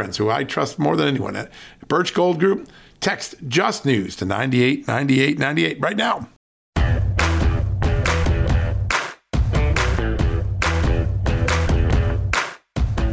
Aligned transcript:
friends 0.00 0.16
who 0.16 0.30
I 0.30 0.44
trust 0.44 0.78
more 0.78 0.96
than 0.96 1.08
anyone 1.08 1.36
at 1.36 1.52
Birch 1.86 2.14
Gold 2.14 2.40
Group. 2.40 2.70
Text 3.00 3.34
Just 3.48 3.84
News 3.84 4.16
to 4.16 4.24
989898 4.24 5.78
right 5.78 5.94
now. 5.94 6.26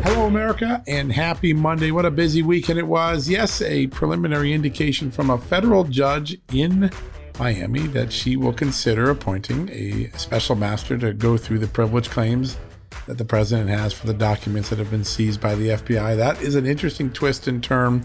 Hello, 0.02 0.28
America, 0.28 0.82
and 0.88 1.12
happy 1.12 1.52
Monday. 1.52 1.92
What 1.92 2.06
a 2.06 2.12
busy 2.12 2.42
weekend 2.42 2.80
it 2.80 2.88
was. 2.88 3.28
Yes, 3.28 3.62
a 3.62 3.88
preliminary 3.88 4.54
indication 4.54 5.12
from 5.12 5.30
a 5.30 5.38
federal 5.38 5.84
judge 5.84 6.38
in 6.54 6.90
Miami 7.38 7.86
that 7.88 8.14
she 8.14 8.38
will 8.38 8.54
consider 8.54 9.10
appointing 9.10 9.70
a 9.74 10.10
special 10.18 10.56
master 10.56 10.98
to 11.00 11.12
go 11.12 11.36
through 11.36 11.60
the 11.60 11.68
privilege 11.68 12.10
claims 12.10 12.56
that 13.08 13.18
the 13.18 13.26
president 13.26 13.70
has 13.70 13.94
for 13.94 14.06
the 14.06 14.14
documents 14.14 14.70
that 14.70 14.80
have 14.80 14.92
been 14.92 15.04
seized 15.04 15.42
by 15.42 15.56
the 15.56 15.70
FBI. 15.70 16.16
That 16.16 16.42
is 16.42 16.56
an 16.56 16.66
interesting 16.66 17.12
twist 17.12 17.48
and 17.48 17.64
term. 17.64 18.04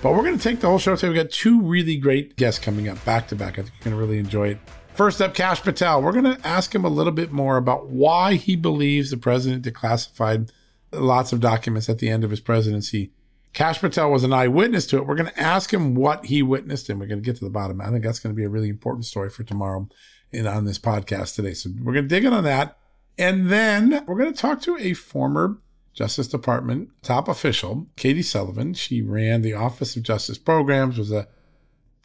But 0.00 0.12
we're 0.12 0.22
going 0.22 0.38
to 0.38 0.42
take 0.42 0.60
the 0.60 0.68
whole 0.68 0.78
show 0.78 0.96
today. 0.96 1.08
We've 1.08 1.22
got 1.22 1.30
two 1.30 1.62
really 1.62 1.96
great 1.96 2.36
guests 2.36 2.62
coming 2.62 2.88
up 2.88 3.02
back 3.04 3.28
to 3.28 3.36
back. 3.36 3.58
I 3.58 3.62
think 3.62 3.74
you're 3.74 3.84
going 3.84 3.96
to 3.96 4.00
really 4.00 4.18
enjoy 4.18 4.48
it. 4.48 4.58
First 4.94 5.20
up, 5.20 5.34
Kash 5.34 5.62
Patel. 5.62 6.02
We're 6.02 6.12
going 6.12 6.36
to 6.36 6.46
ask 6.46 6.74
him 6.74 6.84
a 6.84 6.88
little 6.88 7.12
bit 7.12 7.32
more 7.32 7.56
about 7.56 7.88
why 7.88 8.34
he 8.34 8.54
believes 8.54 9.10
the 9.10 9.16
president 9.16 9.64
declassified 9.64 10.50
lots 10.92 11.32
of 11.32 11.40
documents 11.40 11.88
at 11.88 11.98
the 11.98 12.08
end 12.08 12.22
of 12.22 12.30
his 12.30 12.40
presidency. 12.40 13.10
Kash 13.54 13.80
Patel 13.80 14.10
was 14.10 14.24
an 14.24 14.32
eyewitness 14.32 14.86
to 14.88 14.98
it. 14.98 15.06
We're 15.06 15.14
going 15.14 15.30
to 15.30 15.40
ask 15.40 15.72
him 15.72 15.94
what 15.94 16.26
he 16.26 16.42
witnessed, 16.42 16.90
and 16.90 17.00
we're 17.00 17.06
going 17.06 17.20
to 17.20 17.24
get 17.24 17.36
to 17.36 17.44
the 17.44 17.50
bottom. 17.50 17.80
I 17.80 17.90
think 17.90 18.04
that's 18.04 18.18
going 18.18 18.34
to 18.34 18.36
be 18.36 18.44
a 18.44 18.48
really 18.48 18.68
important 18.68 19.06
story 19.06 19.30
for 19.30 19.42
tomorrow 19.42 19.88
and 20.32 20.46
on 20.46 20.64
this 20.64 20.78
podcast 20.78 21.34
today. 21.34 21.54
So 21.54 21.70
we're 21.82 21.92
going 21.92 22.04
to 22.04 22.08
dig 22.08 22.24
in 22.24 22.32
on 22.32 22.44
that. 22.44 22.76
And 23.18 23.50
then 23.50 24.04
we're 24.06 24.18
going 24.18 24.32
to 24.32 24.40
talk 24.40 24.60
to 24.62 24.76
a 24.78 24.94
former 24.94 25.58
Justice 25.92 26.26
Department 26.26 26.90
top 27.02 27.28
official, 27.28 27.86
Katie 27.96 28.22
Sullivan. 28.22 28.74
She 28.74 29.00
ran 29.00 29.42
the 29.42 29.54
Office 29.54 29.96
of 29.96 30.02
Justice 30.02 30.38
Programs, 30.38 30.98
was 30.98 31.12
a 31.12 31.28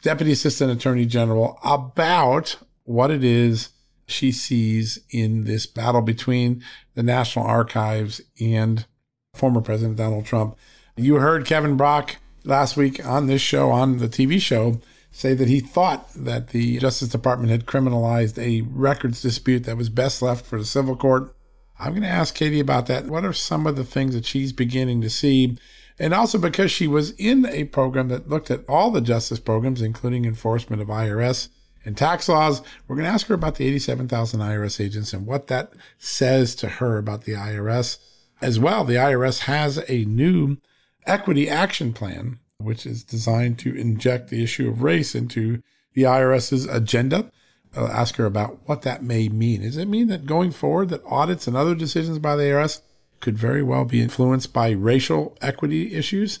Deputy 0.02 0.32
Assistant 0.32 0.70
Attorney 0.70 1.06
General, 1.06 1.58
about 1.64 2.56
what 2.84 3.10
it 3.10 3.24
is 3.24 3.70
she 4.06 4.32
sees 4.32 5.00
in 5.10 5.44
this 5.44 5.66
battle 5.66 6.02
between 6.02 6.62
the 6.94 7.02
National 7.02 7.44
Archives 7.44 8.20
and 8.40 8.86
former 9.34 9.60
President 9.60 9.96
Donald 9.96 10.24
Trump. 10.24 10.56
You 10.96 11.16
heard 11.16 11.46
Kevin 11.46 11.76
Brock 11.76 12.16
last 12.44 12.76
week 12.76 13.04
on 13.04 13.26
this 13.26 13.42
show, 13.42 13.70
on 13.70 13.98
the 13.98 14.08
TV 14.08 14.40
show, 14.40 14.80
say 15.10 15.34
that 15.34 15.48
he 15.48 15.60
thought 15.60 16.08
that 16.14 16.48
the 16.48 16.78
Justice 16.78 17.08
Department 17.08 17.50
had 17.50 17.66
criminalized 17.66 18.38
a 18.38 18.62
records 18.62 19.22
dispute 19.22 19.64
that 19.64 19.76
was 19.76 19.88
best 19.88 20.22
left 20.22 20.46
for 20.46 20.58
the 20.58 20.64
civil 20.64 20.96
court. 20.96 21.34
I'm 21.78 21.92
going 21.92 22.02
to 22.02 22.08
ask 22.08 22.34
Katie 22.34 22.60
about 22.60 22.86
that. 22.86 23.06
What 23.06 23.24
are 23.24 23.32
some 23.32 23.66
of 23.66 23.76
the 23.76 23.84
things 23.84 24.14
that 24.14 24.26
she's 24.26 24.52
beginning 24.52 25.00
to 25.00 25.10
see? 25.10 25.56
And 25.98 26.14
also 26.14 26.38
because 26.38 26.70
she 26.70 26.86
was 26.86 27.10
in 27.12 27.46
a 27.46 27.64
program 27.64 28.08
that 28.08 28.28
looked 28.28 28.50
at 28.50 28.64
all 28.68 28.90
the 28.90 29.00
justice 29.00 29.40
programs, 29.40 29.82
including 29.82 30.24
enforcement 30.24 30.80
of 30.80 30.88
IRS 30.88 31.48
and 31.84 31.96
tax 31.96 32.28
laws, 32.28 32.62
we're 32.86 32.96
going 32.96 33.06
to 33.06 33.12
ask 33.12 33.26
her 33.26 33.34
about 33.34 33.56
the 33.56 33.66
87,000 33.66 34.40
IRS 34.40 34.80
agents 34.84 35.12
and 35.12 35.26
what 35.26 35.46
that 35.48 35.72
says 35.98 36.54
to 36.56 36.68
her 36.68 36.98
about 36.98 37.24
the 37.24 37.32
IRS. 37.32 37.98
As 38.42 38.58
well, 38.58 38.84
the 38.84 38.94
IRS 38.94 39.40
has 39.40 39.82
a 39.88 40.04
new 40.04 40.58
equity 41.06 41.48
action 41.48 41.92
plan 41.92 42.38
which 42.60 42.86
is 42.86 43.02
designed 43.02 43.58
to 43.60 43.74
inject 43.74 44.28
the 44.28 44.42
issue 44.42 44.68
of 44.68 44.82
race 44.82 45.14
into 45.14 45.62
the 45.94 46.02
IRS's 46.02 46.66
agenda. 46.66 47.30
I'll 47.76 47.88
ask 47.88 48.16
her 48.16 48.26
about 48.26 48.58
what 48.66 48.82
that 48.82 49.02
may 49.02 49.28
mean. 49.28 49.62
Does 49.62 49.76
it 49.76 49.88
mean 49.88 50.08
that 50.08 50.26
going 50.26 50.50
forward, 50.50 50.88
that 50.88 51.04
audits 51.06 51.46
and 51.46 51.56
other 51.56 51.74
decisions 51.74 52.18
by 52.18 52.36
the 52.36 52.44
IRS 52.44 52.80
could 53.20 53.38
very 53.38 53.62
well 53.62 53.84
be 53.84 54.02
influenced 54.02 54.52
by 54.52 54.70
racial 54.70 55.36
equity 55.40 55.94
issues? 55.94 56.40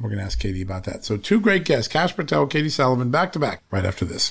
We're 0.00 0.10
going 0.10 0.18
to 0.18 0.26
ask 0.26 0.38
Katie 0.38 0.60
about 0.60 0.84
that. 0.84 1.04
So, 1.04 1.16
two 1.16 1.40
great 1.40 1.64
guests, 1.64 1.88
Kash 1.88 2.14
Patel, 2.14 2.46
Katie 2.46 2.68
Sullivan, 2.68 3.10
back 3.10 3.32
to 3.32 3.38
back 3.38 3.62
right 3.70 3.86
after 3.86 4.04
this. 4.04 4.30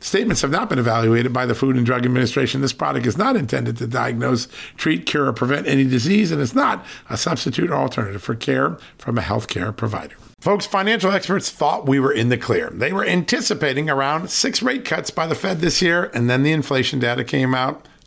Statements 0.00 0.42
have 0.42 0.52
not 0.52 0.68
been 0.68 0.78
evaluated 0.78 1.32
by 1.32 1.44
the 1.44 1.56
Food 1.56 1.76
and 1.76 1.84
Drug 1.84 2.04
Administration. 2.04 2.60
This 2.60 2.72
product 2.72 3.04
is 3.04 3.18
not 3.18 3.34
intended 3.34 3.76
to 3.78 3.86
diagnose, 3.86 4.46
treat, 4.76 5.06
cure, 5.06 5.26
or 5.26 5.32
prevent 5.32 5.66
any 5.66 5.84
disease, 5.84 6.30
and 6.30 6.40
is 6.40 6.54
not 6.54 6.86
a 7.10 7.16
substitute 7.16 7.70
or 7.70 7.74
alternative 7.74 8.22
for 8.22 8.36
care 8.36 8.78
from 8.98 9.18
a 9.18 9.22
healthcare 9.22 9.76
provider. 9.76 10.14
Folks, 10.40 10.66
financial 10.66 11.10
experts 11.10 11.50
thought 11.50 11.88
we 11.88 11.98
were 11.98 12.12
in 12.12 12.28
the 12.28 12.38
clear. 12.38 12.70
They 12.72 12.92
were 12.92 13.04
anticipating 13.04 13.90
around 13.90 14.30
six 14.30 14.62
rate 14.62 14.84
cuts 14.84 15.10
by 15.10 15.26
the 15.26 15.34
Fed 15.34 15.58
this 15.58 15.82
year, 15.82 16.12
and 16.14 16.30
then 16.30 16.44
the 16.44 16.52
inflation 16.52 17.00
data 17.00 17.24
came 17.24 17.52
out 17.52 17.88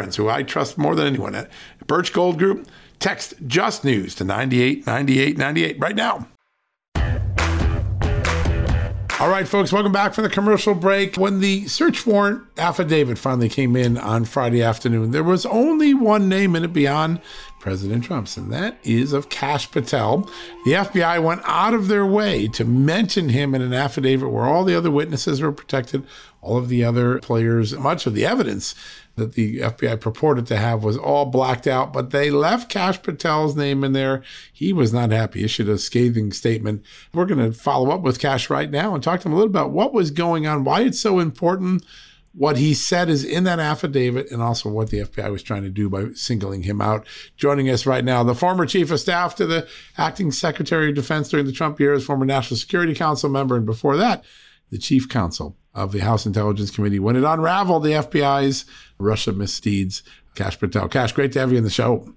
friends 0.00 0.16
who 0.16 0.30
I 0.30 0.42
trust 0.42 0.78
more 0.78 0.94
than 0.94 1.06
anyone 1.06 1.34
at 1.34 1.50
Birch 1.86 2.14
Gold 2.14 2.38
Group. 2.38 2.66
Text 3.00 3.34
Just 3.46 3.84
News 3.84 4.14
to 4.14 4.24
989898 4.24 5.78
right 5.78 5.94
now. 5.94 6.26
All 9.20 9.28
right, 9.28 9.46
folks, 9.46 9.70
welcome 9.70 9.92
back 9.92 10.14
from 10.14 10.24
the 10.24 10.30
commercial 10.30 10.74
break. 10.74 11.18
When 11.18 11.40
the 11.40 11.68
search 11.68 12.06
warrant 12.06 12.44
affidavit 12.56 13.18
finally 13.18 13.50
came 13.50 13.76
in 13.76 13.98
on 13.98 14.24
Friday 14.24 14.62
afternoon, 14.62 15.10
there 15.10 15.22
was 15.22 15.44
only 15.44 15.92
one 15.92 16.30
name 16.30 16.56
in 16.56 16.64
it 16.64 16.72
beyond 16.72 17.20
President 17.58 18.02
Trump's, 18.02 18.38
and 18.38 18.50
that 18.50 18.78
is 18.82 19.12
of 19.12 19.28
Kash 19.28 19.70
Patel. 19.70 20.20
The 20.64 20.72
FBI 20.72 21.22
went 21.22 21.42
out 21.44 21.74
of 21.74 21.88
their 21.88 22.06
way 22.06 22.48
to 22.48 22.64
mention 22.64 23.28
him 23.28 23.54
in 23.54 23.60
an 23.60 23.74
affidavit 23.74 24.30
where 24.30 24.46
all 24.46 24.64
the 24.64 24.74
other 24.74 24.90
witnesses 24.90 25.42
were 25.42 25.52
protected, 25.52 26.06
all 26.40 26.56
of 26.56 26.70
the 26.70 26.82
other 26.82 27.18
players, 27.18 27.76
much 27.76 28.06
of 28.06 28.14
the 28.14 28.24
evidence 28.24 28.74
that 29.20 29.34
the 29.34 29.58
FBI 29.58 30.00
purported 30.00 30.46
to 30.48 30.56
have 30.56 30.82
was 30.82 30.96
all 30.96 31.26
blacked 31.26 31.68
out, 31.68 31.92
but 31.92 32.10
they 32.10 32.30
left 32.30 32.68
Kash 32.68 33.00
Patel's 33.00 33.54
name 33.54 33.84
in 33.84 33.92
there. 33.92 34.22
He 34.52 34.72
was 34.72 34.92
not 34.92 35.12
happy, 35.12 35.44
issued 35.44 35.68
a 35.68 35.78
scathing 35.78 36.32
statement. 36.32 36.84
We're 37.14 37.26
going 37.26 37.38
to 37.38 37.56
follow 37.56 37.90
up 37.90 38.00
with 38.00 38.18
Kash 38.18 38.50
right 38.50 38.70
now 38.70 38.94
and 38.94 39.04
talk 39.04 39.20
to 39.20 39.28
him 39.28 39.34
a 39.34 39.36
little 39.36 39.50
about 39.50 39.70
what 39.70 39.92
was 39.92 40.10
going 40.10 40.46
on, 40.46 40.64
why 40.64 40.80
it's 40.80 41.00
so 41.00 41.20
important, 41.20 41.84
what 42.32 42.56
he 42.56 42.74
said 42.74 43.08
is 43.08 43.24
in 43.24 43.44
that 43.44 43.60
affidavit, 43.60 44.30
and 44.30 44.40
also 44.40 44.68
what 44.68 44.90
the 44.90 45.00
FBI 45.00 45.30
was 45.30 45.42
trying 45.42 45.62
to 45.62 45.70
do 45.70 45.88
by 45.88 46.06
singling 46.14 46.62
him 46.62 46.80
out. 46.80 47.06
Joining 47.36 47.68
us 47.68 47.86
right 47.86 48.04
now, 48.04 48.22
the 48.22 48.34
former 48.34 48.66
chief 48.66 48.90
of 48.90 49.00
staff 49.00 49.34
to 49.36 49.46
the 49.46 49.68
acting 49.98 50.30
secretary 50.30 50.88
of 50.88 50.94
defense 50.94 51.28
during 51.28 51.46
the 51.46 51.52
Trump 51.52 51.78
years, 51.78 52.04
former 52.04 52.24
National 52.24 52.56
Security 52.56 52.94
Council 52.94 53.28
member, 53.28 53.56
and 53.56 53.66
before 53.66 53.96
that, 53.96 54.24
the 54.70 54.78
chief 54.78 55.08
counsel 55.08 55.56
of 55.74 55.92
the 55.92 56.00
House 56.00 56.26
Intelligence 56.26 56.70
Committee 56.70 56.98
when 56.98 57.16
it 57.16 57.24
unraveled 57.24 57.84
the 57.84 57.90
FBI's 57.90 58.64
Russia 58.98 59.32
misdeeds. 59.32 60.02
Kash 60.34 60.58
Patel. 60.58 60.88
Kash, 60.88 61.12
great 61.12 61.32
to 61.32 61.40
have 61.40 61.52
you 61.52 61.58
in 61.58 61.64
the 61.64 61.70
show. 61.70 62.14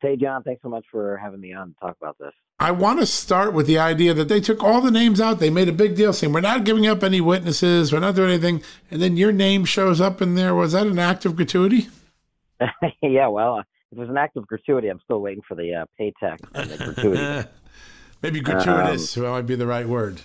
Hey, 0.00 0.16
John, 0.16 0.42
thanks 0.42 0.62
so 0.62 0.68
much 0.68 0.84
for 0.90 1.16
having 1.16 1.40
me 1.40 1.54
on 1.54 1.68
to 1.68 1.74
talk 1.80 1.96
about 2.00 2.18
this. 2.18 2.32
I 2.58 2.70
want 2.70 3.00
to 3.00 3.06
start 3.06 3.54
with 3.54 3.66
the 3.66 3.78
idea 3.78 4.14
that 4.14 4.28
they 4.28 4.40
took 4.40 4.62
all 4.62 4.80
the 4.80 4.90
names 4.90 5.20
out. 5.20 5.38
They 5.38 5.50
made 5.50 5.68
a 5.68 5.72
big 5.72 5.96
deal 5.96 6.12
saying, 6.12 6.32
we're 6.32 6.40
not 6.40 6.64
giving 6.64 6.86
up 6.86 7.02
any 7.02 7.20
witnesses, 7.20 7.92
we're 7.92 8.00
not 8.00 8.14
doing 8.14 8.30
anything. 8.30 8.62
And 8.90 9.00
then 9.00 9.16
your 9.16 9.32
name 9.32 9.64
shows 9.64 10.00
up 10.00 10.20
in 10.20 10.34
there. 10.34 10.54
Was 10.54 10.72
that 10.72 10.86
an 10.86 10.98
act 10.98 11.24
of 11.24 11.36
gratuity? 11.36 11.88
yeah, 13.02 13.28
well, 13.28 13.58
if 13.58 13.66
it 13.92 13.98
was 13.98 14.08
an 14.08 14.16
act 14.16 14.36
of 14.36 14.46
gratuity, 14.46 14.88
I'm 14.88 15.00
still 15.04 15.20
waiting 15.20 15.42
for 15.46 15.54
the 15.54 15.74
uh, 15.74 15.84
pay 15.98 16.12
text 16.20 16.44
and 16.54 16.70
the 16.70 16.76
gratuity. 16.76 17.48
Maybe 18.22 18.40
gratuitous 18.40 19.16
um, 19.16 19.24
might 19.24 19.42
be 19.42 19.54
the 19.54 19.66
right 19.66 19.88
word. 19.88 20.20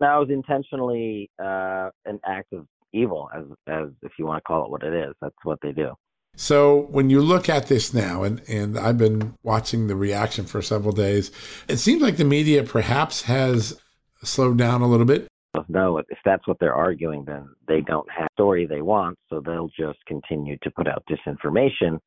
That 0.00 0.16
was 0.16 0.28
intentionally 0.30 1.30
uh, 1.38 1.90
an 2.06 2.20
act 2.24 2.52
of 2.52 2.66
evil, 2.92 3.28
as 3.34 3.44
as 3.66 3.88
if 4.02 4.12
you 4.18 4.26
want 4.26 4.38
to 4.38 4.42
call 4.42 4.64
it 4.64 4.70
what 4.70 4.82
it 4.82 4.94
is. 4.94 5.14
That's 5.20 5.34
what 5.44 5.58
they 5.62 5.72
do. 5.72 5.92
So 6.36 6.86
when 6.90 7.10
you 7.10 7.20
look 7.20 7.48
at 7.48 7.66
this 7.66 7.92
now, 7.92 8.22
and, 8.22 8.40
and 8.48 8.78
I've 8.78 8.96
been 8.96 9.34
watching 9.42 9.88
the 9.88 9.96
reaction 9.96 10.46
for 10.46 10.62
several 10.62 10.92
days, 10.92 11.30
it 11.68 11.78
seems 11.78 12.02
like 12.02 12.16
the 12.16 12.24
media 12.24 12.62
perhaps 12.62 13.22
has 13.22 13.80
slowed 14.22 14.56
down 14.56 14.80
a 14.80 14.86
little 14.86 15.06
bit. 15.06 15.26
No, 15.68 15.98
if 15.98 16.06
that's 16.24 16.46
what 16.46 16.58
they're 16.60 16.74
arguing, 16.74 17.24
then 17.24 17.48
they 17.66 17.80
don't 17.80 18.08
have 18.10 18.28
the 18.28 18.42
story 18.42 18.66
they 18.66 18.82
want, 18.82 19.18
so 19.28 19.40
they'll 19.40 19.70
just 19.76 19.98
continue 20.06 20.56
to 20.62 20.70
put 20.70 20.86
out 20.86 21.02
disinformation 21.10 21.98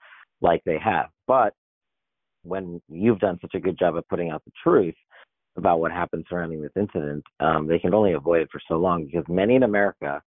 like 0.41 0.61
they 0.65 0.77
have. 0.79 1.07
But 1.27 1.53
when 2.43 2.81
you've 2.87 3.19
done 3.19 3.37
such 3.41 3.53
a 3.55 3.59
good 3.59 3.77
job 3.77 3.97
of 3.97 4.07
putting 4.07 4.29
out 4.29 4.43
the 4.45 4.51
truth, 4.63 4.95
about 5.55 5.79
what 5.79 5.91
happened 5.91 6.25
surrounding 6.29 6.61
this 6.61 6.71
incident, 6.75 7.23
um, 7.39 7.67
they 7.67 7.79
can 7.79 7.93
only 7.93 8.13
avoid 8.13 8.41
it 8.41 8.49
for 8.51 8.61
so 8.67 8.75
long 8.75 9.05
because 9.05 9.25
many 9.27 9.55
in 9.55 9.63
America, 9.63 10.21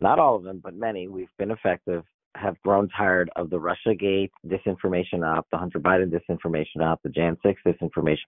not 0.00 0.18
all 0.18 0.36
of 0.36 0.42
them, 0.42 0.60
but 0.62 0.74
many, 0.74 1.08
we've 1.08 1.28
been 1.38 1.50
effective, 1.50 2.04
have 2.36 2.60
grown 2.62 2.88
tired 2.88 3.30
of 3.36 3.50
the 3.50 3.58
Russiagate 3.58 4.30
disinformation 4.46 5.26
op, 5.26 5.46
the 5.50 5.58
Hunter 5.58 5.80
Biden 5.80 6.10
disinformation 6.12 6.82
op, 6.82 7.00
the 7.02 7.08
Jan 7.08 7.36
6 7.42 7.60
disinformation, 7.66 8.18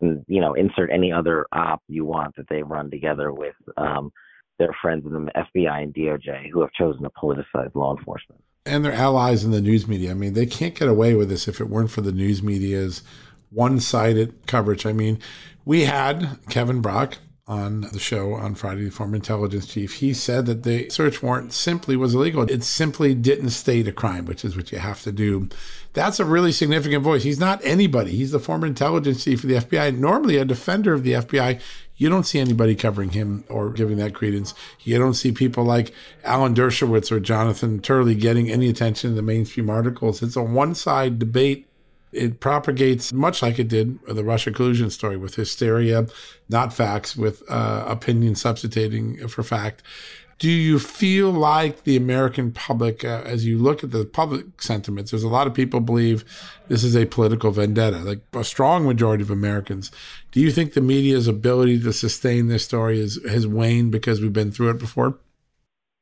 and, 0.00 0.24
you 0.28 0.40
know, 0.40 0.54
insert 0.54 0.90
any 0.90 1.12
other 1.12 1.46
op 1.52 1.82
you 1.88 2.04
want 2.04 2.36
that 2.36 2.48
they 2.48 2.62
run 2.62 2.90
together 2.90 3.32
with 3.32 3.54
um, 3.76 4.10
their 4.58 4.74
friends 4.80 5.04
in 5.06 5.12
the 5.12 5.32
FBI 5.32 5.82
and 5.82 5.94
DOJ 5.94 6.50
who 6.50 6.60
have 6.60 6.72
chosen 6.72 7.02
to 7.02 7.10
politicize 7.10 7.74
law 7.74 7.96
enforcement. 7.96 8.42
And 8.64 8.84
their 8.84 8.92
allies 8.92 9.44
in 9.44 9.50
the 9.50 9.60
news 9.60 9.88
media. 9.88 10.10
I 10.10 10.14
mean, 10.14 10.34
they 10.34 10.46
can't 10.46 10.74
get 10.74 10.88
away 10.88 11.14
with 11.14 11.28
this 11.28 11.48
if 11.48 11.60
it 11.60 11.68
weren't 11.68 11.90
for 11.90 12.00
the 12.00 12.12
news 12.12 12.42
media's 12.42 13.02
one 13.50 13.80
sided 13.80 14.46
coverage. 14.46 14.86
I 14.86 14.92
mean, 14.92 15.18
we 15.64 15.82
had 15.82 16.38
Kevin 16.48 16.80
Brock 16.80 17.18
on 17.48 17.80
the 17.80 17.98
show 17.98 18.34
on 18.34 18.54
Friday, 18.54 18.84
the 18.84 18.90
former 18.90 19.16
intelligence 19.16 19.66
chief. 19.66 19.94
He 19.94 20.12
said 20.12 20.44
that 20.46 20.64
the 20.64 20.90
search 20.90 21.22
warrant 21.22 21.54
simply 21.54 21.96
was 21.96 22.14
illegal. 22.14 22.42
It 22.42 22.62
simply 22.62 23.14
didn't 23.14 23.50
state 23.50 23.88
a 23.88 23.92
crime, 23.92 24.26
which 24.26 24.44
is 24.44 24.54
what 24.54 24.70
you 24.70 24.78
have 24.78 25.02
to 25.04 25.12
do. 25.12 25.48
That's 25.94 26.20
a 26.20 26.26
really 26.26 26.52
significant 26.52 27.02
voice. 27.02 27.22
He's 27.22 27.40
not 27.40 27.64
anybody. 27.64 28.10
He's 28.10 28.32
the 28.32 28.38
former 28.38 28.66
intelligence 28.66 29.24
chief 29.24 29.42
of 29.44 29.48
the 29.48 29.56
FBI, 29.56 29.96
normally 29.96 30.36
a 30.36 30.44
defender 30.44 30.92
of 30.92 31.04
the 31.04 31.12
FBI. 31.12 31.58
You 31.96 32.10
don't 32.10 32.24
see 32.24 32.38
anybody 32.38 32.74
covering 32.74 33.10
him 33.10 33.44
or 33.48 33.70
giving 33.70 33.96
that 33.96 34.14
credence. 34.14 34.52
You 34.80 34.98
don't 34.98 35.14
see 35.14 35.32
people 35.32 35.64
like 35.64 35.94
Alan 36.24 36.54
Dershowitz 36.54 37.10
or 37.10 37.18
Jonathan 37.18 37.80
Turley 37.80 38.14
getting 38.14 38.50
any 38.50 38.68
attention 38.68 39.10
in 39.10 39.16
the 39.16 39.22
mainstream 39.22 39.70
articles. 39.70 40.22
It's 40.22 40.36
a 40.36 40.42
one 40.42 40.74
side 40.74 41.18
debate 41.18 41.67
it 42.12 42.40
propagates 42.40 43.12
much 43.12 43.42
like 43.42 43.58
it 43.58 43.68
did 43.68 43.98
the 44.06 44.24
Russia 44.24 44.50
collusion 44.50 44.90
story 44.90 45.16
with 45.16 45.34
hysteria, 45.34 46.06
not 46.48 46.72
facts, 46.72 47.16
with 47.16 47.42
uh, 47.50 47.84
opinion 47.86 48.34
substituting 48.34 49.28
for 49.28 49.42
fact. 49.42 49.82
Do 50.38 50.48
you 50.48 50.78
feel 50.78 51.32
like 51.32 51.82
the 51.82 51.96
American 51.96 52.52
public, 52.52 53.04
uh, 53.04 53.22
as 53.24 53.44
you 53.44 53.58
look 53.58 53.82
at 53.82 53.90
the 53.90 54.04
public 54.04 54.62
sentiments, 54.62 55.10
there's 55.10 55.24
a 55.24 55.28
lot 55.28 55.48
of 55.48 55.54
people 55.54 55.80
believe 55.80 56.24
this 56.68 56.84
is 56.84 56.96
a 56.96 57.06
political 57.06 57.50
vendetta, 57.50 57.98
like 57.98 58.20
a 58.32 58.44
strong 58.44 58.86
majority 58.86 59.24
of 59.24 59.32
Americans. 59.32 59.90
Do 60.30 60.40
you 60.40 60.52
think 60.52 60.74
the 60.74 60.80
media's 60.80 61.26
ability 61.26 61.80
to 61.80 61.92
sustain 61.92 62.46
this 62.46 62.64
story 62.64 63.00
is, 63.00 63.18
has 63.28 63.48
waned 63.48 63.90
because 63.90 64.20
we've 64.20 64.32
been 64.32 64.52
through 64.52 64.70
it 64.70 64.78
before? 64.78 65.18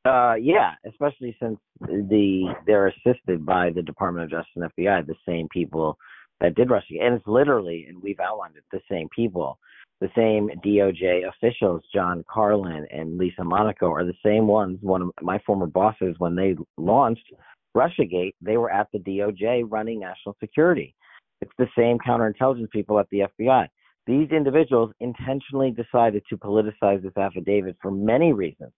Uh, 0.07 0.35
yeah, 0.35 0.71
especially 0.87 1.35
since 1.41 1.59
the 1.81 2.55
they're 2.65 2.87
assisted 2.87 3.45
by 3.45 3.69
the 3.69 3.81
Department 3.81 4.23
of 4.23 4.29
Justice 4.29 4.53
and 4.55 4.71
FBI, 4.71 5.05
the 5.05 5.15
same 5.27 5.49
people 5.49 5.97
that 6.39 6.55
did 6.55 6.69
Russia, 6.69 6.93
and 7.01 7.15
it's 7.15 7.27
literally, 7.27 7.87
and 7.89 8.01
we've 8.01 8.19
outlined 8.19 8.55
it, 8.55 8.63
the 8.71 8.79
same 8.89 9.09
people, 9.13 9.59
the 9.99 10.09
same 10.15 10.49
DOJ 10.63 11.27
officials, 11.27 11.81
John 11.93 12.23
Carlin 12.31 12.85
and 12.89 13.17
Lisa 13.17 13.43
Monaco, 13.43 13.91
are 13.91 14.05
the 14.05 14.13
same 14.23 14.47
ones. 14.47 14.77
One 14.81 15.01
of 15.01 15.09
my 15.21 15.39
former 15.45 15.65
bosses, 15.65 16.15
when 16.19 16.35
they 16.35 16.55
launched 16.77 17.33
RussiaGate, 17.75 18.35
they 18.39 18.55
were 18.55 18.71
at 18.71 18.87
the 18.93 18.99
DOJ 18.99 19.65
running 19.67 19.99
national 19.99 20.37
security. 20.39 20.95
It's 21.41 21.51
the 21.57 21.67
same 21.77 21.97
counterintelligence 21.97 22.71
people 22.71 22.97
at 22.99 23.09
the 23.09 23.23
FBI. 23.39 23.67
These 24.05 24.29
individuals 24.29 24.93
intentionally 25.01 25.71
decided 25.71 26.23
to 26.29 26.37
politicize 26.37 27.03
this 27.03 27.17
affidavit 27.17 27.75
for 27.81 27.91
many 27.91 28.31
reasons 28.31 28.71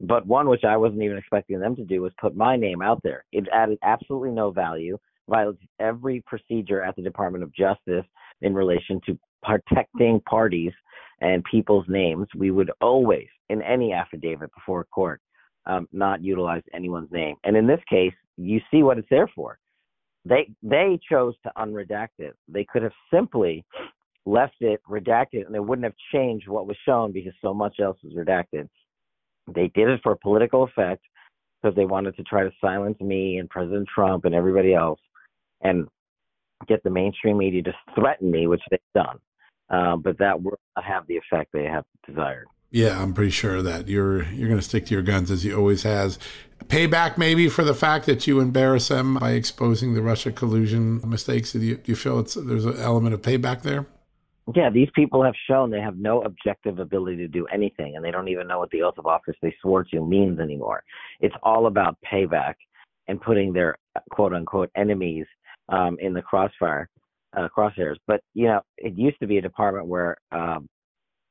but 0.00 0.26
one 0.26 0.48
which 0.48 0.64
I 0.64 0.76
wasn't 0.76 1.02
even 1.02 1.18
expecting 1.18 1.58
them 1.60 1.74
to 1.76 1.84
do 1.84 2.02
was 2.02 2.12
put 2.20 2.36
my 2.36 2.56
name 2.56 2.82
out 2.82 3.00
there. 3.02 3.24
It 3.32 3.48
added 3.52 3.78
absolutely 3.82 4.30
no 4.30 4.50
value, 4.50 4.98
violates 5.28 5.62
every 5.80 6.22
procedure 6.26 6.82
at 6.82 6.96
the 6.96 7.02
Department 7.02 7.44
of 7.44 7.54
Justice 7.54 8.04
in 8.42 8.54
relation 8.54 9.00
to 9.06 9.18
protecting 9.42 10.20
parties 10.20 10.72
and 11.20 11.42
people's 11.44 11.86
names. 11.88 12.26
We 12.36 12.50
would 12.50 12.70
always, 12.80 13.26
in 13.48 13.62
any 13.62 13.92
affidavit 13.92 14.50
before 14.54 14.84
court, 14.84 15.20
um, 15.66 15.88
not 15.92 16.22
utilize 16.22 16.62
anyone's 16.72 17.10
name. 17.10 17.36
And 17.44 17.56
in 17.56 17.66
this 17.66 17.80
case, 17.90 18.14
you 18.36 18.60
see 18.70 18.82
what 18.82 18.98
it's 18.98 19.08
there 19.10 19.28
for. 19.34 19.58
They 20.24 20.50
they 20.62 20.98
chose 21.10 21.34
to 21.44 21.52
unredact 21.56 22.18
it. 22.18 22.34
They 22.48 22.64
could 22.64 22.82
have 22.82 22.92
simply 23.12 23.64
left 24.26 24.56
it 24.60 24.80
redacted, 24.88 25.46
and 25.46 25.56
it 25.56 25.64
wouldn't 25.64 25.84
have 25.84 25.94
changed 26.12 26.48
what 26.48 26.66
was 26.66 26.76
shown 26.84 27.12
because 27.12 27.32
so 27.40 27.54
much 27.54 27.80
else 27.80 27.98
was 28.02 28.14
redacted. 28.14 28.68
They 29.54 29.70
did 29.74 29.88
it 29.88 30.00
for 30.02 30.16
political 30.16 30.64
effect 30.64 31.02
because 31.60 31.74
they 31.74 31.84
wanted 31.84 32.16
to 32.16 32.22
try 32.22 32.44
to 32.44 32.50
silence 32.60 33.00
me 33.00 33.38
and 33.38 33.48
President 33.48 33.88
Trump 33.92 34.24
and 34.24 34.34
everybody 34.34 34.74
else 34.74 35.00
and 35.60 35.88
get 36.66 36.82
the 36.82 36.90
mainstream 36.90 37.38
media 37.38 37.62
to 37.62 37.72
threaten 37.94 38.30
me, 38.30 38.46
which 38.46 38.62
they've 38.70 38.80
done. 38.94 39.18
Uh, 39.70 39.96
but 39.96 40.18
that 40.18 40.42
will 40.42 40.58
not 40.76 40.84
have 40.84 41.06
the 41.06 41.16
effect 41.16 41.50
they 41.52 41.64
have 41.64 41.84
desired. 42.06 42.46
Yeah, 42.70 43.02
I'm 43.02 43.14
pretty 43.14 43.30
sure 43.30 43.56
of 43.56 43.64
that. 43.64 43.88
You're 43.88 44.24
you're 44.24 44.48
going 44.48 44.60
to 44.60 44.66
stick 44.66 44.86
to 44.86 44.94
your 44.94 45.02
guns 45.02 45.30
as 45.30 45.44
you 45.44 45.56
always 45.56 45.84
has. 45.84 46.18
Payback 46.66 47.16
maybe 47.16 47.48
for 47.48 47.64
the 47.64 47.74
fact 47.74 48.04
that 48.06 48.26
you 48.26 48.40
embarrass 48.40 48.88
them 48.88 49.14
by 49.14 49.32
exposing 49.32 49.94
the 49.94 50.02
Russia 50.02 50.30
collusion 50.30 51.00
mistakes. 51.08 51.52
Do 51.52 51.60
you, 51.60 51.76
do 51.76 51.92
you 51.92 51.96
feel 51.96 52.18
it's 52.18 52.34
there's 52.34 52.66
an 52.66 52.78
element 52.78 53.14
of 53.14 53.22
payback 53.22 53.62
there? 53.62 53.86
Yeah, 54.54 54.70
these 54.70 54.88
people 54.94 55.22
have 55.22 55.34
shown 55.46 55.70
they 55.70 55.80
have 55.80 55.98
no 55.98 56.22
objective 56.22 56.78
ability 56.78 57.16
to 57.18 57.28
do 57.28 57.46
anything, 57.52 57.96
and 57.96 58.04
they 58.04 58.10
don't 58.10 58.28
even 58.28 58.46
know 58.46 58.58
what 58.58 58.70
the 58.70 58.82
oath 58.82 58.96
of 58.96 59.06
office 59.06 59.36
they 59.42 59.54
swore 59.60 59.84
to 59.84 60.00
means 60.00 60.40
anymore. 60.40 60.82
It's 61.20 61.34
all 61.42 61.66
about 61.66 61.98
payback 62.10 62.54
and 63.08 63.20
putting 63.20 63.52
their 63.52 63.76
quote 64.10 64.32
unquote 64.32 64.70
enemies 64.74 65.26
um, 65.68 65.98
in 66.00 66.14
the 66.14 66.22
crossfire, 66.22 66.88
uh, 67.36 67.48
crosshairs. 67.54 67.96
But 68.06 68.22
you 68.32 68.46
know, 68.46 68.60
it 68.78 68.96
used 68.96 69.18
to 69.20 69.26
be 69.26 69.36
a 69.36 69.42
department 69.42 69.86
where 69.86 70.16
um, 70.32 70.66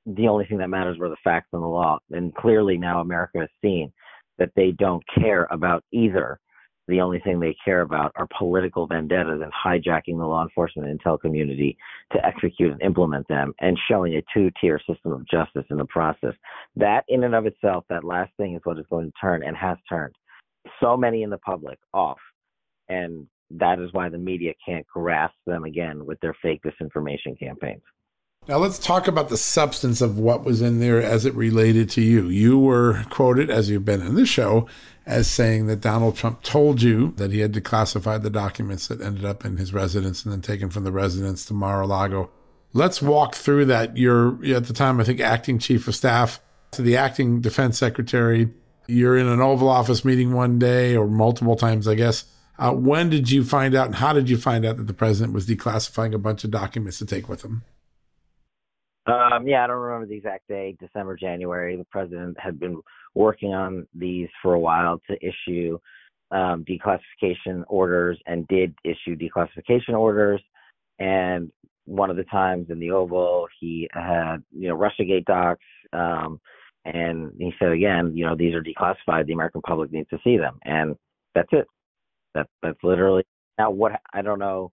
the 0.06 0.28
only 0.28 0.46
thing 0.46 0.60
that 0.60 0.70
matters 0.70 1.00
were 1.00 1.10
the 1.10 1.18
facts 1.24 1.50
and 1.54 1.64
the 1.64 1.68
law, 1.68 1.98
and 2.12 2.36
clearly 2.36 2.78
now 2.78 3.02
America 3.02 3.40
has 3.40 3.50
seen 3.64 3.92
that 4.38 4.52
they 4.56 4.72
don't 4.72 5.04
care 5.18 5.48
about 5.50 5.84
either 5.92 6.40
the 6.88 7.02
only 7.02 7.20
thing 7.20 7.40
they 7.40 7.56
care 7.64 7.82
about 7.82 8.12
are 8.16 8.28
political 8.38 8.88
vendettas 8.88 9.42
and 9.42 9.52
hijacking 9.54 10.18
the 10.18 10.26
law 10.26 10.44
enforcement 10.44 10.90
and 10.90 11.00
intel 11.00 11.20
community 11.20 11.78
to 12.14 12.26
execute 12.26 12.72
and 12.72 12.82
implement 12.82 13.28
them 13.28 13.54
and 13.60 13.78
showing 13.90 14.16
a 14.16 14.24
two 14.34 14.50
tier 14.60 14.80
system 14.90 15.12
of 15.12 15.28
justice 15.28 15.66
in 15.70 15.78
the 15.78 15.86
process. 15.86 16.34
That, 16.76 17.04
in 17.10 17.24
and 17.24 17.36
of 17.36 17.46
itself, 17.46 17.86
that 17.90 18.04
last 18.04 18.32
thing 18.38 18.56
is 18.56 18.62
what 18.64 18.80
is 18.80 18.86
going 18.90 19.08
to 19.08 19.14
turn 19.20 19.44
and 19.44 19.56
has 19.58 19.78
turned 19.90 20.16
so 20.82 20.98
many 20.98 21.24
in 21.24 21.30
the 21.30 21.38
public 21.40 21.80
off. 21.94 22.20
And 22.90 23.28
that 23.52 23.80
is 23.80 23.92
why 23.94 24.10
the 24.10 24.18
media 24.18 24.54
can't 24.66 24.86
grasp 24.88 25.36
them 25.46 25.64
again 25.64 26.06
with 26.06 26.20
their 26.22 26.36
fake 26.42 26.62
disinformation 26.64 27.40
campaigns. 27.40 27.84
Now 28.48 28.60
let's 28.60 28.80
talk 28.80 29.10
about 29.10 29.28
the 29.28 29.36
substance 29.36 30.00
of 30.00 30.18
what 30.18 30.46
was 30.46 30.62
in 30.62 30.80
there 30.80 31.02
as 31.04 31.26
it 31.26 31.36
related 31.36 31.90
to 31.92 32.02
you. 32.02 32.30
You 32.30 32.58
were 32.58 33.04
quoted, 33.10 33.50
as 33.50 33.70
you've 33.70 33.84
been 33.84 34.02
in 34.02 34.16
the 34.16 34.26
show, 34.26 34.70
as 35.06 35.28
saying 35.28 35.68
that 35.68 35.82
Donald 35.82 36.16
Trump 36.16 36.44
told 36.44 36.82
you 36.82 37.14
that 37.18 37.34
he 37.34 37.40
had 37.40 37.52
declassified 37.52 38.24
the 38.24 38.30
documents 38.30 38.88
that 38.88 39.02
ended 39.02 39.26
up 39.26 39.44
in 39.44 39.58
his 39.58 39.74
residence 39.74 40.24
and 40.24 40.32
then 40.32 40.42
taken 40.42 40.70
from 40.70 40.86
the 40.86 40.94
residence 40.94 41.44
to 41.46 41.54
Mar-a-Lago. 41.54 42.30
Let's 42.72 43.02
walk 43.02 43.36
through 43.36 43.66
that. 43.66 43.98
You're 43.98 44.38
at 44.56 44.68
the 44.68 44.74
time, 44.74 45.02
I 45.02 45.04
think, 45.04 45.20
acting 45.20 45.60
chief 45.60 45.86
of 45.90 45.96
staff 45.96 46.40
to 46.72 46.82
the 46.82 46.96
acting 46.96 47.42
defense 47.42 47.78
secretary. 47.78 48.50
You're 48.88 49.18
in 49.18 49.28
an 49.28 49.42
Oval 49.42 49.68
Office 49.68 50.06
meeting 50.06 50.34
one 50.34 50.58
day 50.58 50.96
or 50.96 51.08
multiple 51.08 51.58
times, 51.58 51.86
I 51.86 51.96
guess. 51.96 52.24
Uh, 52.58 52.72
when 52.72 53.10
did 53.10 53.30
you 53.30 53.44
find 53.44 53.76
out 53.76 53.88
and 53.88 53.96
how 53.96 54.14
did 54.14 54.30
you 54.30 54.38
find 54.38 54.66
out 54.66 54.78
that 54.78 54.88
the 54.88 54.94
president 54.94 55.34
was 55.34 55.46
declassifying 55.46 56.14
a 56.14 56.18
bunch 56.18 56.46
of 56.46 56.52
documents 56.52 56.98
to 57.00 57.06
take 57.06 57.28
with 57.28 57.44
him? 57.44 57.64
Um, 59.08 59.48
yeah, 59.48 59.64
I 59.64 59.68
don't 59.68 59.78
remember 59.78 60.08
the 60.08 60.18
exact 60.18 60.50
date, 60.50 60.78
December, 60.80 61.16
January. 61.16 61.78
The 61.78 61.86
president 61.86 62.38
had 62.40 62.60
been 62.60 62.82
working 63.16 63.54
on 63.54 63.88
these 63.96 64.28
for 64.42 64.54
a 64.54 64.60
while 64.60 65.02
to 65.10 65.18
issue 65.26 65.80
um, 66.32 66.66
declassification 66.66 67.64
orders 67.68 68.20
and 68.26 68.48
did 68.48 68.76
issue 68.84 69.16
declassification 69.16 69.98
orders. 69.98 70.42
And 71.00 71.52
one 71.86 72.10
of 72.10 72.18
the 72.18 72.26
times 72.26 72.68
in 72.70 72.80
the 72.80 72.92
Oval, 72.92 73.48
he 73.60 73.88
had, 73.94 74.38
you 74.52 74.68
know, 74.68 74.78
Russiagate 74.78 75.26
docs. 75.26 75.64
Um, 75.94 76.42
and 76.84 77.32
he 77.38 77.54
said 77.60 77.72
again, 77.72 78.16
you 78.16 78.26
know, 78.26 78.36
these 78.36 78.54
are 78.54 78.64
declassified. 78.64 79.26
The 79.26 79.34
American 79.34 79.62
public 79.62 79.92
needs 79.92 80.10
to 80.10 80.20
see 80.24 80.38
them. 80.38 80.60
And 80.64 80.96
that's 81.34 81.50
it. 81.54 81.68
That, 82.36 82.48
that's 82.62 82.78
literally 82.84 83.24
now 83.58 83.72
what 83.72 83.94
I 84.14 84.22
don't 84.22 84.40
know 84.40 84.72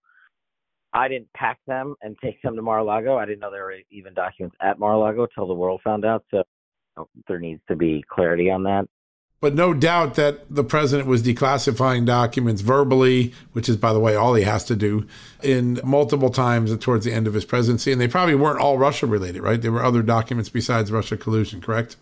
I 0.95 1.09
didn't 1.09 1.31
pack 1.33 1.59
them 1.67 1.95
and 2.01 2.15
take 2.23 2.41
them 2.41 2.55
to 2.55 2.61
Mar-a-Lago. 2.61 3.17
I 3.17 3.25
didn't 3.25 3.41
know 3.41 3.51
there 3.51 3.65
were 3.65 3.75
even 3.91 4.13
documents 4.13 4.55
at 4.61 4.79
Mar-a-Lago 4.79 5.23
until 5.23 5.45
the 5.45 5.53
world 5.53 5.81
found 5.83 6.05
out. 6.05 6.23
So 6.31 6.43
there 7.27 7.39
needs 7.39 7.61
to 7.67 7.75
be 7.75 8.03
clarity 8.09 8.49
on 8.49 8.63
that. 8.63 8.87
But 9.41 9.53
no 9.53 9.73
doubt 9.73 10.15
that 10.15 10.49
the 10.49 10.63
president 10.63 11.09
was 11.09 11.21
declassifying 11.21 12.05
documents 12.05 12.61
verbally, 12.61 13.33
which 13.51 13.67
is, 13.67 13.75
by 13.75 13.91
the 13.91 13.99
way, 13.99 14.15
all 14.15 14.33
he 14.35 14.43
has 14.43 14.63
to 14.65 14.75
do 14.75 15.05
in 15.43 15.81
multiple 15.83 16.29
times 16.29 16.75
towards 16.77 17.03
the 17.03 17.11
end 17.11 17.27
of 17.27 17.33
his 17.33 17.43
presidency. 17.43 17.91
And 17.91 17.99
they 17.99 18.07
probably 18.07 18.35
weren't 18.35 18.61
all 18.61 18.77
Russia 18.77 19.05
related, 19.05 19.41
right? 19.41 19.61
There 19.61 19.73
were 19.73 19.83
other 19.83 20.01
documents 20.01 20.49
besides 20.49 20.93
Russia 20.93 21.17
collusion, 21.17 21.59
correct? 21.59 21.97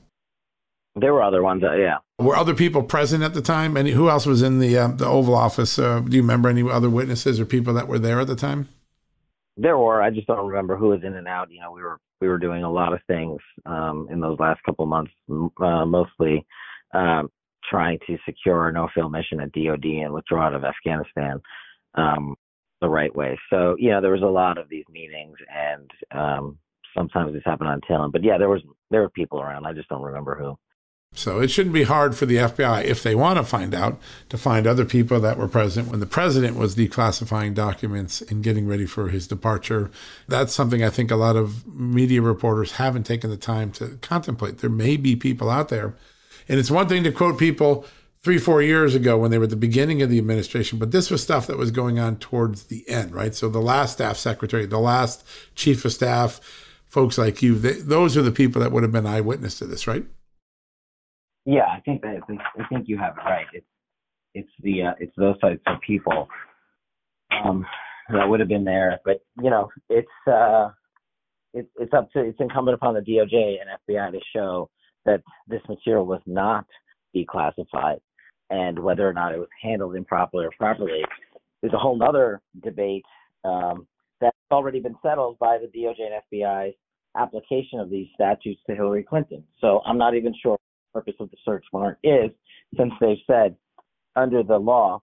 There 0.96 1.12
were 1.12 1.24
other 1.24 1.42
ones, 1.42 1.64
uh, 1.64 1.74
yeah. 1.74 1.98
Were 2.20 2.36
other 2.36 2.54
people 2.54 2.84
present 2.84 3.24
at 3.24 3.34
the 3.34 3.42
time? 3.42 3.76
And 3.76 3.88
who 3.88 4.08
else 4.08 4.28
was 4.28 4.44
in 4.44 4.60
the 4.60 4.78
uh, 4.78 4.88
the 4.90 5.08
Oval 5.08 5.34
Office? 5.34 5.80
Uh, 5.80 6.02
do 6.02 6.16
you 6.16 6.22
remember 6.22 6.48
any 6.48 6.62
other 6.70 6.90
witnesses 6.92 7.40
or 7.40 7.46
people 7.46 7.74
that 7.74 7.88
were 7.88 7.98
there 7.98 8.20
at 8.20 8.28
the 8.28 8.36
time? 8.36 8.70
There 9.58 9.78
were. 9.78 10.02
I 10.02 10.10
just 10.10 10.28
don't 10.28 10.48
remember 10.48 10.76
who 10.76 10.90
was 10.90 11.04
in 11.04 11.14
and 11.16 11.28
out. 11.28 11.52
You 11.52 11.62
know, 11.62 11.72
we 11.72 11.82
were 11.82 12.00
we 12.22 12.28
were 12.28 12.38
doing 12.38 12.64
a 12.64 12.72
lot 12.72 12.94
of 12.94 13.00
things 13.08 13.40
um, 13.66 14.08
in 14.10 14.20
those 14.20 14.40
last 14.40 14.62
couple 14.64 14.86
months, 14.86 15.12
uh, 15.30 15.86
mostly 15.86 16.46
um, 16.94 17.30
trying 17.70 18.00
to 18.08 18.18
secure 18.26 18.70
a 18.70 18.72
no-fail 18.72 19.10
mission 19.10 19.40
at 19.42 19.52
DoD 19.52 19.86
and 19.86 20.14
withdraw 20.14 20.48
out 20.48 20.56
of 20.56 20.64
Afghanistan 20.64 21.42
um, 21.96 22.36
the 22.82 22.90
right 22.90 23.14
way. 23.16 23.38
So, 23.50 23.76
you 23.78 23.92
know, 23.92 24.02
there 24.02 24.12
was 24.12 24.22
a 24.22 24.26
lot 24.26 24.58
of 24.58 24.70
these 24.70 24.86
meetings, 24.90 25.38
and 25.54 25.92
um, 26.12 26.58
sometimes 26.96 27.34
this 27.34 27.44
happened 27.46 27.70
on 27.70 27.82
tail 27.88 28.04
end. 28.04 28.14
But 28.14 28.24
yeah, 28.24 28.38
there 28.38 28.50
was 28.50 28.62
there 28.92 29.02
were 29.02 29.10
people 29.10 29.42
around. 29.42 29.66
I 29.66 29.74
just 29.74 29.90
don't 29.90 30.02
remember 30.02 30.36
who. 30.36 30.58
So 31.16 31.40
it 31.40 31.50
shouldn't 31.50 31.76
be 31.76 31.84
hard 31.84 32.16
for 32.16 32.26
the 32.26 32.38
FBI, 32.38 32.86
if 32.86 33.04
they 33.04 33.14
want 33.14 33.38
to 33.38 33.44
find 33.44 33.76
out, 33.76 34.00
to 34.30 34.38
find 34.38 34.66
other 34.66 34.84
people 34.84 35.20
that 35.20 35.38
were 35.38 35.48
present 35.48 35.90
when 35.90 36.00
the 36.00 36.08
president 36.08 36.58
was 36.58 36.76
declassifying 36.76 37.54
documents 37.54 38.22
and 38.22 38.44
getting 38.44 38.68
ready 38.68 38.88
for 38.88 39.10
his 39.10 39.28
departure. 39.28 39.92
That's 40.28 40.54
something 40.54 40.84
I 40.84 40.90
think 40.90 41.12
a 41.12 41.16
lot 41.16 41.36
of 41.36 41.68
media 41.68 42.22
reporters 42.22 42.74
haven't 42.74 43.04
taken 43.04 43.30
the 43.30 43.38
time 43.38 43.72
to 43.74 44.00
contemplate. 44.02 44.58
There 44.58 44.72
may 44.72 44.98
be 44.98 45.16
people 45.16 45.52
out 45.52 45.70
there. 45.70 45.94
And 46.50 46.60
it's 46.60 46.72
one 46.72 46.90
thing 46.90 47.04
to 47.04 47.12
quote 47.12 47.38
people 47.38 47.86
three, 48.24 48.40
four 48.40 48.62
years 48.62 48.96
ago 48.96 49.18
when 49.18 49.30
they 49.30 49.38
were 49.38 49.44
at 49.44 49.50
the 49.50 49.56
beginning 49.56 50.02
of 50.02 50.10
the 50.10 50.18
administration, 50.18 50.80
but 50.80 50.92
this 50.92 51.12
was 51.12 51.22
stuff 51.22 51.46
that 51.46 51.58
was 51.58 51.72
going 51.72 52.00
on 52.00 52.16
towards 52.16 52.64
the 52.64 52.88
end, 52.90 53.14
right? 53.14 53.36
So 53.36 53.50
the 53.50 53.60
last 53.60 53.94
staff 53.94 54.18
secretary, 54.18 54.66
the 54.66 54.80
last 54.80 55.24
chief 55.56 55.84
of 55.86 55.92
staff, 55.92 56.40
folks 56.88 57.18
like 57.18 57.42
you, 57.42 57.56
they, 57.56 57.74
those 57.74 58.16
are 58.18 58.22
the 58.22 58.32
people 58.32 58.62
that 58.62 58.72
would 58.72 58.84
have 58.84 58.92
been 58.94 59.06
eyewitness 59.06 59.60
to 59.60 59.66
this, 59.66 59.88
right? 59.88 60.06
Yeah, 61.46 61.66
I 61.66 61.82
think 61.82 62.02
that 62.02 62.22
I 62.30 62.68
think 62.70 62.88
you 62.88 62.98
have 62.98 63.18
it 63.18 63.26
right. 63.26 63.46
It's 63.54 63.66
it's 64.34 64.50
the 64.62 64.84
uh, 64.84 64.94
it's 65.00 65.14
those 65.18 65.40
types 65.40 65.62
of 65.68 65.82
people 65.86 66.28
um, 67.44 67.66
that 68.10 68.28
would 68.28 68.40
have 68.40 68.50
been 68.50 68.64
there. 68.64 69.00
But 69.04 69.22
you 69.42 69.50
know, 69.50 69.70
it's 69.90 70.08
uh, 70.28 70.70
it's 71.54 71.70
it's 71.78 71.94
up 71.94 72.12
to 72.12 72.22
it's 72.22 72.40
incumbent 72.40 72.76
upon 72.76 72.94
the 72.94 73.02
DOJ 73.02 73.58
and 73.60 73.70
FBI 73.88 74.12
to 74.12 74.20
show 74.34 74.70
that 75.06 75.22
this 75.48 75.62
material 75.68 76.06
was 76.06 76.22
not 76.26 76.66
declassified, 77.16 78.00
and 78.50 78.80
whether 78.80 79.08
or 79.08 79.14
not 79.14 79.34
it 79.34 79.40
was 79.40 79.50
handled 79.62 79.96
improperly 79.96 80.46
or 80.46 80.52
properly 80.58 81.04
is 81.62 81.74
a 81.74 81.78
whole 81.78 82.02
other 82.04 82.42
debate 82.64 83.06
um, 83.46 83.88
that's 84.20 84.38
already 84.52 84.80
been 84.80 84.96
settled 85.02 85.38
by 85.40 85.58
the 85.58 85.68
DOJ 85.68 85.96
and 86.00 86.22
FBI's 86.32 86.76
application 87.18 87.80
of 87.80 87.90
these 87.90 88.08
statutes 88.16 88.62
to 88.68 88.76
Hillary 88.76 89.04
Clinton. 89.04 89.44
So 89.62 89.82
I'm 89.86 89.98
not 89.98 90.16
even 90.16 90.34
sure 90.42 90.58
purpose 90.94 91.16
of 91.20 91.30
the 91.32 91.38
search 91.44 91.66
warrant 91.74 91.98
is, 92.04 92.32
since 92.78 92.94
they've 93.02 93.18
said 93.28 93.56
under 94.16 94.44
the 94.44 94.58
law 94.58 95.02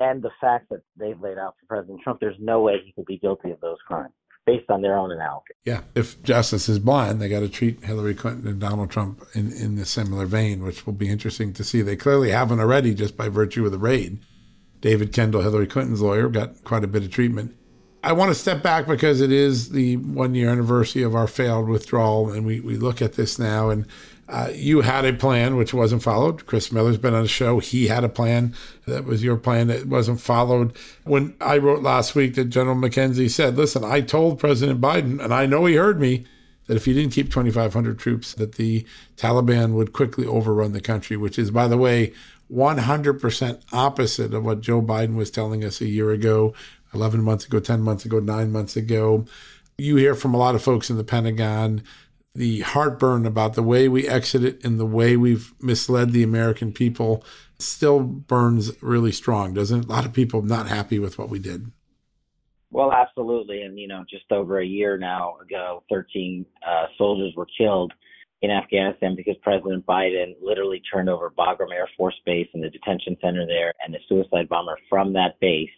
and 0.00 0.22
the 0.22 0.30
fact 0.40 0.68
that 0.70 0.82
they've 0.96 1.20
laid 1.20 1.38
out 1.38 1.54
for 1.60 1.76
President 1.76 2.00
Trump, 2.02 2.20
there's 2.20 2.36
no 2.38 2.60
way 2.60 2.80
he 2.84 2.92
could 2.92 3.06
be 3.06 3.18
guilty 3.18 3.50
of 3.50 3.60
those 3.60 3.78
crimes 3.86 4.12
based 4.44 4.68
on 4.70 4.82
their 4.82 4.98
own 4.98 5.12
analysis. 5.12 5.56
Yeah, 5.64 5.82
if 5.94 6.20
justice 6.22 6.68
is 6.68 6.78
blind, 6.78 7.20
they 7.20 7.28
got 7.28 7.40
to 7.40 7.48
treat 7.48 7.84
Hillary 7.84 8.14
Clinton 8.14 8.48
and 8.48 8.60
Donald 8.60 8.90
Trump 8.90 9.24
in, 9.34 9.52
in 9.52 9.78
a 9.78 9.84
similar 9.84 10.26
vein, 10.26 10.64
which 10.64 10.84
will 10.84 10.92
be 10.92 11.08
interesting 11.08 11.52
to 11.54 11.64
see. 11.64 11.80
They 11.80 11.96
clearly 11.96 12.30
haven't 12.30 12.60
already 12.60 12.94
just 12.94 13.16
by 13.16 13.28
virtue 13.28 13.64
of 13.64 13.72
the 13.72 13.78
raid. 13.78 14.18
David 14.80 15.12
Kendall, 15.12 15.42
Hillary 15.42 15.68
Clinton's 15.68 16.02
lawyer, 16.02 16.28
got 16.28 16.64
quite 16.64 16.82
a 16.82 16.88
bit 16.88 17.04
of 17.04 17.10
treatment. 17.10 17.56
I 18.04 18.12
want 18.14 18.30
to 18.30 18.34
step 18.34 18.64
back 18.64 18.88
because 18.88 19.20
it 19.20 19.30
is 19.30 19.70
the 19.70 19.96
one 19.96 20.34
year 20.34 20.50
anniversary 20.50 21.04
of 21.04 21.14
our 21.14 21.28
failed 21.28 21.68
withdrawal, 21.68 22.32
and 22.32 22.44
we, 22.44 22.58
we 22.58 22.76
look 22.76 23.00
at 23.00 23.12
this 23.12 23.38
now. 23.38 23.70
And 23.70 23.86
uh, 24.28 24.50
you 24.54 24.80
had 24.80 25.04
a 25.04 25.12
plan 25.12 25.56
which 25.56 25.74
wasn't 25.74 26.02
followed. 26.02 26.46
Chris 26.46 26.72
Miller's 26.72 26.96
been 26.96 27.14
on 27.14 27.22
the 27.22 27.28
show. 27.28 27.58
He 27.58 27.88
had 27.88 28.04
a 28.04 28.08
plan 28.08 28.54
that 28.86 29.04
was 29.04 29.22
your 29.22 29.36
plan 29.36 29.66
that 29.66 29.86
wasn't 29.86 30.20
followed. 30.20 30.76
When 31.04 31.34
I 31.40 31.58
wrote 31.58 31.82
last 31.82 32.14
week 32.14 32.34
that 32.36 32.46
General 32.46 32.76
McKenzie 32.76 33.30
said, 33.30 33.56
"Listen, 33.56 33.84
I 33.84 34.00
told 34.00 34.38
President 34.38 34.80
Biden, 34.80 35.22
and 35.22 35.34
I 35.34 35.46
know 35.46 35.66
he 35.66 35.74
heard 35.74 36.00
me." 36.00 36.24
That 36.68 36.76
if 36.76 36.84
he 36.84 36.94
didn't 36.94 37.12
keep 37.12 37.30
2,500 37.30 37.98
troops, 37.98 38.34
that 38.34 38.54
the 38.54 38.86
Taliban 39.16 39.72
would 39.72 39.92
quickly 39.92 40.24
overrun 40.24 40.72
the 40.72 40.80
country, 40.80 41.16
which 41.16 41.36
is, 41.36 41.50
by 41.50 41.66
the 41.66 41.76
way, 41.76 42.12
100% 42.52 43.62
opposite 43.72 44.32
of 44.32 44.44
what 44.44 44.60
Joe 44.60 44.80
Biden 44.80 45.16
was 45.16 45.30
telling 45.30 45.64
us 45.64 45.80
a 45.80 45.88
year 45.88 46.12
ago, 46.12 46.54
11 46.94 47.20
months 47.20 47.46
ago, 47.46 47.58
10 47.58 47.82
months 47.82 48.04
ago, 48.04 48.20
nine 48.20 48.52
months 48.52 48.76
ago. 48.76 49.24
You 49.76 49.96
hear 49.96 50.14
from 50.14 50.34
a 50.34 50.38
lot 50.38 50.54
of 50.54 50.62
folks 50.62 50.88
in 50.88 50.96
the 50.96 51.04
Pentagon 51.04 51.82
the 52.34 52.60
heartburn 52.60 53.26
about 53.26 53.54
the 53.54 53.62
way 53.62 53.88
we 53.88 54.08
exited 54.08 54.64
and 54.64 54.80
the 54.80 54.86
way 54.86 55.16
we've 55.16 55.52
misled 55.60 56.12
the 56.12 56.22
American 56.22 56.72
people 56.72 57.24
still 57.58 58.00
burns 58.00 58.72
really 58.82 59.12
strong, 59.12 59.54
doesn't 59.54 59.80
it? 59.80 59.84
A 59.86 59.88
lot 59.88 60.06
of 60.06 60.12
people 60.12 60.42
not 60.42 60.68
happy 60.68 60.98
with 60.98 61.18
what 61.18 61.28
we 61.28 61.38
did. 61.38 61.70
Well, 62.70 62.90
absolutely. 62.90 63.62
And, 63.62 63.78
you 63.78 63.86
know, 63.86 64.04
just 64.08 64.32
over 64.32 64.60
a 64.60 64.66
year 64.66 64.96
now 64.96 65.36
ago, 65.42 65.84
13 65.90 66.46
uh, 66.66 66.86
soldiers 66.96 67.34
were 67.36 67.46
killed 67.58 67.92
in 68.40 68.50
Afghanistan 68.50 69.14
because 69.14 69.36
President 69.42 69.84
Biden 69.86 70.34
literally 70.42 70.82
turned 70.92 71.10
over 71.10 71.30
Bagram 71.30 71.72
Air 71.72 71.88
Force 71.96 72.18
Base 72.24 72.48
and 72.54 72.62
the 72.62 72.70
detention 72.70 73.16
center 73.20 73.46
there, 73.46 73.72
and 73.84 73.94
the 73.94 73.98
suicide 74.08 74.48
bomber 74.48 74.78
from 74.88 75.12
that 75.12 75.38
base, 75.40 75.70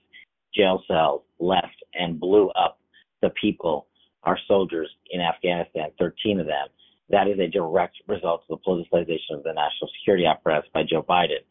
jail 0.54 0.82
cells, 0.88 1.22
left 1.40 1.76
and 1.94 2.18
blew 2.18 2.48
up 2.50 2.78
the 3.22 3.30
people, 3.40 3.88
our 4.24 4.38
soldiers 4.48 4.90
in 5.10 5.20
Afghanistan, 5.20 5.90
13 5.98 6.40
of 6.40 6.46
them. 6.46 6.66
That 7.10 7.28
is 7.28 7.38
a 7.38 7.46
direct 7.46 7.96
result 8.08 8.42
of 8.48 8.58
the 8.58 8.64
politicization 8.66 9.36
of 9.36 9.42
the 9.42 9.52
national 9.52 9.90
security 9.98 10.26
apparatus 10.26 10.70
by 10.72 10.82
Joe 10.82 11.02
Biden. 11.02 11.44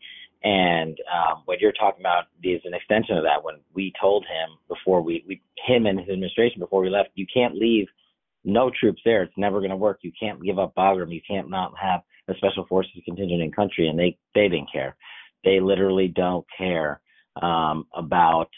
And 0.44 0.98
um, 1.12 1.44
what 1.46 1.62
you're 1.62 1.72
talking 1.72 2.02
about 2.02 2.26
is 2.44 2.62
an 2.66 2.74
extension 2.74 3.18
of 3.18 3.24
that. 3.24 3.44
When 3.44 3.56
we 3.74 3.94
told 4.00 4.26
him 4.26 4.58
before 4.68 5.02
we, 5.02 5.24
we, 5.28 5.42
him 5.66 5.86
and 5.86 6.00
his 6.00 6.10
administration 6.10 6.60
before 6.60 6.82
we 6.82 6.90
left, 6.90 7.10
you 7.16 7.26
can't 7.34 7.56
leave 7.56 7.88
no 8.44 8.70
troops 8.78 9.02
there. 9.06 9.24
It's 9.24 9.34
never 9.38 9.60
going 9.60 9.70
to 9.70 9.78
work. 9.78 10.00
You 10.02 10.12
can't 10.20 10.44
give 10.44 10.60
up 10.60 10.76
Bagram. 10.76 11.14
You 11.14 11.22
can't 11.26 11.50
not 11.50 11.72
have 11.82 12.02
a 12.28 12.34
special 12.36 12.66
forces 12.68 12.92
contingent 13.06 13.42
in 13.42 13.52
country. 13.52 13.88
And 13.88 13.98
they 13.98 14.18
they 14.36 14.50
didn't 14.50 14.72
care. 14.72 14.98
They 15.46 15.60
literally 15.60 16.10
don't 16.10 16.46
care 16.58 17.00
um, 17.42 17.86
about 17.94 18.50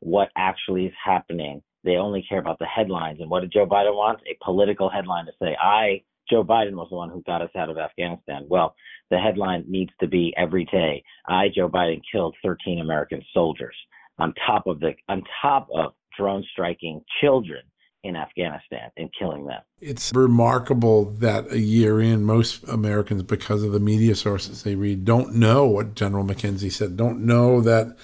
what 0.00 0.28
actually 0.36 0.86
is 0.86 0.94
happening. 1.02 1.62
They 1.84 1.96
only 1.96 2.24
care 2.28 2.38
about 2.38 2.58
the 2.58 2.66
headlines. 2.66 3.20
And 3.20 3.30
what 3.30 3.40
did 3.40 3.52
Joe 3.52 3.66
Biden 3.66 3.94
want? 3.94 4.20
A 4.30 4.36
political 4.44 4.90
headline 4.90 5.26
to 5.26 5.32
say, 5.40 5.56
I 5.60 6.02
Joe 6.30 6.44
Biden 6.44 6.74
was 6.74 6.88
the 6.90 6.96
one 6.96 7.10
who 7.10 7.22
got 7.26 7.42
us 7.42 7.50
out 7.56 7.70
of 7.70 7.78
Afghanistan. 7.78 8.46
Well, 8.48 8.74
the 9.10 9.18
headline 9.18 9.64
needs 9.68 9.90
to 10.00 10.06
be 10.06 10.32
every 10.36 10.64
day. 10.66 11.02
I, 11.26 11.48
Joe 11.54 11.68
Biden, 11.68 12.00
killed 12.10 12.36
13 12.44 12.80
American 12.80 13.20
soldiers 13.34 13.74
on 14.18 14.32
top 14.46 14.66
of 14.66 14.80
the 14.80 14.92
on 15.08 15.22
top 15.42 15.68
of 15.74 15.92
drone 16.16 16.44
striking 16.52 17.02
children 17.20 17.62
in 18.02 18.16
Afghanistan 18.16 18.90
and 18.96 19.10
killing 19.18 19.44
them. 19.46 19.60
It's 19.80 20.12
remarkable 20.14 21.04
that 21.04 21.50
a 21.52 21.58
year 21.58 22.00
in, 22.00 22.24
most 22.24 22.66
Americans, 22.68 23.22
because 23.22 23.62
of 23.62 23.72
the 23.72 23.80
media 23.80 24.14
sources 24.14 24.62
they 24.62 24.74
read, 24.74 25.04
don't 25.04 25.34
know 25.34 25.66
what 25.66 25.94
General 25.94 26.24
McKenzie 26.24 26.72
said, 26.72 26.96
don't 26.96 27.26
know 27.26 27.60
that 27.60 27.96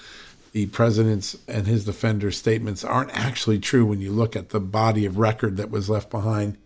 the 0.57 0.65
president's 0.65 1.37
and 1.47 1.67
his 1.67 1.85
defender's 1.85 2.39
statements 2.39 2.83
aren't 2.83 3.11
actually 3.11 3.59
true 3.59 3.85
when 3.85 4.01
you 4.01 4.11
look 4.11 4.35
at 4.35 4.49
the 4.49 4.59
body 4.59 5.05
of 5.05 5.19
record 5.19 5.59
that 5.59 5.71
was 5.71 5.91
left 5.91 6.09
behind 6.09 6.57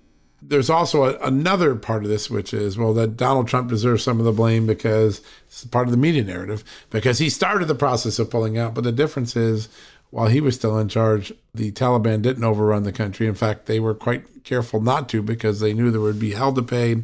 there's 0.41 0.71
also 0.71 1.05
a, 1.05 1.19
another 1.19 1.75
part 1.75 2.03
of 2.03 2.09
this, 2.09 2.31
which 2.31 2.55
is, 2.55 2.79
well, 2.79 2.95
that 2.95 3.19
Donald 3.19 3.47
Trump 3.47 3.69
deserves 3.69 4.03
some 4.03 4.19
of 4.19 4.25
the 4.25 4.33
blame 4.33 4.67
because 4.67 5.21
it's 5.47 5.67
part 5.67 5.87
of 5.87 5.91
the 5.91 5.99
media 5.99 6.25
narrative, 6.25 6.65
because 6.89 7.19
he 7.19 7.29
started 7.29 7.69
the 7.69 7.75
process 7.75 8.19
of 8.19 8.31
pulling 8.31 8.57
out. 8.57 8.73
But 8.73 8.85
the 8.85 8.91
difference 8.91 9.37
is, 9.37 9.69
while 10.09 10.29
he 10.29 10.41
was 10.41 10.55
still 10.55 10.79
in 10.79 10.89
charge, 10.89 11.31
the 11.53 11.73
Taliban 11.73 12.23
didn't 12.23 12.43
overrun 12.43 12.85
the 12.85 12.91
country. 12.91 13.27
In 13.27 13.35
fact, 13.35 13.67
they 13.67 13.81
were 13.81 13.93
quite 13.93 14.45
careful 14.45 14.81
not 14.81 15.11
to 15.11 15.21
because 15.21 15.61
they 15.61 15.75
knew 15.75 15.91
there 15.91 16.01
would 16.01 16.19
be 16.19 16.33
hell 16.33 16.55
to 16.55 16.63
pay. 16.63 17.03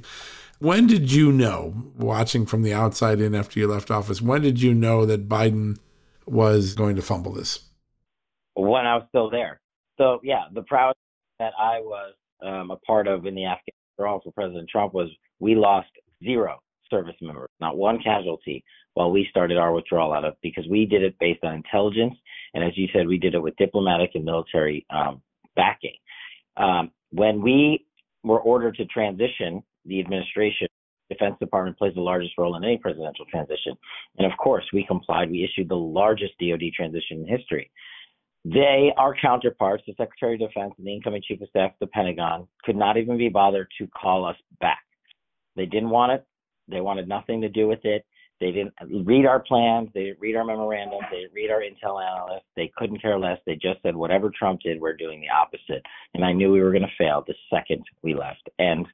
When 0.59 0.87
did 0.87 1.13
you 1.13 1.31
know, 1.31 1.75
watching 1.95 2.47
from 2.47 2.63
the 2.63 2.73
outside 2.73 3.21
in 3.21 3.35
after 3.35 3.61
you 3.61 3.69
left 3.69 3.91
office, 3.91 4.23
when 4.23 4.41
did 4.41 4.63
you 4.63 4.73
know 4.73 5.05
that 5.05 5.29
Biden 5.29 5.77
was 6.27 6.75
going 6.75 6.97
to 6.97 7.03
fumble 7.03 7.33
this? 7.33 7.61
When 8.55 8.87
I 8.87 8.97
was 8.97 9.05
still 9.09 9.31
there. 9.31 9.61
So, 9.99 10.21
yeah, 10.23 10.45
the 10.53 10.63
proud 10.63 10.95
that 11.39 11.53
I 11.59 11.81
was 11.81 12.15
um, 12.43 12.71
a 12.71 12.77
part 12.77 13.07
of 13.07 13.27
in 13.27 13.35
the 13.35 13.45
Afghan 13.45 13.73
withdrawal 13.97 14.21
for 14.23 14.33
President 14.33 14.69
Trump 14.69 14.95
was 14.95 15.09
we 15.41 15.55
lost 15.55 15.89
zero 16.23 16.61
service 16.91 17.15
members, 17.21 17.49
not 17.61 17.77
one 17.77 17.99
casualty, 18.03 18.65
while 18.95 19.11
we 19.11 19.27
started 19.31 19.59
our 19.59 19.73
withdrawal 19.73 20.13
out 20.13 20.25
of 20.25 20.35
because 20.43 20.65
we 20.71 20.87
did 20.87 21.03
it 21.03 21.17
based 21.19 21.43
on 21.45 21.55
intelligence, 21.55 22.15
and 22.55 22.65
as 22.65 22.77
you 22.77 22.89
said, 22.93 23.07
we 23.07 23.19
did 23.19 23.35
it 23.35 23.43
with 23.43 23.57
diplomatic 23.57 24.11
and 24.15 24.25
military 24.25 24.87
um, 24.91 25.21
backing. 25.55 25.97
Um, 26.57 26.91
when 27.11 27.43
we 27.43 27.85
were 28.25 28.41
ordered 28.41 28.77
to 28.77 28.87
transition 28.87 29.63
the 29.85 30.01
administration, 30.01 30.69
Defense 31.09 31.37
Department 31.39 31.79
plays 31.79 31.95
the 31.95 32.01
largest 32.01 32.33
role 32.39 32.57
in 32.57 32.65
any 32.65 32.79
presidential 32.79 33.25
transition, 33.27 33.77
and 34.19 34.31
of 34.31 34.37
course 34.39 34.65
we 34.73 34.85
complied. 34.87 35.31
We 35.31 35.45
issued 35.45 35.69
the 35.69 35.77
largest 35.77 36.33
DoD 36.41 36.73
transition 36.75 37.25
in 37.25 37.27
history. 37.27 37.71
They, 38.45 38.93
our 38.97 39.15
counterparts, 39.21 39.83
the 39.87 39.95
Secretary 39.97 40.35
of 40.35 40.41
Defense 40.41 40.75
and 40.79 40.87
the 40.87 40.95
incoming 40.95 41.23
Chief 41.27 41.41
of 41.41 41.49
Staff, 41.49 41.73
the 41.81 41.89
Pentagon, 41.89 42.47
could 42.65 42.77
not 42.77 42.97
even 42.97 43.19
be 43.19 43.29
bothered 43.29 43.69
to 43.79 43.89
call 43.89 44.25
us 44.25 44.37
back. 44.61 44.85
They 45.57 45.67
didn't 45.67 45.91
want 45.91 46.13
it. 46.13 46.25
They 46.69 46.81
wanted 46.81 47.09
nothing 47.09 47.41
to 47.41 47.49
do 47.49 47.67
with 47.67 47.85
it. 47.85 48.05
They 48.39 48.53
didn't 48.53 48.75
read 49.05 49.25
our 49.25 49.41
plans. 49.41 49.89
They 49.95 50.05
didn't 50.05 50.21
read 50.21 50.37
our 50.37 50.45
memorandums. 50.45 51.05
They 51.11 51.21
didn't 51.21 51.35
read 51.35 51.51
our 51.51 51.61
intel 51.63 52.05
analysts. 52.05 52.45
They 52.55 52.71
couldn't 52.77 53.01
care 53.01 53.19
less. 53.19 53.39
They 53.47 53.55
just 53.55 53.83
said, 53.83 53.97
whatever 53.97 54.31
Trump 54.31 54.61
did, 54.61 54.81
we're 54.81 54.97
doing 54.97 55.21
the 55.21 55.31
opposite. 55.31 55.83
And 56.15 56.25
I 56.25 56.33
knew 56.33 56.53
we 56.53 56.61
were 56.61 56.73
going 56.73 56.83
to 56.83 56.89
fail 56.99 57.25
the 57.27 57.35
second 57.53 57.83
we 58.03 58.15
left. 58.15 58.49
And 58.59 58.87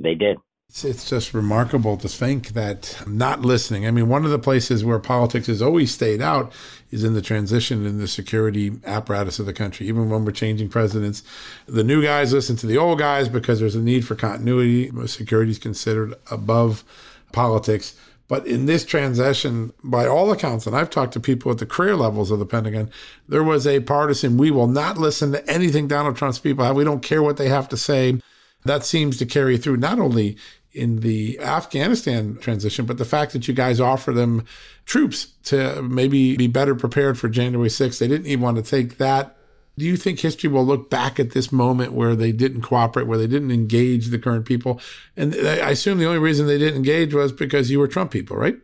they 0.00 0.14
did. 0.14 0.38
It's, 0.74 1.08
just 1.08 1.34
remarkable 1.34 1.98
to 1.98 2.08
think 2.08 2.48
that 2.48 2.96
not 3.06 3.42
listening. 3.42 3.86
I 3.86 3.90
mean, 3.90 4.08
one 4.08 4.24
of 4.24 4.30
the 4.30 4.38
places 4.38 4.82
where 4.82 4.98
politics 4.98 5.46
has 5.48 5.60
always 5.60 5.92
stayed 5.92 6.22
out 6.22 6.50
is 6.90 7.04
in 7.04 7.12
the 7.12 7.20
transition 7.20 7.84
in 7.84 7.98
the 7.98 8.08
security 8.08 8.72
apparatus 8.86 9.38
of 9.38 9.44
the 9.44 9.52
country. 9.52 9.86
Even 9.86 10.08
when 10.08 10.24
we're 10.24 10.32
changing 10.32 10.70
presidents, 10.70 11.22
the 11.66 11.84
new 11.84 12.02
guys 12.02 12.32
listen 12.32 12.56
to 12.56 12.66
the 12.66 12.78
old 12.78 12.98
guys 12.98 13.28
because 13.28 13.60
there's 13.60 13.74
a 13.74 13.82
need 13.82 14.06
for 14.06 14.14
continuity. 14.14 14.90
Security 15.06 15.50
is 15.50 15.58
considered 15.58 16.14
above 16.30 16.84
politics. 17.32 17.94
But 18.26 18.46
in 18.46 18.64
this 18.64 18.86
transition, 18.86 19.74
by 19.84 20.06
all 20.06 20.32
accounts, 20.32 20.66
and 20.66 20.74
I've 20.74 20.88
talked 20.88 21.12
to 21.12 21.20
people 21.20 21.52
at 21.52 21.58
the 21.58 21.66
career 21.66 21.96
levels 21.96 22.30
of 22.30 22.38
the 22.38 22.46
Pentagon, 22.46 22.90
there 23.28 23.44
was 23.44 23.66
a 23.66 23.80
partisan, 23.80 24.38
we 24.38 24.50
will 24.50 24.68
not 24.68 24.96
listen 24.96 25.32
to 25.32 25.50
anything 25.50 25.86
Donald 25.86 26.16
Trump's 26.16 26.38
people 26.38 26.64
have. 26.64 26.76
We 26.76 26.84
don't 26.84 27.02
care 27.02 27.22
what 27.22 27.36
they 27.36 27.50
have 27.50 27.68
to 27.68 27.76
say. 27.76 28.20
That 28.64 28.84
seems 28.84 29.18
to 29.18 29.26
carry 29.26 29.58
through 29.58 29.78
not 29.78 29.98
only 29.98 30.38
in 30.72 31.00
the 31.00 31.38
Afghanistan 31.40 32.36
transition, 32.36 32.86
but 32.86 32.98
the 32.98 33.04
fact 33.04 33.32
that 33.32 33.46
you 33.46 33.54
guys 33.54 33.80
offer 33.80 34.12
them 34.12 34.44
troops 34.84 35.26
to 35.44 35.82
maybe 35.82 36.36
be 36.36 36.46
better 36.46 36.74
prepared 36.74 37.18
for 37.18 37.28
January 37.28 37.68
6th. 37.68 37.98
They 37.98 38.08
didn't 38.08 38.26
even 38.26 38.42
want 38.42 38.56
to 38.56 38.62
take 38.62 38.98
that. 38.98 39.36
Do 39.78 39.86
you 39.86 39.96
think 39.96 40.20
history 40.20 40.50
will 40.50 40.66
look 40.66 40.90
back 40.90 41.18
at 41.18 41.30
this 41.30 41.50
moment 41.50 41.92
where 41.92 42.14
they 42.14 42.32
didn't 42.32 42.62
cooperate, 42.62 43.06
where 43.06 43.18
they 43.18 43.26
didn't 43.26 43.50
engage 43.50 44.08
the 44.08 44.18
current 44.18 44.44
people? 44.44 44.80
And 45.16 45.34
I 45.34 45.70
assume 45.70 45.98
the 45.98 46.06
only 46.06 46.18
reason 46.18 46.46
they 46.46 46.58
didn't 46.58 46.76
engage 46.76 47.14
was 47.14 47.32
because 47.32 47.70
you 47.70 47.78
were 47.78 47.88
Trump 47.88 48.10
people, 48.10 48.36
right? 48.36 48.56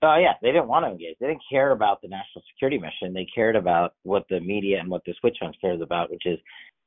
Oh, 0.00 0.08
uh, 0.08 0.18
yeah. 0.18 0.34
They 0.40 0.52
didn't 0.52 0.68
want 0.68 0.86
to 0.86 0.90
engage. 0.90 1.16
They 1.20 1.26
didn't 1.26 1.42
care 1.50 1.72
about 1.72 2.00
the 2.00 2.08
national 2.08 2.44
security 2.54 2.78
mission. 2.78 3.12
They 3.12 3.26
cared 3.34 3.56
about 3.56 3.94
what 4.04 4.24
the 4.30 4.40
media 4.40 4.78
and 4.80 4.88
what 4.88 5.04
the 5.04 5.12
switch 5.20 5.36
funds 5.40 5.58
cares 5.60 5.82
about, 5.82 6.10
which 6.10 6.24
is 6.24 6.38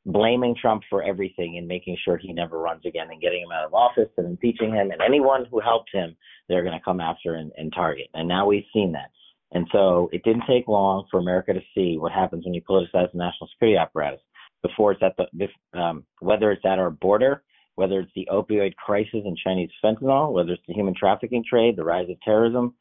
blaming 0.05 0.55
Trump 0.59 0.83
for 0.89 1.03
everything 1.03 1.57
and 1.57 1.67
making 1.67 1.97
sure 2.03 2.17
he 2.17 2.33
never 2.33 2.59
runs 2.59 2.85
again 2.85 3.07
and 3.11 3.21
getting 3.21 3.41
him 3.43 3.51
out 3.51 3.65
of 3.65 3.73
office 3.73 4.09
and 4.17 4.27
impeaching 4.27 4.73
him. 4.73 4.91
And 4.91 5.01
anyone 5.01 5.45
who 5.49 5.59
helped 5.59 5.89
him, 5.93 6.15
they're 6.47 6.63
going 6.63 6.77
to 6.77 6.83
come 6.83 6.99
after 6.99 7.35
and, 7.35 7.51
and 7.57 7.71
target. 7.73 8.07
And 8.13 8.27
now 8.27 8.47
we've 8.47 8.65
seen 8.73 8.91
that. 8.93 9.11
And 9.53 9.67
so 9.71 10.09
it 10.11 10.23
didn't 10.23 10.43
take 10.47 10.67
long 10.67 11.05
for 11.11 11.19
America 11.19 11.53
to 11.53 11.61
see 11.75 11.97
what 11.97 12.11
happens 12.11 12.45
when 12.45 12.53
you 12.53 12.61
politicize 12.61 13.11
the 13.11 13.17
national 13.17 13.49
security 13.53 13.77
apparatus. 13.77 14.21
Before 14.63 14.91
it's 14.91 15.01
at 15.03 15.15
the, 15.17 15.79
um, 15.79 16.05
whether 16.19 16.51
it's 16.51 16.65
at 16.65 16.79
our 16.79 16.91
border, 16.91 17.43
whether 17.75 17.99
it's 17.99 18.11
the 18.15 18.27
opioid 18.31 18.75
crisis 18.75 19.21
and 19.25 19.37
Chinese 19.37 19.69
fentanyl, 19.83 20.33
whether 20.33 20.51
it's 20.51 20.63
the 20.67 20.73
human 20.73 20.93
trafficking 20.97 21.43
trade, 21.47 21.75
the 21.75 21.83
rise 21.83 22.09
of 22.09 22.21
terrorism, 22.21 22.75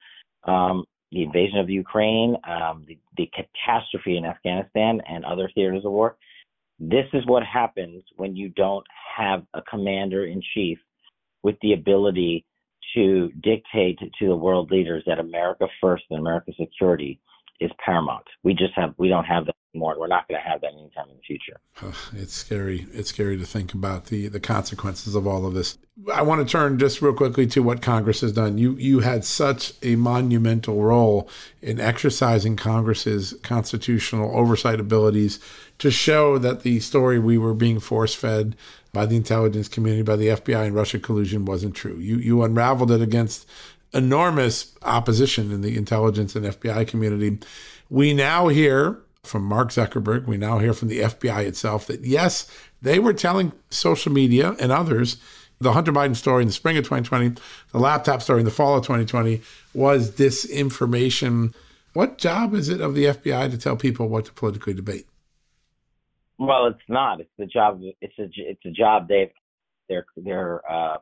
um, 0.45 0.85
the 1.11 1.23
invasion 1.23 1.59
of 1.59 1.69
Ukraine, 1.69 2.37
um, 2.49 2.85
the, 2.87 2.99
the 3.17 3.31
catastrophe 3.35 4.17
in 4.17 4.25
Afghanistan 4.25 5.01
and 5.09 5.25
other 5.25 5.51
theaters 5.55 5.85
of 5.85 5.93
war 5.93 6.17
this 6.81 7.05
is 7.13 7.25
what 7.27 7.43
happens 7.45 8.03
when 8.17 8.35
you 8.35 8.49
don't 8.49 8.87
have 9.17 9.45
a 9.53 9.61
commander 9.63 10.25
in 10.25 10.43
chief 10.55 10.79
with 11.43 11.57
the 11.61 11.75
ability 11.75 12.47
to 12.95 13.31
dictate 13.43 13.99
to 13.99 14.27
the 14.27 14.35
world 14.37 14.71
leaders 14.71 15.05
that 15.07 15.19
America 15.19 15.67
first 15.81 16.05
and 16.11 16.19
America 16.19 16.53
security 16.59 17.21
is 17.61 17.71
paramount. 17.85 18.25
We 18.43 18.55
just 18.55 18.73
have 18.77 18.95
we 18.97 19.09
don't 19.09 19.25
have 19.25 19.45
that 19.47 19.55
anymore. 19.75 19.97
We're 19.99 20.07
not 20.07 20.29
going 20.29 20.41
to 20.41 20.49
have 20.49 20.61
that 20.63 20.73
anytime 20.73 21.09
in 21.11 21.17
the 21.17 21.23
future. 21.23 21.61
It's 22.13 22.35
scary. 22.35 22.87
It's 22.93 23.11
scary 23.11 23.37
to 23.39 23.45
think 23.45 23.75
about 23.75 24.07
the 24.07 24.29
the 24.29 24.41
consequences 24.41 25.15
of 25.15 25.27
all 25.27 25.47
of 25.47 25.55
this. 25.55 25.79
I 26.13 26.23
want 26.23 26.47
to 26.47 26.51
turn 26.51 26.79
just 26.79 27.03
real 27.03 27.13
quickly 27.13 27.47
to 27.49 27.63
what 27.63 27.83
Congress 27.83 28.21
has 28.21 28.33
done. 28.33 28.59
You 28.59 28.73
you 28.77 29.01
had 29.01 29.25
such 29.25 29.73
a 29.83 29.97
monumental 29.97 30.83
role 30.83 31.29
in 31.63 31.81
exercising 31.81 32.57
Congress's 32.57 33.35
constitutional 33.43 34.37
oversight 34.37 34.81
abilities 34.81 35.41
to 35.79 35.91
show 35.91 36.39
that 36.39 36.63
the 36.63 36.81
story 36.81 37.19
we 37.19 37.39
were 37.39 37.55
being 37.55 37.81
force 37.81 38.15
fed 38.15 38.57
by 38.93 39.07
the 39.07 39.17
intelligence 39.17 39.69
community, 39.69 40.03
by 40.03 40.17
the 40.17 40.29
FBI 40.29 40.67
and 40.67 40.75
Russia 40.75 40.99
collusion 40.99 41.45
wasn't 41.45 41.75
true. 41.75 41.97
You 41.97 42.17
you 42.17 42.43
unraveled 42.43 42.91
it 42.91 43.01
against 43.01 43.49
enormous 43.93 44.73
opposition 44.83 45.51
in 45.51 45.63
the 45.63 45.77
intelligence 45.77 46.37
and 46.37 46.47
FBI 46.47 46.87
community. 46.87 47.39
We 47.89 48.15
now 48.15 48.47
hear 48.49 49.01
from 49.23 49.45
Mark 49.45 49.69
Zuckerberg, 49.69 50.27
we 50.27 50.37
now 50.37 50.59
hear 50.59 50.73
from 50.73 50.89
the 50.89 51.01
FBI 51.01 51.45
itself 51.47 51.87
that 51.87 52.05
yes, 52.05 52.51
they 52.81 52.99
were 52.99 53.13
telling 53.13 53.53
social 53.71 54.13
media 54.13 54.57
and 54.59 54.73
others 54.73 55.19
the 55.61 55.73
Hunter 55.73 55.93
Biden 55.93 56.17
story 56.17 56.43
in 56.43 56.49
the 56.49 56.55
spring 56.55 56.79
of 56.79 56.85
2020, 56.85 57.41
the 57.73 57.79
laptop 57.79 58.23
story 58.23 58.41
in 58.41 58.47
the 58.47 58.51
fall 58.51 58.79
of 58.79 58.85
2020 58.85 59.43
was 59.75 60.11
disinformation. 60.11 61.55
What 61.93 62.17
job 62.17 62.55
is 62.55 62.71
it 62.71 62.81
of 62.81 62.95
the 62.95 63.05
FBI 63.05 63.51
to 63.51 63.59
tell 63.59 63.77
people 63.77 64.09
what 64.09 64.25
to 64.25 64.33
politically 64.33 64.73
debate? 64.73 65.07
Well, 66.39 66.67
it's 66.67 66.79
not. 66.89 67.21
It's 67.21 67.31
the 67.39 67.45
job. 67.45 67.83
It's 68.01 68.19
a 68.19 68.29
it's 68.35 68.65
a 68.65 68.71
job 68.71 69.09
they've 69.09 69.31
their 69.91 70.07
their 70.17 70.63
uh, 70.71 70.97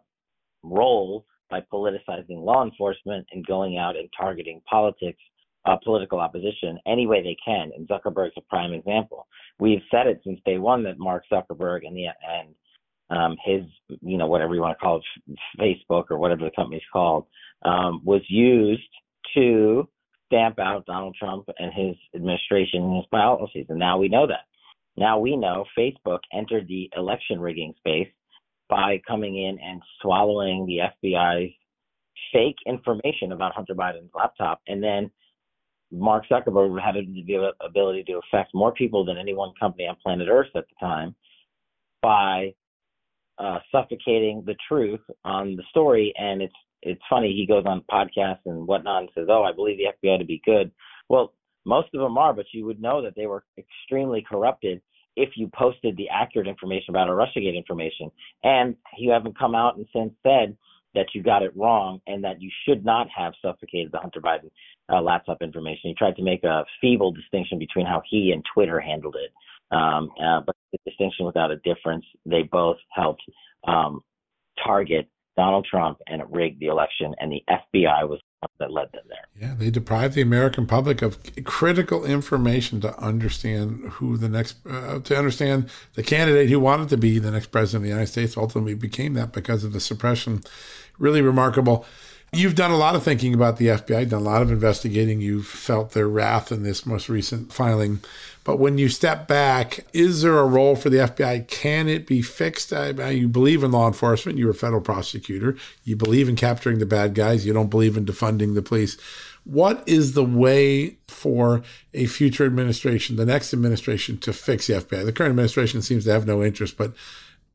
roles 0.64 1.22
by 1.48 1.60
politicizing 1.72 2.42
law 2.44 2.64
enforcement 2.64 3.26
and 3.30 3.46
going 3.46 3.78
out 3.78 3.96
and 3.96 4.08
targeting 4.18 4.60
politics, 4.68 5.20
uh, 5.64 5.76
political 5.84 6.20
opposition 6.20 6.78
any 6.86 7.06
way 7.06 7.22
they 7.22 7.36
can. 7.44 7.70
And 7.76 7.88
Zuckerberg's 7.88 8.36
a 8.36 8.42
prime 8.42 8.72
example. 8.72 9.26
We've 9.58 9.82
said 9.90 10.06
it 10.06 10.20
since 10.24 10.40
day 10.44 10.58
one 10.58 10.84
that 10.84 10.98
Mark 10.98 11.24
Zuckerberg 11.30 11.86
and 11.86 11.96
the 11.96 12.06
and 12.06 12.54
um, 13.10 13.36
his, 13.44 13.62
you 14.02 14.18
know, 14.18 14.26
whatever 14.26 14.54
you 14.54 14.60
want 14.60 14.76
to 14.78 14.84
call 14.84 15.00
it, 15.00 15.38
Facebook 15.58 16.10
or 16.10 16.18
whatever 16.18 16.44
the 16.44 16.50
company's 16.54 16.82
called, 16.92 17.26
um, 17.64 18.02
was 18.04 18.20
used 18.28 18.82
to 19.34 19.88
stamp 20.26 20.58
out 20.58 20.86
Donald 20.86 21.16
Trump 21.18 21.48
and 21.58 21.72
his 21.72 21.96
administration 22.14 22.82
and 22.82 22.96
his 22.96 23.06
policies. 23.10 23.66
And 23.68 23.78
now 23.78 23.98
we 23.98 24.08
know 24.08 24.26
that. 24.26 24.44
Now 24.96 25.18
we 25.18 25.36
know 25.36 25.64
Facebook 25.78 26.20
entered 26.32 26.68
the 26.68 26.90
election 26.96 27.40
rigging 27.40 27.72
space 27.78 28.08
by 28.68 29.00
coming 29.06 29.36
in 29.38 29.58
and 29.58 29.80
swallowing 30.02 30.66
the 30.66 30.80
FBI's 31.02 31.54
fake 32.32 32.56
information 32.66 33.32
about 33.32 33.54
Hunter 33.54 33.74
Biden's 33.74 34.10
laptop. 34.14 34.60
And 34.66 34.82
then 34.82 35.10
Mark 35.90 36.24
Zuckerberg 36.30 36.80
had 36.80 36.94
the 36.94 37.52
ability 37.64 38.04
to 38.04 38.20
affect 38.26 38.54
more 38.54 38.72
people 38.72 39.04
than 39.04 39.16
any 39.16 39.34
one 39.34 39.52
company 39.58 39.86
on 39.86 39.96
planet 40.02 40.28
Earth 40.30 40.48
at 40.54 40.64
the 40.68 40.86
time 40.86 41.14
by 42.02 42.54
uh, 43.38 43.58
suffocating 43.72 44.42
the 44.44 44.56
truth 44.66 45.00
on 45.24 45.56
the 45.56 45.62
story. 45.70 46.12
And 46.18 46.42
it's 46.42 46.54
it's 46.82 47.02
funny 47.10 47.32
he 47.32 47.46
goes 47.46 47.64
on 47.66 47.82
podcasts 47.90 48.46
and 48.46 48.66
whatnot 48.66 49.02
and 49.02 49.10
says, 49.14 49.26
"Oh, 49.28 49.42
I 49.42 49.52
believe 49.52 49.78
the 49.78 50.08
FBI 50.08 50.18
to 50.18 50.24
be 50.24 50.42
good." 50.44 50.70
Well, 51.08 51.32
most 51.64 51.88
of 51.94 52.00
them 52.00 52.18
are, 52.18 52.32
but 52.32 52.46
you 52.52 52.64
would 52.66 52.80
know 52.80 53.02
that 53.02 53.14
they 53.16 53.26
were 53.26 53.44
extremely 53.56 54.24
corrupted 54.28 54.80
if 55.16 55.30
you 55.36 55.50
posted 55.52 55.96
the 55.96 56.08
accurate 56.08 56.46
information 56.46 56.90
about 56.90 57.08
a 57.08 57.12
RussiaGate 57.12 57.56
information. 57.56 58.10
And 58.44 58.76
you 58.96 59.10
haven't 59.10 59.38
come 59.38 59.54
out 59.54 59.76
and 59.76 59.86
since 59.92 60.12
said 60.22 60.56
that 60.94 61.06
you 61.14 61.22
got 61.22 61.42
it 61.42 61.56
wrong 61.56 62.00
and 62.06 62.22
that 62.24 62.40
you 62.40 62.50
should 62.64 62.84
not 62.84 63.08
have 63.14 63.32
suffocated 63.42 63.90
the 63.92 63.98
Hunter 63.98 64.20
Biden 64.20 64.50
uh, 64.90 65.00
laptop 65.00 65.42
information. 65.42 65.90
He 65.90 65.94
tried 65.94 66.16
to 66.16 66.22
make 66.22 66.44
a 66.44 66.64
feeble 66.80 67.12
distinction 67.12 67.58
between 67.58 67.86
how 67.86 68.02
he 68.08 68.32
and 68.32 68.42
Twitter 68.54 68.80
handled 68.80 69.16
it. 69.16 69.32
Um, 69.70 70.10
uh, 70.22 70.40
but 70.46 70.56
the 70.72 70.78
distinction 70.86 71.26
without 71.26 71.50
a 71.50 71.56
difference, 71.56 72.04
they 72.24 72.42
both 72.42 72.78
helped 72.94 73.22
um, 73.66 74.02
target 74.64 75.08
Donald 75.36 75.66
Trump 75.70 75.98
and 76.08 76.22
rigged 76.30 76.58
the 76.58 76.66
election, 76.66 77.14
and 77.20 77.30
the 77.30 77.44
FBI 77.48 78.08
was 78.08 78.20
one 78.40 78.50
that 78.58 78.72
led 78.72 78.90
them 78.92 79.04
there. 79.08 79.48
Yeah, 79.48 79.54
they 79.56 79.70
deprived 79.70 80.14
the 80.14 80.20
American 80.20 80.66
public 80.66 81.00
of 81.00 81.18
critical 81.44 82.04
information 82.04 82.80
to 82.80 82.98
understand 82.98 83.84
who 83.92 84.16
the 84.16 84.28
next, 84.28 84.56
uh, 84.68 84.98
to 84.98 85.16
understand 85.16 85.70
the 85.94 86.02
candidate 86.02 86.50
who 86.50 86.58
wanted 86.58 86.88
to 86.88 86.96
be 86.96 87.20
the 87.20 87.30
next 87.30 87.52
president 87.52 87.82
of 87.82 87.82
the 87.84 87.90
United 87.90 88.10
States. 88.10 88.36
Ultimately, 88.36 88.74
became 88.74 89.14
that 89.14 89.32
because 89.32 89.62
of 89.62 89.72
the 89.72 89.80
suppression. 89.80 90.40
Really 90.98 91.22
remarkable. 91.22 91.86
You've 92.32 92.54
done 92.54 92.70
a 92.70 92.76
lot 92.76 92.94
of 92.94 93.02
thinking 93.02 93.32
about 93.32 93.56
the 93.56 93.68
FBI, 93.68 94.10
done 94.10 94.20
a 94.20 94.24
lot 94.24 94.42
of 94.42 94.50
investigating. 94.50 95.20
You've 95.20 95.46
felt 95.46 95.92
their 95.92 96.08
wrath 96.08 96.52
in 96.52 96.62
this 96.62 96.84
most 96.84 97.08
recent 97.08 97.52
filing. 97.52 98.00
But 98.44 98.58
when 98.58 98.76
you 98.76 98.90
step 98.90 99.26
back, 99.26 99.86
is 99.94 100.22
there 100.22 100.38
a 100.38 100.46
role 100.46 100.76
for 100.76 100.90
the 100.90 100.98
FBI? 100.98 101.48
Can 101.48 101.88
it 101.88 102.06
be 102.06 102.20
fixed? 102.20 102.72
I, 102.72 103.10
you 103.10 103.28
believe 103.28 103.64
in 103.64 103.72
law 103.72 103.86
enforcement. 103.86 104.38
You're 104.38 104.50
a 104.50 104.54
federal 104.54 104.82
prosecutor. 104.82 105.56
You 105.84 105.96
believe 105.96 106.28
in 106.28 106.36
capturing 106.36 106.78
the 106.78 106.86
bad 106.86 107.14
guys. 107.14 107.46
You 107.46 107.54
don't 107.54 107.70
believe 107.70 107.96
in 107.96 108.04
defunding 108.04 108.54
the 108.54 108.62
police. 108.62 108.98
What 109.44 109.82
is 109.86 110.12
the 110.12 110.24
way 110.24 110.96
for 111.06 111.62
a 111.94 112.04
future 112.06 112.44
administration, 112.44 113.16
the 113.16 113.24
next 113.24 113.54
administration, 113.54 114.18
to 114.18 114.34
fix 114.34 114.66
the 114.66 114.74
FBI? 114.74 115.06
The 115.06 115.12
current 115.12 115.30
administration 115.30 115.80
seems 115.80 116.04
to 116.04 116.12
have 116.12 116.26
no 116.26 116.42
interest, 116.42 116.76
but 116.76 116.92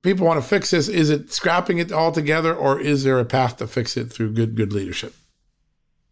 people 0.04 0.28
want 0.28 0.42
to 0.42 0.48
fix 0.48 0.72
this. 0.72 0.88
Is 0.88 1.10
it 1.10 1.32
scrapping 1.32 1.80
it 1.80 1.92
altogether, 1.92 2.54
or 2.54 2.80
is 2.80 3.04
there 3.04 3.20
a 3.20 3.26
path 3.26 3.58
to 3.58 3.68
fix 3.68 3.98
it 3.98 4.12
through 4.12 4.34
good, 4.34 4.56
good 4.56 4.72
leadership? 4.72 5.16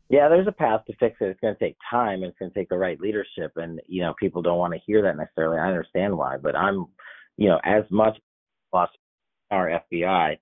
Yeah, 0.09 0.27
there's 0.27 0.47
a 0.47 0.51
path 0.51 0.81
to 0.87 0.93
fix 0.99 1.17
it. 1.21 1.25
It's 1.25 1.39
going 1.39 1.55
to 1.55 1.59
take 1.59 1.77
time. 1.89 2.23
And 2.23 2.25
it's 2.25 2.39
going 2.39 2.51
to 2.51 2.59
take 2.59 2.69
the 2.69 2.77
right 2.77 2.99
leadership, 2.99 3.51
and 3.57 3.79
you 3.87 4.01
know, 4.01 4.15
people 4.19 4.41
don't 4.41 4.57
want 4.57 4.73
to 4.73 4.79
hear 4.85 5.03
that 5.03 5.17
necessarily. 5.17 5.59
I 5.59 5.67
understand 5.67 6.17
why, 6.17 6.37
but 6.37 6.55
I'm, 6.55 6.87
you 7.37 7.49
know, 7.49 7.59
as 7.63 7.83
much 7.91 8.17
as 8.75 8.87
our 9.51 9.81
FBI, 9.91 10.37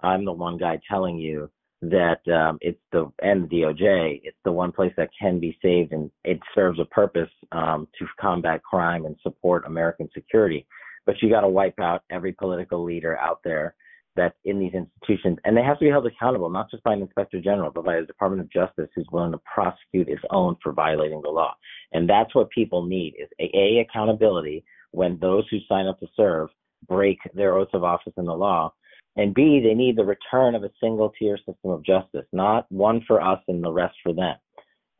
I'm 0.00 0.24
the 0.24 0.32
one 0.32 0.56
guy 0.56 0.80
telling 0.88 1.18
you 1.18 1.50
that 1.82 2.20
um, 2.32 2.58
it's 2.60 2.80
the 2.92 3.12
and 3.22 3.48
the 3.48 3.56
DOJ. 3.56 4.20
It's 4.24 4.38
the 4.44 4.52
one 4.52 4.72
place 4.72 4.92
that 4.96 5.10
can 5.20 5.40
be 5.40 5.58
saved, 5.62 5.92
and 5.92 6.10
it 6.24 6.40
serves 6.54 6.78
a 6.80 6.84
purpose 6.84 7.30
um, 7.52 7.88
to 7.98 8.06
combat 8.20 8.62
crime 8.62 9.04
and 9.04 9.16
support 9.22 9.66
American 9.66 10.08
security 10.14 10.66
but 11.06 11.16
you 11.20 11.30
got 11.30 11.40
to 11.42 11.48
wipe 11.48 11.78
out 11.80 12.02
every 12.10 12.32
political 12.32 12.84
leader 12.84 13.16
out 13.18 13.40
there 13.44 13.74
that's 14.14 14.36
in 14.44 14.58
these 14.58 14.74
institutions, 14.74 15.38
and 15.44 15.56
they 15.56 15.62
have 15.62 15.78
to 15.78 15.86
be 15.86 15.90
held 15.90 16.06
accountable, 16.06 16.50
not 16.50 16.70
just 16.70 16.82
by 16.82 16.92
an 16.92 17.00
inspector 17.00 17.40
general, 17.40 17.70
but 17.70 17.84
by 17.84 17.98
the 17.98 18.06
Department 18.06 18.42
of 18.42 18.50
Justice, 18.50 18.90
who's 18.94 19.08
willing 19.10 19.32
to 19.32 19.40
prosecute 19.52 20.08
its 20.08 20.22
own 20.30 20.54
for 20.62 20.72
violating 20.72 21.22
the 21.22 21.30
law. 21.30 21.54
And 21.92 22.08
that's 22.08 22.34
what 22.34 22.50
people 22.50 22.84
need: 22.84 23.14
is 23.18 23.28
a, 23.40 23.50
a 23.56 23.80
accountability 23.80 24.64
when 24.90 25.18
those 25.18 25.44
who 25.50 25.58
sign 25.68 25.86
up 25.86 25.98
to 26.00 26.06
serve 26.14 26.48
break 26.88 27.18
their 27.32 27.56
oaths 27.56 27.70
of 27.72 27.84
office 27.84 28.12
in 28.18 28.26
the 28.26 28.34
law, 28.34 28.72
and 29.16 29.34
B, 29.34 29.60
they 29.62 29.74
need 29.74 29.96
the 29.96 30.04
return 30.04 30.54
of 30.54 30.64
a 30.64 30.70
single 30.80 31.12
tier 31.18 31.36
system 31.36 31.70
of 31.70 31.84
justice, 31.84 32.26
not 32.32 32.70
one 32.70 33.02
for 33.06 33.20
us 33.22 33.40
and 33.48 33.62
the 33.62 33.72
rest 33.72 33.94
for 34.02 34.12
them. 34.12 34.36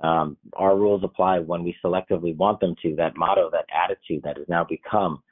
Um, 0.01 0.37
our 0.55 0.77
rules 0.77 1.05
apply 1.05 1.39
when 1.39 1.63
we 1.63 1.77
selectively 1.85 2.37
want 2.37 2.61
them 2.61 2.75
to. 2.83 2.95
That 2.97 3.17
motto, 3.17 3.51
that 3.51 3.67
attitude 3.73 4.23
that 4.25 4.37
has 4.37 4.49
now 4.49 4.65
become 4.65 5.23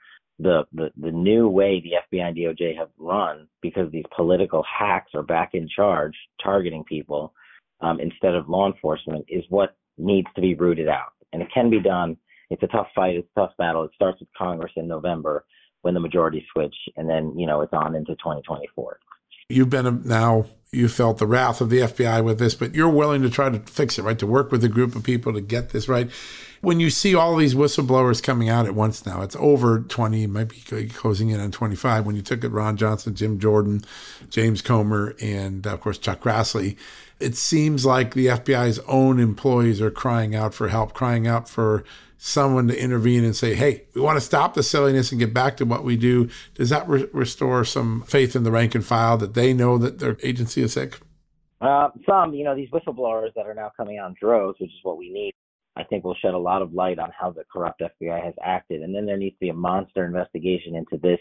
the, 0.41 0.65
the, 0.73 0.91
the 0.97 1.11
new 1.11 1.49
way 1.49 1.81
the 1.81 2.17
FBI 2.17 2.29
and 2.29 2.37
DOJ 2.37 2.77
have 2.77 2.89
run 2.99 3.47
because 3.61 3.91
these 3.93 4.05
political 4.15 4.65
hacks 4.65 5.13
are 5.15 5.23
back 5.23 5.51
in 5.55 5.69
charge 5.69 6.15
targeting 6.43 6.85
people 6.85 7.35
um, 7.81 8.01
instead 8.01 8.35
of 8.35 8.49
law 8.49 8.67
enforcement 8.67 9.25
is 9.29 9.45
what 9.49 9.77
needs 9.99 10.29
to 10.35 10.41
be 10.41 10.55
rooted 10.55 10.89
out. 10.89 11.13
And 11.33 11.43
it 11.43 11.49
can 11.53 11.71
be 11.71 11.81
done. 11.81 12.17
It's 12.49 12.63
a 12.63 12.69
tough 12.69 12.89
fight. 12.95 13.17
It's 13.17 13.29
a 13.37 13.41
tough 13.41 13.53
battle. 13.59 13.85
It 13.85 13.91
starts 13.95 14.21
with 14.21 14.29
Congress 14.37 14.73
in 14.77 14.89
November 14.89 15.45
when 15.83 15.95
the 15.95 16.01
majority 16.01 16.45
switch, 16.53 16.75
and 16.97 17.09
then 17.09 17.39
you 17.39 17.47
know 17.47 17.63
it's 17.63 17.73
on 17.73 17.95
into 17.95 18.13
2024. 18.17 18.99
You've 19.51 19.71
been 19.71 20.03
now 20.05 20.47
you 20.73 20.89
felt 20.89 21.19
the 21.19 21.27
wrath 21.27 21.61
of 21.61 21.69
the 21.69 21.81
FBI 21.81 22.23
with 22.23 22.39
this, 22.39 22.55
but 22.55 22.75
you're 22.75 22.89
willing 22.89 23.23
to 23.23 23.31
try 23.31 23.51
to 23.51 23.59
fix 23.59 23.99
it, 23.99 24.03
right? 24.03 24.19
To 24.21 24.27
work 24.27 24.53
with 24.53 24.63
a 24.63 24.69
group 24.69 24.95
of 24.95 25.03
people 25.03 25.33
to 25.33 25.41
get 25.41 25.71
this 25.71 25.89
right 25.89 26.09
when 26.61 26.79
you 26.79 26.91
see 26.91 27.15
all 27.15 27.37
these 27.37 27.55
whistleblowers 27.55 28.23
coming 28.23 28.49
out 28.49 28.67
at 28.67 28.75
once 28.75 29.07
now, 29.07 29.23
it's 29.23 29.37
over 29.37 29.81
20, 29.81 30.27
might 30.27 30.49
be 30.49 30.89
closing 30.89 31.31
in 31.31 31.41
on 31.41 31.51
25. 31.51 32.05
When 32.05 32.17
you 32.17 32.23
took 32.23 32.45
it, 32.45 32.51
Ron 32.51 32.77
Johnson, 32.77 33.15
Jim 33.15 33.39
Jordan, 33.39 33.83
James 34.29 34.61
Comer, 34.61 35.15
and 35.21 35.67
of 35.67 35.81
course, 35.81 35.97
Chuck 35.97 36.21
Grassley, 36.21 36.77
it 37.19 37.37
seems 37.37 37.87
like 37.87 38.13
the 38.13 38.27
FBI's 38.27 38.79
own 38.81 39.19
employees 39.19 39.81
are 39.81 39.91
crying 39.91 40.35
out 40.35 40.53
for 40.53 40.69
help, 40.69 40.93
crying 40.93 41.27
out 41.27 41.49
for 41.49 41.85
someone 42.23 42.69
to 42.69 42.79
intervene 42.79 43.25
and 43.25 43.35
say, 43.35 43.55
hey, 43.55 43.83
we 43.95 44.01
want 44.01 44.15
to 44.15 44.21
stop 44.21 44.53
the 44.53 44.63
silliness 44.63 45.11
and 45.11 45.19
get 45.19 45.33
back 45.33 45.57
to 45.57 45.65
what 45.65 45.85
we 45.85 45.97
do. 45.97 46.29
Does 46.55 46.69
that 46.69 46.87
re- 46.87 47.09
restore 47.15 47.65
some 47.65 48.03
faith 48.03 48.37
in 48.37 48.43
the 48.45 48.51
rank 48.51 48.75
and 48.75 48.85
file 48.85 49.17
that 49.17 49.33
they 49.33 49.55
know 49.55 49.79
that 49.79 50.01
their 50.01 50.19
agency 50.23 50.61
is 50.61 50.75
sick? 50.75 51.01
Uh, 51.63 51.89
some, 52.07 52.35
you 52.35 52.45
know, 52.45 52.55
these 52.55 52.69
whistleblowers 52.69 53.33
that 53.35 53.47
are 53.47 53.55
now 53.55 53.73
coming 53.75 53.97
out 53.97 54.11
in 54.11 54.17
droves, 54.21 54.61
which 54.61 54.69
is 54.69 54.81
what 54.83 54.99
we 54.99 55.11
need, 55.11 55.33
I 55.77 55.85
think 55.85 56.05
will 56.05 56.15
shed 56.15 56.35
a 56.35 56.39
lot 56.39 56.61
of 56.61 56.75
light 56.75 56.99
on 56.99 57.11
how 57.19 57.31
the 57.31 57.45
corrupt 57.51 57.81
FBI 57.81 58.23
has 58.23 58.35
acted. 58.45 58.83
And 58.83 58.95
then 58.95 59.07
there 59.07 59.17
needs 59.17 59.37
to 59.37 59.41
be 59.41 59.49
a 59.49 59.55
monster 59.55 60.05
investigation 60.05 60.77
into 60.77 60.99
this 60.99 61.21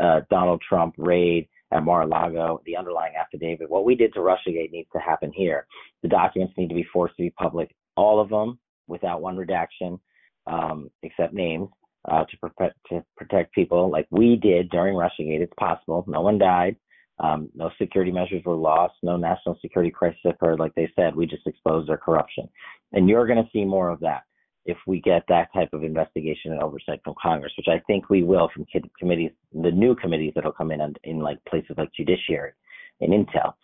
uh, 0.00 0.20
Donald 0.30 0.62
Trump 0.66 0.94
raid 0.96 1.48
at 1.72 1.82
Mar-a-Lago, 1.82 2.62
the 2.66 2.76
underlying 2.76 3.14
affidavit. 3.18 3.68
What 3.68 3.84
we 3.84 3.96
did 3.96 4.14
to 4.14 4.20
RussiaGate 4.20 4.70
needs 4.70 4.88
to 4.92 5.00
happen 5.00 5.32
here. 5.34 5.66
The 6.02 6.08
documents 6.08 6.54
need 6.56 6.68
to 6.68 6.74
be 6.74 6.86
forced 6.92 7.16
to 7.16 7.22
be 7.24 7.30
public, 7.30 7.74
all 7.96 8.20
of 8.20 8.28
them, 8.28 8.60
without 8.86 9.22
one 9.22 9.36
redaction, 9.36 9.98
um, 10.46 10.90
except 11.02 11.34
names, 11.34 11.68
uh, 12.10 12.24
to, 12.24 12.36
protect, 12.38 12.76
to 12.88 13.04
protect 13.16 13.54
people 13.54 13.90
like 13.90 14.06
we 14.10 14.36
did 14.36 14.70
during 14.70 14.94
RussiaGate. 14.94 15.40
It's 15.40 15.52
possible. 15.58 16.04
No 16.06 16.20
one 16.22 16.38
died. 16.38 16.76
Um, 17.18 17.50
no 17.54 17.70
security 17.78 18.10
measures 18.10 18.42
were 18.46 18.54
lost. 18.54 18.94
No 19.02 19.16
national 19.16 19.58
security 19.60 19.90
crisis 19.90 20.20
occurred. 20.24 20.58
Like 20.58 20.74
they 20.74 20.90
said, 20.96 21.14
we 21.14 21.26
just 21.26 21.46
exposed 21.46 21.88
their 21.88 21.98
corruption. 21.98 22.48
And 22.92 23.08
you're 23.08 23.26
going 23.26 23.42
to 23.42 23.50
see 23.52 23.64
more 23.64 23.90
of 23.90 24.00
that 24.00 24.22
if 24.64 24.76
we 24.86 25.00
get 25.00 25.24
that 25.28 25.52
type 25.52 25.70
of 25.72 25.84
investigation 25.84 26.52
and 26.52 26.62
oversight 26.62 27.00
from 27.04 27.14
Congress, 27.20 27.52
which 27.56 27.68
I 27.68 27.80
think 27.86 28.08
we 28.08 28.22
will 28.22 28.48
from 28.54 28.66
committees, 28.98 29.32
the 29.52 29.70
new 29.70 29.94
committees 29.94 30.32
that'll 30.34 30.52
come 30.52 30.70
in 30.70 30.80
in 31.04 31.18
like 31.20 31.38
places 31.46 31.76
like 31.76 31.92
Judiciary 31.94 32.52
and 33.00 33.12
Intel, 33.12 33.54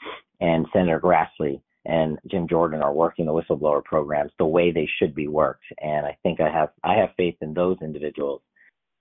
and 0.41 0.67
Senator 0.73 1.01
Grassley 1.01 1.61
and 1.87 2.19
Jim 2.31 2.49
Jordan 2.49 2.83
are 2.83 2.93
working 2.93 3.27
the 3.27 3.33
whistleblower 3.33 3.83
programs 3.85 4.33
the 4.39 4.47
way 4.47 4.73
they 4.73 4.89
should 4.99 5.15
be 5.15 5.29
worked. 5.29 5.65
And 5.81 6.05
I 6.05 6.17
think 6.23 6.41
I 6.41 6.51
have 6.51 6.71
I 6.83 6.95
have 6.97 7.11
faith 7.17 7.37
in 7.41 7.55
those 7.55 7.79
individuals 7.81 8.43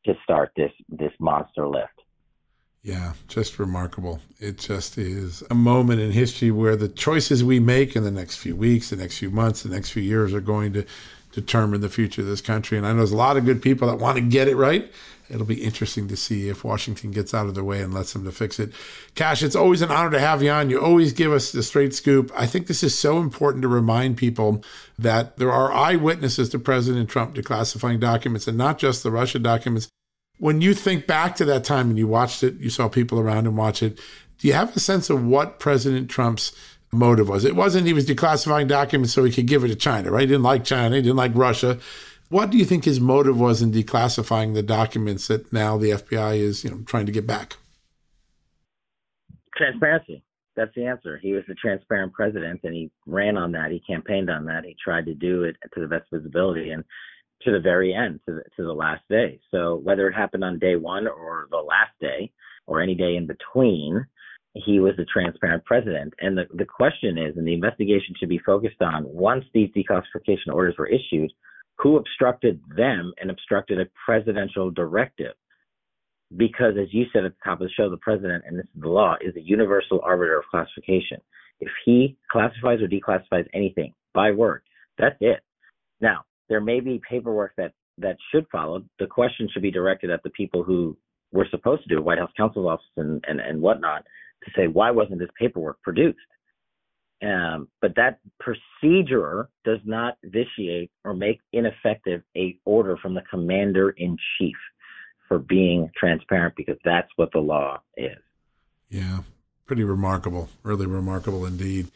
to 0.05 0.13
start 0.23 0.51
this 0.55 0.71
this 0.89 1.11
monster 1.19 1.67
lift. 1.67 2.01
Yeah, 2.83 3.13
just 3.27 3.57
remarkable. 3.57 4.21
It 4.39 4.59
just 4.59 4.99
is 4.99 5.43
a 5.49 5.55
moment 5.55 6.01
in 6.01 6.11
history 6.11 6.51
where 6.51 6.75
the 6.75 6.87
choices 6.87 7.43
we 7.43 7.59
make 7.59 7.95
in 7.95 8.03
the 8.03 8.11
next 8.11 8.37
few 8.37 8.55
weeks, 8.55 8.91
the 8.91 8.95
next 8.95 9.17
few 9.17 9.31
months, 9.31 9.63
the 9.63 9.69
next 9.69 9.89
few 9.89 10.03
years 10.03 10.35
are 10.35 10.41
going 10.41 10.71
to 10.73 10.85
determine 11.31 11.81
the 11.81 11.89
future 11.89 12.21
of 12.21 12.27
this 12.27 12.41
country. 12.41 12.77
And 12.77 12.85
I 12.85 12.91
know 12.91 12.97
there's 12.97 13.11
a 13.11 13.17
lot 13.17 13.37
of 13.37 13.45
good 13.45 13.61
people 13.63 13.87
that 13.87 13.97
want 13.97 14.17
to 14.17 14.21
get 14.21 14.47
it 14.47 14.55
right. 14.55 14.91
It'll 15.29 15.45
be 15.45 15.63
interesting 15.63 16.07
to 16.09 16.15
see 16.15 16.49
if 16.49 16.63
Washington 16.63 17.11
gets 17.11 17.33
out 17.33 17.47
of 17.47 17.55
their 17.55 17.63
way 17.63 17.81
and 17.81 17.93
lets 17.93 18.13
them 18.13 18.25
to 18.25 18.31
fix 18.31 18.59
it. 18.59 18.71
Kash, 19.15 19.41
it's 19.41 19.55
always 19.55 19.81
an 19.81 19.89
honor 19.89 20.11
to 20.11 20.19
have 20.19 20.43
you 20.43 20.51
on. 20.51 20.69
You 20.69 20.79
always 20.79 21.13
give 21.13 21.31
us 21.31 21.51
the 21.51 21.63
straight 21.63 21.93
scoop. 21.93 22.31
I 22.35 22.45
think 22.45 22.67
this 22.67 22.83
is 22.83 22.97
so 22.97 23.17
important 23.17 23.63
to 23.63 23.67
remind 23.67 24.17
people 24.17 24.63
that 24.99 25.37
there 25.37 25.51
are 25.51 25.73
eyewitnesses 25.73 26.49
to 26.49 26.59
President 26.59 27.09
Trump 27.09 27.35
declassifying 27.35 27.99
documents 27.99 28.47
and 28.47 28.57
not 28.57 28.77
just 28.77 29.01
the 29.01 29.11
Russia 29.11 29.39
documents. 29.39 29.89
When 30.37 30.61
you 30.61 30.73
think 30.73 31.07
back 31.07 31.35
to 31.37 31.45
that 31.45 31.63
time 31.63 31.89
and 31.89 31.97
you 31.97 32.07
watched 32.07 32.43
it, 32.43 32.59
you 32.59 32.69
saw 32.69 32.87
people 32.87 33.19
around 33.19 33.47
and 33.47 33.57
watch 33.57 33.81
it. 33.81 33.99
Do 34.37 34.47
you 34.47 34.53
have 34.53 34.75
a 34.75 34.79
sense 34.79 35.09
of 35.09 35.25
what 35.25 35.59
President 35.59 36.09
Trump's 36.09 36.51
motive 36.91 37.29
was? 37.29 37.45
It 37.45 37.55
wasn't 37.55 37.87
he 37.87 37.93
was 37.93 38.05
declassifying 38.05 38.67
documents 38.67 39.13
so 39.13 39.23
he 39.23 39.31
could 39.31 39.47
give 39.47 39.63
it 39.63 39.69
to 39.69 39.75
China, 39.75 40.11
right? 40.11 40.21
He 40.21 40.27
didn't 40.27 40.43
like 40.43 40.63
China, 40.65 40.95
he 40.97 41.01
didn't 41.01 41.17
like 41.17 41.31
Russia. 41.33 41.79
What 42.29 42.49
do 42.49 42.57
you 42.57 42.65
think 42.65 42.85
his 42.85 42.99
motive 42.99 43.39
was 43.39 43.61
in 43.61 43.71
declassifying 43.71 44.53
the 44.53 44.63
documents 44.63 45.27
that 45.27 45.53
now 45.53 45.77
the 45.77 45.91
FBI 45.91 46.37
is, 46.37 46.63
you 46.63 46.71
know, 46.71 46.81
trying 46.85 47.05
to 47.05 47.11
get 47.11 47.27
back? 47.27 47.57
Transparency. 49.55 50.23
That's 50.55 50.73
the 50.75 50.85
answer. 50.85 51.19
He 51.21 51.33
was 51.33 51.43
a 51.49 51.53
transparent 51.53 52.13
president, 52.13 52.61
and 52.63 52.73
he 52.73 52.89
ran 53.05 53.37
on 53.37 53.51
that. 53.51 53.71
He 53.71 53.81
campaigned 53.85 54.29
on 54.29 54.45
that. 54.45 54.63
He 54.63 54.75
tried 54.83 55.05
to 55.05 55.13
do 55.13 55.43
it 55.43 55.55
to 55.73 55.81
the 55.81 55.87
best 55.87 56.05
visibility 56.11 56.71
and 56.71 56.83
to 57.43 57.51
the 57.51 57.59
very 57.59 57.93
end, 57.93 58.21
to 58.27 58.35
the, 58.35 58.43
to 58.55 58.63
the 58.63 58.73
last 58.73 59.03
day. 59.09 59.39
So 59.51 59.75
whether 59.83 60.07
it 60.07 60.13
happened 60.13 60.43
on 60.43 60.57
day 60.57 60.77
one 60.77 61.07
or 61.07 61.47
the 61.51 61.57
last 61.57 61.91
day 61.99 62.31
or 62.65 62.81
any 62.81 62.95
day 62.95 63.17
in 63.17 63.27
between, 63.27 64.05
he 64.53 64.79
was 64.79 64.93
a 64.97 65.05
transparent 65.05 65.65
president. 65.65 66.13
And 66.21 66.37
the, 66.37 66.45
the 66.53 66.65
question 66.65 67.17
is, 67.17 67.35
and 67.37 67.45
the 67.45 67.53
investigation 67.53 68.15
should 68.17 68.29
be 68.29 68.39
focused 68.39 68.81
on 68.81 69.03
once 69.05 69.43
these 69.53 69.69
declassification 69.75 70.53
orders 70.53 70.75
were 70.77 70.87
issued, 70.87 71.31
who 71.77 71.97
obstructed 71.97 72.61
them 72.75 73.13
and 73.19 73.29
obstructed 73.29 73.79
a 73.79 73.85
presidential 74.05 74.71
directive. 74.71 75.33
Because, 76.35 76.73
as 76.81 76.87
you 76.91 77.05
said 77.13 77.25
at 77.25 77.33
the 77.33 77.43
top 77.43 77.61
of 77.61 77.67
the 77.67 77.73
show, 77.77 77.89
the 77.89 77.97
president, 77.97 78.43
and 78.47 78.57
this 78.57 78.65
is 78.65 78.81
the 78.81 78.89
law, 78.89 79.15
is 79.21 79.33
the 79.33 79.41
universal 79.41 80.01
arbiter 80.03 80.37
of 80.37 80.45
classification. 80.49 81.21
If 81.59 81.71
he 81.85 82.17
classifies 82.31 82.79
or 82.81 82.87
declassifies 82.87 83.47
anything 83.53 83.93
by 84.13 84.31
word, 84.31 84.63
that's 84.97 85.15
it. 85.21 85.41
Now, 86.01 86.23
there 86.49 86.61
may 86.61 86.79
be 86.79 87.01
paperwork 87.07 87.53
that, 87.57 87.73
that 87.99 88.17
should 88.31 88.47
follow. 88.51 88.83
The 88.99 89.07
question 89.07 89.47
should 89.51 89.61
be 89.61 89.71
directed 89.71 90.09
at 90.09 90.23
the 90.23 90.31
people 90.31 90.63
who 90.63 90.97
were 91.31 91.47
supposed 91.51 91.83
to 91.83 91.89
do 91.89 91.97
it, 91.97 92.03
White 92.03 92.17
House 92.17 92.31
counsel's 92.35 92.65
office 92.65 92.85
and, 92.97 93.23
and, 93.27 93.39
and 93.39 93.61
whatnot, 93.61 94.05
to 94.43 94.51
say, 94.55 94.67
why 94.67 94.91
wasn't 94.91 95.19
this 95.19 95.29
paperwork 95.39 95.81
produced? 95.81 96.17
Um, 97.21 97.69
but 97.81 97.95
that 97.95 98.19
procedure 98.39 99.49
does 99.63 99.79
not 99.85 100.17
vitiate 100.23 100.91
or 101.03 101.13
make 101.13 101.39
ineffective 101.53 102.21
a 102.35 102.57
order 102.65 102.97
from 102.97 103.13
the 103.13 103.23
commander 103.29 103.91
in 103.91 104.17
chief 104.37 104.55
for 105.27 105.39
being 105.39 105.89
transparent 105.97 106.55
because 106.55 106.77
that's 106.83 107.09
what 107.15 107.31
the 107.31 107.39
law 107.39 107.79
is. 107.97 108.17
Yeah, 108.89 109.19
pretty 109.65 109.83
remarkable. 109.83 110.49
Really 110.63 110.85
remarkable 110.85 111.45
indeed. 111.45 111.87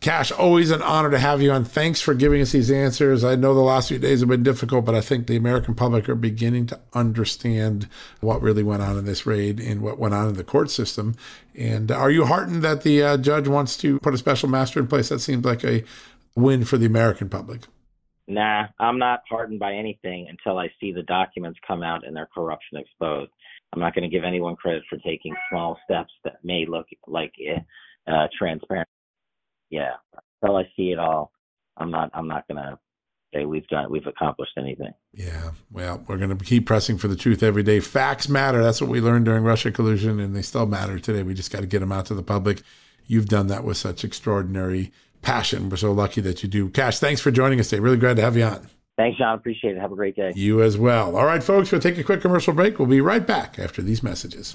Kash, 0.00 0.30
always 0.30 0.70
an 0.70 0.82
honor 0.82 1.10
to 1.10 1.18
have 1.18 1.40
you 1.40 1.50
on. 1.50 1.64
Thanks 1.64 2.00
for 2.00 2.14
giving 2.14 2.40
us 2.40 2.52
these 2.52 2.70
answers. 2.70 3.24
I 3.24 3.34
know 3.34 3.54
the 3.54 3.60
last 3.60 3.88
few 3.88 3.98
days 3.98 4.20
have 4.20 4.28
been 4.28 4.42
difficult, 4.42 4.84
but 4.84 4.94
I 4.94 5.00
think 5.00 5.26
the 5.26 5.36
American 5.36 5.74
public 5.74 6.08
are 6.08 6.14
beginning 6.14 6.66
to 6.66 6.80
understand 6.92 7.88
what 8.20 8.42
really 8.42 8.62
went 8.62 8.82
on 8.82 8.98
in 8.98 9.04
this 9.04 9.26
raid 9.26 9.58
and 9.58 9.80
what 9.80 9.98
went 9.98 10.14
on 10.14 10.28
in 10.28 10.34
the 10.34 10.44
court 10.44 10.70
system. 10.70 11.16
And 11.56 11.90
are 11.90 12.10
you 12.10 12.26
heartened 12.26 12.62
that 12.62 12.82
the 12.82 13.02
uh, 13.02 13.16
judge 13.16 13.48
wants 13.48 13.76
to 13.78 13.98
put 14.00 14.14
a 14.14 14.18
special 14.18 14.48
master 14.48 14.78
in 14.78 14.86
place? 14.86 15.08
That 15.08 15.20
seems 15.20 15.44
like 15.44 15.64
a 15.64 15.82
win 16.34 16.64
for 16.64 16.76
the 16.76 16.86
American 16.86 17.28
public. 17.28 17.62
Nah, 18.28 18.66
I'm 18.78 18.98
not 18.98 19.22
heartened 19.28 19.60
by 19.60 19.72
anything 19.74 20.26
until 20.28 20.58
I 20.58 20.68
see 20.78 20.92
the 20.92 21.04
documents 21.04 21.58
come 21.66 21.82
out 21.82 22.06
and 22.06 22.14
their 22.14 22.28
corruption 22.34 22.78
exposed. 22.78 23.30
I'm 23.72 23.80
not 23.80 23.94
going 23.94 24.08
to 24.08 24.14
give 24.14 24.24
anyone 24.24 24.56
credit 24.56 24.82
for 24.90 24.98
taking 24.98 25.34
small 25.50 25.78
steps 25.84 26.12
that 26.24 26.44
may 26.44 26.66
look 26.66 26.86
like 27.06 27.32
uh, 28.06 28.26
transparent 28.36 28.88
yeah, 29.70 29.92
until 30.40 30.56
I 30.56 30.64
see 30.76 30.90
it 30.92 30.98
all, 30.98 31.32
I'm 31.76 31.90
not 31.90 32.10
I'm 32.14 32.28
not 32.28 32.46
gonna 32.48 32.78
say 33.34 33.44
we've 33.44 33.66
done 33.68 33.90
we've 33.90 34.06
accomplished 34.06 34.52
anything. 34.56 34.92
Yeah, 35.12 35.50
well, 35.70 36.04
we're 36.06 36.18
gonna 36.18 36.36
keep 36.36 36.66
pressing 36.66 36.98
for 36.98 37.08
the 37.08 37.16
truth 37.16 37.42
every 37.42 37.62
day. 37.62 37.80
Facts 37.80 38.28
matter. 38.28 38.62
That's 38.62 38.80
what 38.80 38.90
we 38.90 39.00
learned 39.00 39.24
during 39.24 39.44
Russia 39.44 39.70
collusion, 39.70 40.20
and 40.20 40.34
they 40.34 40.42
still 40.42 40.66
matter 40.66 40.98
today. 40.98 41.22
We 41.22 41.34
just 41.34 41.52
got 41.52 41.60
to 41.60 41.66
get 41.66 41.80
them 41.80 41.92
out 41.92 42.06
to 42.06 42.14
the 42.14 42.22
public. 42.22 42.62
You've 43.06 43.26
done 43.26 43.46
that 43.48 43.64
with 43.64 43.76
such 43.76 44.04
extraordinary 44.04 44.92
passion. 45.22 45.68
We're 45.68 45.76
so 45.76 45.92
lucky 45.92 46.20
that 46.22 46.42
you 46.42 46.48
do. 46.48 46.68
Kash, 46.70 46.98
thanks 46.98 47.20
for 47.20 47.30
joining 47.30 47.60
us 47.60 47.68
today. 47.68 47.80
Really 47.80 47.96
glad 47.96 48.16
to 48.16 48.22
have 48.22 48.36
you 48.36 48.44
on. 48.44 48.68
Thanks, 48.96 49.18
John. 49.18 49.34
Appreciate 49.34 49.76
it. 49.76 49.80
Have 49.80 49.92
a 49.92 49.96
great 49.96 50.16
day. 50.16 50.32
You 50.34 50.62
as 50.62 50.78
well. 50.78 51.16
All 51.16 51.26
right, 51.26 51.42
folks, 51.42 51.70
we'll 51.70 51.80
take 51.80 51.98
a 51.98 52.04
quick 52.04 52.22
commercial 52.22 52.54
break. 52.54 52.78
We'll 52.78 52.88
be 52.88 53.00
right 53.00 53.26
back 53.26 53.58
after 53.58 53.82
these 53.82 54.02
messages. 54.02 54.54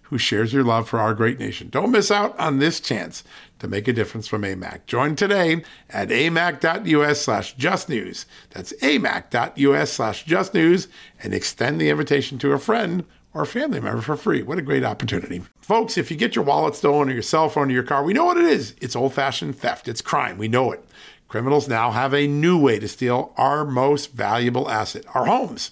who 0.11 0.17
shares 0.17 0.51
your 0.51 0.63
love 0.63 0.89
for 0.89 0.99
our 0.99 1.13
great 1.13 1.39
nation. 1.39 1.69
Don't 1.69 1.89
miss 1.89 2.11
out 2.11 2.37
on 2.37 2.59
this 2.59 2.81
chance 2.81 3.23
to 3.59 3.67
make 3.67 3.87
a 3.87 3.93
difference 3.93 4.27
from 4.27 4.41
AMAC. 4.41 4.85
Join 4.85 5.15
today 5.15 5.63
at 5.89 6.09
amac.us 6.09 7.21
slash 7.21 7.55
justnews. 7.55 8.25
That's 8.49 8.73
amac.us 8.81 9.91
slash 9.93 10.25
justnews 10.25 10.87
and 11.23 11.33
extend 11.33 11.79
the 11.79 11.89
invitation 11.89 12.37
to 12.39 12.51
a 12.51 12.59
friend 12.59 13.05
or 13.33 13.43
a 13.43 13.47
family 13.47 13.79
member 13.79 14.01
for 14.01 14.17
free. 14.17 14.43
What 14.43 14.57
a 14.57 14.61
great 14.61 14.83
opportunity. 14.83 15.43
Folks, 15.61 15.97
if 15.97 16.11
you 16.11 16.17
get 16.17 16.35
your 16.35 16.43
wallet 16.43 16.75
stolen 16.75 17.09
or 17.09 17.13
your 17.13 17.21
cell 17.21 17.47
phone 17.47 17.69
or 17.69 17.73
your 17.73 17.83
car, 17.83 18.03
we 18.03 18.11
know 18.11 18.25
what 18.25 18.35
it 18.35 18.43
is. 18.43 18.75
It's 18.81 18.97
old 18.97 19.13
fashioned 19.13 19.57
theft, 19.57 19.87
it's 19.87 20.01
crime. 20.01 20.37
We 20.37 20.49
know 20.49 20.73
it. 20.73 20.83
Criminals 21.29 21.69
now 21.69 21.91
have 21.91 22.13
a 22.13 22.27
new 22.27 22.59
way 22.59 22.79
to 22.79 22.89
steal 22.89 23.33
our 23.37 23.63
most 23.63 24.11
valuable 24.11 24.69
asset, 24.69 25.05
our 25.13 25.27
homes. 25.27 25.71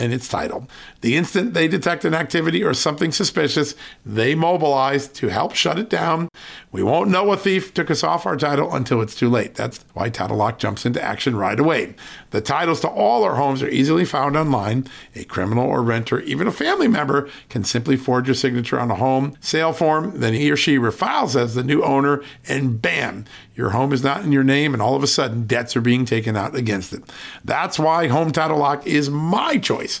and 0.00 0.12
its 0.12 0.26
title. 0.26 0.66
The 1.02 1.16
instant 1.16 1.54
they 1.54 1.68
detect 1.68 2.04
an 2.04 2.14
activity 2.14 2.64
or 2.64 2.74
something 2.74 3.12
suspicious, 3.12 3.74
they 4.04 4.34
mobilize 4.34 5.06
to 5.08 5.28
help 5.28 5.54
shut 5.54 5.78
it 5.78 5.90
down. 5.90 6.28
We 6.72 6.82
won't 6.82 7.10
know 7.10 7.30
a 7.32 7.36
thief 7.36 7.74
took 7.74 7.90
us 7.90 8.02
off 8.02 8.26
our 8.26 8.36
title 8.36 8.74
until 8.74 9.02
it's 9.02 9.14
too 9.14 9.28
late. 9.28 9.54
That's 9.54 9.84
why 9.92 10.08
Title 10.08 10.38
Lock 10.38 10.58
jumps 10.58 10.86
into 10.86 11.02
action 11.02 11.36
right 11.36 11.60
away. 11.60 11.94
The 12.30 12.40
titles 12.40 12.80
to 12.80 12.88
all 12.88 13.24
our 13.24 13.34
homes 13.34 13.62
are 13.62 13.68
easily 13.68 14.04
found 14.04 14.36
online. 14.36 14.86
A 15.14 15.24
criminal 15.24 15.66
or 15.66 15.82
renter, 15.82 16.20
even 16.20 16.46
a 16.46 16.52
family 16.52 16.88
member, 16.88 17.28
can 17.48 17.64
simply 17.64 17.96
forge 17.96 18.28
a 18.28 18.34
signature 18.34 18.78
on 18.78 18.90
a 18.90 18.96
home 18.96 19.36
sale 19.40 19.72
form. 19.72 20.20
Then 20.20 20.34
he 20.34 20.50
or 20.50 20.56
she 20.56 20.78
refiles 20.78 21.36
as 21.36 21.54
the 21.54 21.64
new 21.64 21.82
owner, 21.82 22.22
and 22.48 22.80
bam, 22.80 23.24
your 23.54 23.70
home 23.70 23.92
is 23.92 24.02
not 24.02 24.24
in 24.24 24.32
your 24.32 24.44
name, 24.44 24.72
and 24.72 24.82
all 24.82 24.96
of 24.96 25.02
a 25.02 25.06
sudden 25.06 25.46
debts 25.46 25.76
are 25.76 25.80
being 25.80 26.04
taken 26.04 26.36
out 26.36 26.54
against 26.54 26.92
it. 26.92 27.02
That's 27.44 27.78
why 27.78 28.06
Home 28.06 28.32
Title 28.32 28.58
Lock 28.58 28.86
is 28.86 29.10
my 29.10 29.58
choice. 29.58 30.00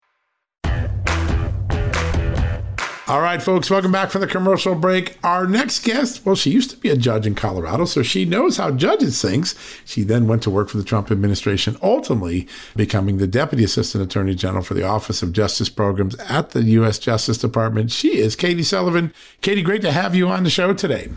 All 3.11 3.19
right, 3.19 3.43
folks, 3.43 3.69
welcome 3.69 3.91
back 3.91 4.09
from 4.09 4.21
the 4.21 4.27
commercial 4.27 4.73
break. 4.73 5.17
Our 5.21 5.45
next 5.45 5.83
guest, 5.83 6.25
well, 6.25 6.33
she 6.33 6.49
used 6.49 6.69
to 6.69 6.77
be 6.77 6.87
a 6.87 6.95
judge 6.95 7.27
in 7.27 7.35
Colorado, 7.35 7.83
so 7.83 8.03
she 8.03 8.23
knows 8.23 8.55
how 8.55 8.71
judges 8.71 9.21
think. 9.21 9.47
She 9.83 10.03
then 10.03 10.27
went 10.27 10.43
to 10.43 10.49
work 10.49 10.69
for 10.69 10.77
the 10.77 10.85
Trump 10.85 11.11
administration, 11.11 11.75
ultimately 11.83 12.47
becoming 12.73 13.17
the 13.17 13.27
Deputy 13.27 13.65
Assistant 13.65 14.01
Attorney 14.01 14.33
General 14.33 14.63
for 14.63 14.75
the 14.75 14.85
Office 14.85 15.21
of 15.21 15.33
Justice 15.33 15.67
Programs 15.67 16.15
at 16.19 16.51
the 16.51 16.63
U.S. 16.63 16.99
Justice 16.99 17.37
Department. 17.37 17.91
She 17.91 18.15
is 18.17 18.37
Katie 18.37 18.63
Sullivan. 18.63 19.13
Katie, 19.41 19.61
great 19.61 19.81
to 19.81 19.91
have 19.91 20.15
you 20.15 20.29
on 20.29 20.45
the 20.45 20.49
show 20.49 20.73
today. 20.73 21.09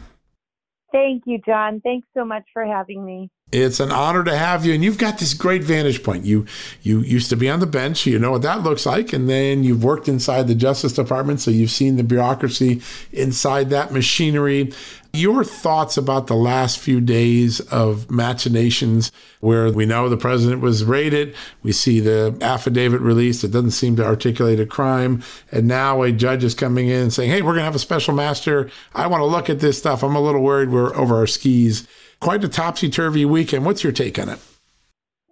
Thank 0.91 1.23
you, 1.27 1.41
John. 1.47 1.81
Thanks 1.81 2.09
so 2.13 2.25
much 2.25 2.43
for 2.53 2.65
having 2.65 3.05
me. 3.05 3.31
It's 3.55 3.79
an 3.79 3.93
honor 3.93 4.25
to 4.25 4.37
have 4.37 4.67
you, 4.67 4.75
and 4.75 4.83
you've 4.83 4.99
got 4.99 5.19
this 5.19 5.33
great 5.33 5.63
vantage 5.63 6.03
point. 6.03 6.25
You 6.25 6.45
you 6.83 7.01
used 7.03 7.31
to 7.31 7.37
be 7.37 7.49
on 7.49 7.61
the 7.61 7.67
bench, 7.67 8.05
you 8.05 8.19
know 8.19 8.33
what 8.33 8.43
that 8.43 8.65
looks 8.65 8.85
like, 8.85 9.13
and 9.13 9.31
then 9.31 9.63
you've 9.63 9.85
worked 9.85 10.09
inside 10.09 10.49
the 10.49 10.57
Justice 10.57 10.93
Department, 10.93 11.41
so 11.41 11.53
you've 11.53 11.71
seen 11.71 11.95
the 11.95 12.03
bureaucracy 12.03 12.83
inside 13.13 13.71
that 13.71 13.93
machinery. 13.93 14.73
Your 15.13 15.45
thoughts 15.45 15.97
about 15.97 16.27
the 16.27 16.35
last 16.35 16.81
few 16.81 17.01
days 17.01 17.61
of 17.61 18.11
machinations 18.11 19.13
where 19.39 19.71
we 19.71 19.87
know 19.87 20.09
the 20.09 20.17
president 20.17 20.61
was 20.61 20.83
raided, 20.83 21.37
we 21.63 21.71
see 21.71 22.01
the 22.01 22.37
affidavit 22.41 23.01
released, 23.01 23.45
it 23.45 23.53
doesn't 23.53 23.71
seem 23.71 23.95
to 23.95 24.05
articulate 24.05 24.59
a 24.59 24.67
crime, 24.67 25.23
and 25.53 25.69
now 25.69 26.03
a 26.03 26.11
judge 26.11 26.43
is 26.43 26.57
coming 26.57 26.89
in 26.89 27.03
and 27.03 27.13
saying, 27.13 27.31
Hey, 27.31 27.43
we're 27.43 27.53
going 27.53 27.59
to 27.59 27.65
have 27.67 27.77
a 27.77 27.79
special 27.79 28.15
master. 28.15 28.69
I 28.97 29.07
want 29.07 29.21
to 29.21 29.27
look 29.27 29.49
at 29.49 29.61
this 29.61 29.79
stuff. 29.79 30.03
I'm 30.03 30.17
a 30.17 30.21
little 30.21 30.43
worried 30.43 30.71
we're 30.71 30.93
over 30.97 31.15
our 31.15 31.29
skis 31.29 31.87
quite 32.25 32.43
a 32.43 32.49
topsy 32.49 32.89
turvy 32.89 33.27
weekend. 33.27 33.67
What's 33.67 33.85
your 33.85 33.93
take 33.93 34.19
on 34.19 34.31
it? 34.31 34.39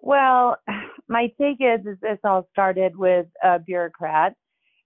Well, 0.02 0.58
my 1.08 1.32
take 1.40 1.56
is, 1.58 1.80
is 1.86 1.96
this 2.02 2.18
all 2.22 2.46
started 2.52 2.94
with 2.94 3.26
a 3.42 3.58
bureaucrat. 3.58 4.34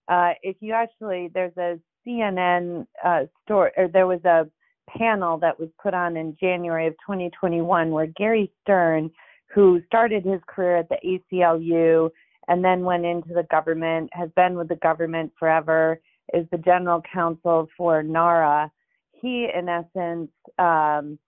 Uh, 0.06 0.30
if 0.40 0.56
you 0.60 0.72
actually, 0.72 1.30
there's 1.34 1.56
a 1.56 1.80
CNN 2.06 2.86
uh, 3.04 3.24
story, 3.44 3.72
or 3.76 3.88
there 3.88 4.06
was 4.06 4.24
a 4.24 4.46
panel 4.96 5.36
that 5.38 5.58
was 5.58 5.68
put 5.82 5.94
on 5.94 6.16
in 6.16 6.36
January 6.38 6.86
of 6.86 6.92
2021 7.04 7.90
where 7.90 8.06
Gary 8.06 8.52
Stern, 8.62 9.10
who 9.52 9.82
started 9.88 10.24
his 10.24 10.40
career 10.46 10.76
at 10.76 10.88
the 10.88 11.20
ACLU 11.32 12.08
and 12.46 12.64
then 12.64 12.82
went 12.82 13.04
into 13.04 13.34
the 13.34 13.46
government, 13.50 14.10
has 14.12 14.30
been 14.36 14.54
with 14.54 14.68
the 14.68 14.76
government 14.76 15.32
forever, 15.36 16.00
is 16.34 16.46
the 16.52 16.58
general 16.58 17.02
counsel 17.12 17.66
for 17.76 18.04
NARA. 18.04 18.70
He, 19.10 19.48
in 19.52 19.68
essence, 19.68 20.30
um, 20.60 21.18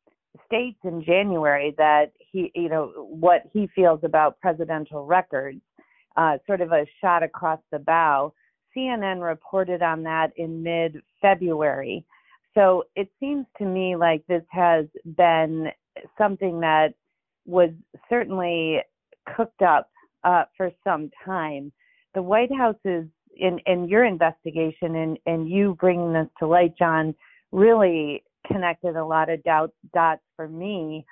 states 0.48 0.78
in 0.82 1.04
January 1.04 1.74
that 1.78 2.12
he, 2.18 2.50
you 2.54 2.68
know, 2.68 2.92
what 2.96 3.42
he 3.52 3.68
feels 3.74 4.00
about 4.02 4.40
presidential 4.40 5.06
records, 5.06 5.60
uh, 6.16 6.38
sort 6.46 6.60
of 6.60 6.72
a 6.72 6.84
shot 7.00 7.22
across 7.22 7.60
the 7.70 7.78
bow. 7.78 8.32
CNN 8.76 9.22
reported 9.22 9.82
on 9.82 10.02
that 10.02 10.32
in 10.36 10.62
mid 10.62 11.00
February. 11.22 12.04
So 12.54 12.84
it 12.96 13.08
seems 13.20 13.46
to 13.58 13.64
me 13.64 13.94
like 13.94 14.26
this 14.26 14.42
has 14.50 14.86
been 15.16 15.68
something 16.16 16.60
that 16.60 16.94
was 17.46 17.70
certainly 18.08 18.80
cooked 19.36 19.62
up 19.62 19.90
uh, 20.24 20.44
for 20.56 20.70
some 20.84 21.10
time. 21.24 21.72
The 22.14 22.22
White 22.22 22.54
House 22.54 22.76
is 22.84 23.06
in, 23.36 23.60
in 23.66 23.88
your 23.88 24.04
investigation 24.04 24.96
and, 24.96 25.18
and 25.26 25.48
you 25.48 25.76
bringing 25.78 26.12
this 26.12 26.26
to 26.40 26.46
light, 26.46 26.74
John, 26.76 27.14
really 27.52 28.24
connected 28.48 28.96
a 28.96 29.04
lot 29.04 29.30
of 29.30 29.42
doubt, 29.44 29.72
dots 29.94 30.22
for 30.36 30.48
me. 30.48 31.04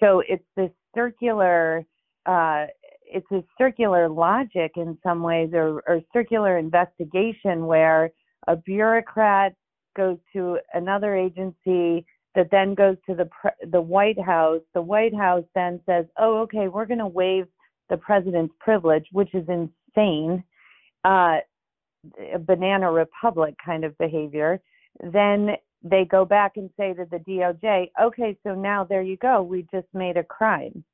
So 0.00 0.22
it's 0.28 0.44
this 0.56 0.70
circular, 0.94 1.84
uh, 2.26 2.66
it's 3.04 3.30
a 3.32 3.42
circular 3.56 4.08
logic 4.08 4.72
in 4.76 4.98
some 5.02 5.22
ways, 5.22 5.50
or, 5.52 5.82
or 5.86 6.00
circular 6.12 6.58
investigation 6.58 7.66
where 7.66 8.10
a 8.46 8.56
bureaucrat 8.56 9.54
goes 9.96 10.18
to 10.32 10.58
another 10.74 11.16
agency 11.16 12.04
that 12.34 12.48
then 12.50 12.74
goes 12.74 12.96
to 13.08 13.14
the 13.14 13.28
the 13.72 13.80
White 13.80 14.20
House. 14.20 14.60
The 14.74 14.82
White 14.82 15.14
House 15.14 15.44
then 15.54 15.80
says, 15.86 16.06
"Oh, 16.18 16.38
okay, 16.42 16.68
we're 16.68 16.86
going 16.86 16.98
to 16.98 17.06
waive 17.06 17.46
the 17.90 17.96
president's 17.96 18.54
privilege," 18.60 19.06
which 19.12 19.34
is 19.34 19.46
insane, 19.48 20.44
uh, 21.04 21.38
a 22.32 22.38
banana 22.38 22.92
republic 22.92 23.54
kind 23.64 23.84
of 23.84 23.96
behavior. 23.98 24.60
Then 25.02 25.56
they 25.82 26.04
go 26.04 26.24
back 26.24 26.56
and 26.56 26.70
say 26.76 26.94
to 26.94 27.06
the 27.10 27.18
DOJ, 27.18 27.90
okay, 28.02 28.36
so 28.42 28.54
now 28.54 28.84
there 28.84 29.02
you 29.02 29.16
go, 29.16 29.42
we 29.42 29.66
just 29.72 29.86
made 29.94 30.16
a 30.16 30.24
crime. 30.24 30.84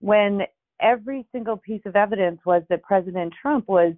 When 0.00 0.42
every 0.80 1.26
single 1.32 1.56
piece 1.56 1.82
of 1.86 1.96
evidence 1.96 2.40
was 2.44 2.62
that 2.68 2.82
President 2.82 3.32
Trump 3.40 3.68
was 3.68 3.94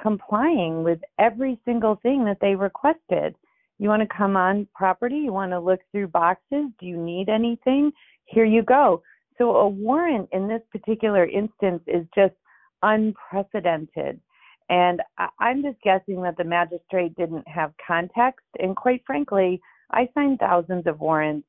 complying 0.00 0.82
with 0.82 1.00
every 1.18 1.58
single 1.64 1.96
thing 2.02 2.24
that 2.24 2.38
they 2.40 2.54
requested. 2.54 3.34
You 3.78 3.88
want 3.88 4.02
to 4.02 4.16
come 4.16 4.36
on 4.36 4.66
property? 4.74 5.16
You 5.16 5.32
want 5.32 5.52
to 5.52 5.60
look 5.60 5.80
through 5.90 6.08
boxes? 6.08 6.66
Do 6.78 6.86
you 6.86 6.96
need 6.96 7.28
anything? 7.28 7.92
Here 8.24 8.44
you 8.44 8.62
go. 8.62 9.02
So 9.38 9.56
a 9.56 9.68
warrant 9.68 10.28
in 10.32 10.48
this 10.48 10.62
particular 10.70 11.26
instance 11.26 11.82
is 11.86 12.06
just 12.14 12.34
unprecedented. 12.82 14.20
And 14.68 15.00
I'm 15.38 15.62
just 15.62 15.80
guessing 15.82 16.22
that 16.22 16.36
the 16.36 16.44
magistrate 16.44 17.14
didn't 17.16 17.46
have 17.46 17.72
context. 17.86 18.46
And 18.58 18.76
quite 18.76 19.02
frankly, 19.06 19.60
I 19.90 20.08
signed 20.14 20.38
thousands 20.38 20.86
of 20.86 21.00
warrants 21.00 21.46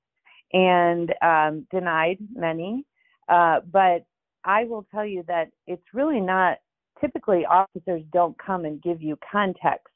and 0.52 1.13
um, 1.21 1.67
denied 1.71 2.17
many. 2.36 2.86
Uh, 3.30 3.62
but 3.71 4.06
I 4.43 4.65
will 4.65 4.86
tell 4.91 5.06
you 5.06 5.23
that 5.28 5.49
it's 5.67 5.93
really 5.93 6.19
not 6.19 6.58
typically 6.99 7.45
officers 7.45 8.04
don't 8.12 8.38
come 8.38 8.65
and 8.65 8.82
give 8.82 9.02
you 9.02 9.17
context. 9.30 9.88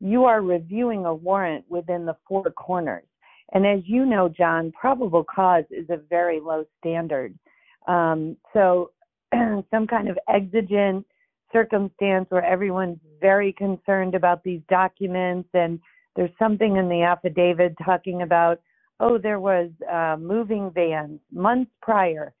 You 0.00 0.24
are 0.24 0.42
reviewing 0.42 1.06
a 1.06 1.14
warrant 1.14 1.64
within 1.68 2.04
the 2.04 2.16
four 2.28 2.44
corners. 2.50 3.04
And 3.52 3.66
as 3.66 3.80
you 3.84 4.04
know, 4.04 4.28
John, 4.28 4.72
probable 4.72 5.24
cause 5.24 5.64
is 5.70 5.88
a 5.90 5.96
very 5.96 6.40
low 6.40 6.64
standard. 6.80 7.38
Um, 7.86 8.36
so, 8.52 8.90
some 9.70 9.86
kind 9.86 10.08
of 10.08 10.18
exigent 10.28 11.06
circumstance 11.52 12.26
where 12.30 12.44
everyone's 12.44 12.98
very 13.20 13.52
concerned 13.52 14.14
about 14.14 14.42
these 14.42 14.60
documents 14.68 15.48
and 15.54 15.78
there's 16.16 16.30
something 16.38 16.76
in 16.76 16.88
the 16.88 17.02
affidavit 17.02 17.74
talking 17.84 18.22
about 18.22 18.60
oh 19.00 19.18
there 19.18 19.40
was 19.40 19.70
uh, 19.92 20.16
moving 20.18 20.70
vans 20.74 21.20
months 21.32 21.70
prior 21.82 22.32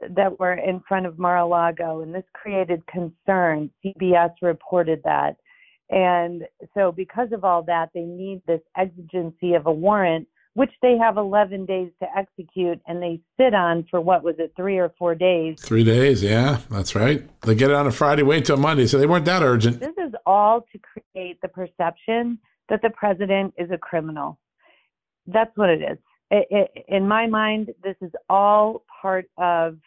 that 0.00 0.38
were 0.38 0.54
in 0.54 0.80
front 0.86 1.06
of 1.06 1.18
mar-a-lago 1.18 2.02
and 2.02 2.14
this 2.14 2.24
created 2.32 2.82
concern. 2.86 3.70
Cbs 3.84 4.30
reported 4.42 5.00
that. 5.04 5.36
And 5.90 6.44
so 6.74 6.92
because 6.92 7.28
of 7.32 7.44
all 7.44 7.62
that 7.64 7.90
they 7.94 8.02
need 8.02 8.42
this 8.46 8.60
exigency 8.76 9.54
of 9.54 9.66
a 9.66 9.72
warrant 9.72 10.28
which 10.58 10.72
they 10.82 10.98
have 10.98 11.16
11 11.16 11.66
days 11.66 11.88
to 12.02 12.08
execute 12.16 12.80
and 12.88 13.00
they 13.00 13.20
sit 13.36 13.54
on 13.54 13.86
for 13.88 14.00
what 14.00 14.24
was 14.24 14.34
it 14.40 14.52
three 14.56 14.76
or 14.76 14.92
four 14.98 15.14
days. 15.14 15.54
Three 15.62 15.84
days 15.84 16.20
yeah 16.20 16.58
that's 16.68 16.96
right. 16.96 17.22
They 17.42 17.54
get 17.54 17.70
it 17.70 17.76
on 17.76 17.86
a 17.86 17.92
friday 17.92 18.24
wait 18.24 18.44
till 18.44 18.56
monday. 18.56 18.88
So 18.88 18.98
they 18.98 19.06
weren't 19.06 19.24
that 19.26 19.42
urgent. 19.42 19.78
This 19.78 19.94
is 19.96 20.12
all 20.26 20.62
to 20.72 20.80
create 20.80 21.40
the 21.42 21.48
perception 21.48 22.40
that 22.70 22.82
the 22.82 22.90
president 22.90 23.54
is 23.56 23.70
a 23.70 23.78
criminal. 23.78 24.36
That's 25.28 25.56
what 25.56 25.70
it 25.70 25.80
is. 25.80 25.98
It, 26.32 26.48
it, 26.50 26.84
in 26.88 27.06
my 27.06 27.28
mind 27.28 27.70
this 27.84 27.96
is 28.00 28.10
all 28.28 28.82
part 29.00 29.30
of 29.38 29.78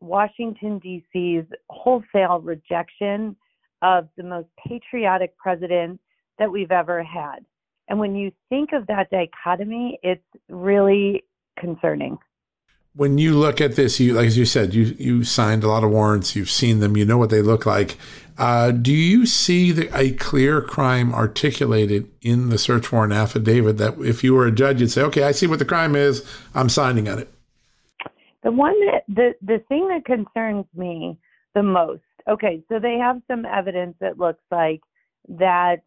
washington 0.00 0.78
d.c.'s 0.78 1.44
wholesale 1.68 2.40
rejection 2.40 3.36
of 3.82 4.08
the 4.16 4.22
most 4.22 4.48
patriotic 4.66 5.36
president 5.36 6.00
that 6.38 6.50
we've 6.50 6.70
ever 6.70 7.02
had 7.02 7.44
and 7.90 7.98
when 7.98 8.14
you 8.14 8.30
think 8.48 8.72
of 8.72 8.86
that 8.86 9.10
dichotomy, 9.10 9.98
it's 10.04 10.22
really 10.48 11.24
concerning. 11.58 12.18
When 12.94 13.18
you 13.18 13.36
look 13.36 13.60
at 13.60 13.76
this, 13.76 14.00
you 14.00 14.14
like 14.14 14.26
as 14.26 14.38
you 14.38 14.44
said, 14.44 14.74
you 14.74 14.96
you 14.98 15.24
signed 15.24 15.64
a 15.64 15.68
lot 15.68 15.84
of 15.84 15.90
warrants. 15.90 16.34
You've 16.34 16.50
seen 16.50 16.80
them. 16.80 16.96
You 16.96 17.04
know 17.04 17.18
what 17.18 17.30
they 17.30 17.42
look 17.42 17.66
like. 17.66 17.98
Uh, 18.38 18.70
do 18.70 18.92
you 18.92 19.26
see 19.26 19.70
the, 19.70 19.96
a 19.96 20.12
clear 20.12 20.62
crime 20.62 21.12
articulated 21.12 22.08
in 22.22 22.48
the 22.48 22.58
search 22.58 22.90
warrant 22.90 23.12
affidavit 23.12 23.76
that 23.78 23.98
if 23.98 24.24
you 24.24 24.34
were 24.34 24.46
a 24.46 24.52
judge, 24.52 24.80
you'd 24.80 24.90
say, 24.90 25.02
"Okay, 25.02 25.24
I 25.24 25.32
see 25.32 25.46
what 25.46 25.58
the 25.58 25.64
crime 25.64 25.94
is. 25.94 26.24
I'm 26.54 26.68
signing 26.68 27.08
on 27.08 27.18
it." 27.18 27.28
The 28.42 28.52
one 28.52 28.74
that 28.86 29.02
the 29.08 29.34
the 29.42 29.62
thing 29.68 29.88
that 29.88 30.04
concerns 30.04 30.64
me 30.74 31.18
the 31.54 31.62
most. 31.62 32.02
Okay, 32.28 32.62
so 32.68 32.78
they 32.78 32.98
have 32.98 33.20
some 33.28 33.44
evidence 33.44 33.96
that 34.00 34.18
looks 34.18 34.42
like 34.50 34.80
that 35.28 35.82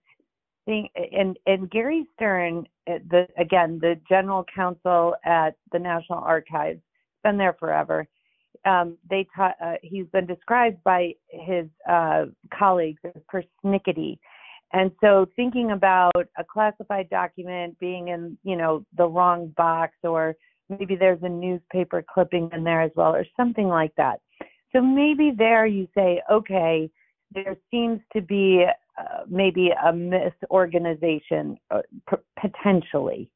thing 0.65 0.87
and 1.11 1.37
and 1.45 1.69
Gary 1.69 2.07
Stern, 2.15 2.65
uh, 2.87 2.99
the 3.09 3.27
again 3.37 3.79
the 3.81 3.99
general 4.09 4.45
counsel 4.55 5.15
at 5.25 5.55
the 5.71 5.79
National 5.79 6.19
Archives, 6.19 6.81
been 7.23 7.37
there 7.37 7.53
forever. 7.59 8.07
um, 8.65 8.97
they 9.09 9.27
ta- 9.35 9.55
uh, 9.63 9.75
he's 9.81 10.07
been 10.13 10.25
described 10.25 10.83
by 10.83 11.13
his 11.29 11.67
uh, 11.89 12.25
colleagues 12.57 13.01
as 13.03 13.21
persnickety. 13.33 14.17
And 14.71 14.91
so 15.01 15.27
thinking 15.35 15.71
about 15.71 16.27
a 16.37 16.43
classified 16.43 17.09
document 17.09 17.77
being 17.79 18.07
in, 18.07 18.37
you 18.43 18.55
know, 18.55 18.85
the 18.97 19.07
wrong 19.07 19.53
box 19.55 19.93
or 20.03 20.35
maybe 20.69 20.95
there's 20.95 21.21
a 21.21 21.29
newspaper 21.29 22.03
clipping 22.11 22.49
in 22.53 22.63
there 22.63 22.81
as 22.81 22.91
well 22.95 23.13
or 23.13 23.25
something 23.37 23.67
like 23.67 23.93
that. 23.97 24.19
So 24.71 24.81
maybe 24.81 25.31
there 25.37 25.67
you 25.67 25.87
say, 25.95 26.21
okay, 26.31 26.89
there 27.33 27.55
seems 27.69 27.99
to 28.13 28.21
be 28.21 28.65
uh, 28.97 29.23
maybe 29.27 29.69
a 29.69 29.91
misorganization 29.91 31.57
uh, 31.71 31.81
p- 32.09 32.17
potentially. 32.39 33.29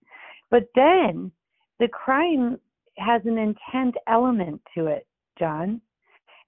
But 0.50 0.68
then 0.76 1.32
the 1.80 1.88
crime 1.88 2.60
has 2.98 3.22
an 3.26 3.38
intent 3.38 3.96
element 4.08 4.62
to 4.76 4.88
it, 4.88 5.08
John. 5.38 5.82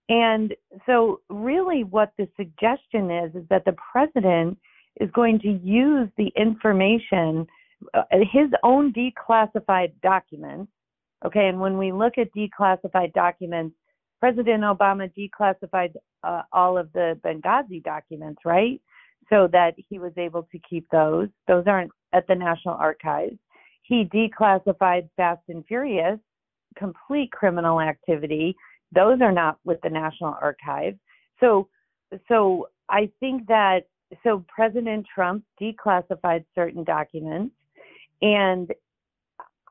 And 0.10 0.56
so, 0.88 1.22
really, 1.30 1.84
what 1.84 2.12
the 2.18 2.28
suggestion 2.36 3.12
is 3.12 3.36
is 3.36 3.48
that 3.50 3.66
the 3.66 3.76
president 3.92 4.58
is 5.00 5.10
going 5.12 5.40
to 5.40 5.60
use 5.64 6.10
the 6.18 6.32
information, 6.36 7.46
uh, 7.94 8.04
his 8.12 8.50
own 8.64 8.92
declassified 8.94 9.92
documents. 10.02 10.72
Okay, 11.26 11.48
and 11.48 11.60
when 11.60 11.78
we 11.78 11.92
look 11.92 12.14
at 12.18 12.34
declassified 12.34 13.14
documents, 13.14 13.76
President 14.20 14.64
Obama 14.64 15.12
declassified 15.18 15.94
uh, 16.24 16.42
all 16.52 16.78
of 16.78 16.92
the 16.94 17.20
Benghazi 17.24 17.84
documents, 17.84 18.42
right? 18.46 18.82
So 19.30 19.48
that 19.52 19.76
he 19.90 20.00
was 20.00 20.14
able 20.18 20.48
to 20.52 20.60
keep 20.68 20.88
those. 20.92 21.28
Those 21.48 21.66
aren't 21.68 21.92
at 22.14 22.26
the 22.28 22.36
National 22.36 22.74
Archives. 22.76 23.38
He 23.84 24.06
declassified 24.06 25.10
Fast 25.18 25.42
and 25.50 25.66
Furious 25.68 26.20
complete 26.78 27.32
criminal 27.32 27.82
activity. 27.82 28.56
Those 28.94 29.22
are 29.22 29.32
not 29.32 29.58
with 29.66 29.80
the 29.82 29.90
National 29.90 30.36
Archives. 30.42 30.98
So, 31.40 31.68
so 32.28 32.70
I 32.90 33.12
think 33.20 33.48
that 33.48 33.82
so 34.24 34.44
President 34.48 35.06
Trump 35.14 35.44
declassified 35.62 36.44
certain 36.56 36.84
documents, 36.84 37.54
and 38.22 38.74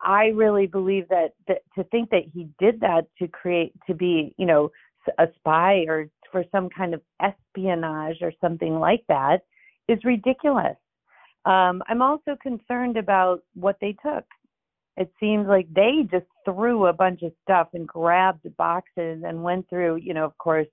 I 0.01 0.27
really 0.27 0.67
believe 0.69 1.09
that, 1.09 1.35
that 1.49 1.63
to 1.75 1.83
think 1.85 2.11
that 2.11 2.23
he 2.33 2.49
did 2.61 2.81
that 2.81 3.07
to 3.19 3.27
create 3.27 3.73
to 3.89 3.95
be 3.95 4.35
you 4.39 4.47
know 4.47 4.71
a 5.19 5.27
spy 5.37 5.85
or 5.89 6.09
for 6.31 6.45
some 6.53 6.69
kind 6.69 6.95
of 6.95 7.03
espionage 7.21 8.17
or 8.23 8.33
something 8.41 8.79
like 8.79 9.05
that 9.09 9.41
is 9.89 9.99
ridiculous. 10.05 10.77
Um, 11.45 11.83
I'm 11.89 12.03
also 12.03 12.37
concerned 12.43 12.97
about 12.97 13.41
what 13.55 13.77
they 13.81 13.97
took 14.05 14.25
it 14.99 15.13
seems 15.21 15.47
like 15.47 15.73
they 15.73 16.09
just 16.11 16.27
threw 16.45 16.87
a 16.87 16.93
bunch 16.93 17.23
of 17.23 17.33
stuff 17.45 17.69
and 17.73 17.87
grabbed 17.87 18.45
boxes 18.57 19.23
and 19.25 19.45
went 19.45 19.69
through, 19.71 19.97
you 19.97 20.13
know, 20.13 20.25
of 20.25 20.37
course, 20.39 20.67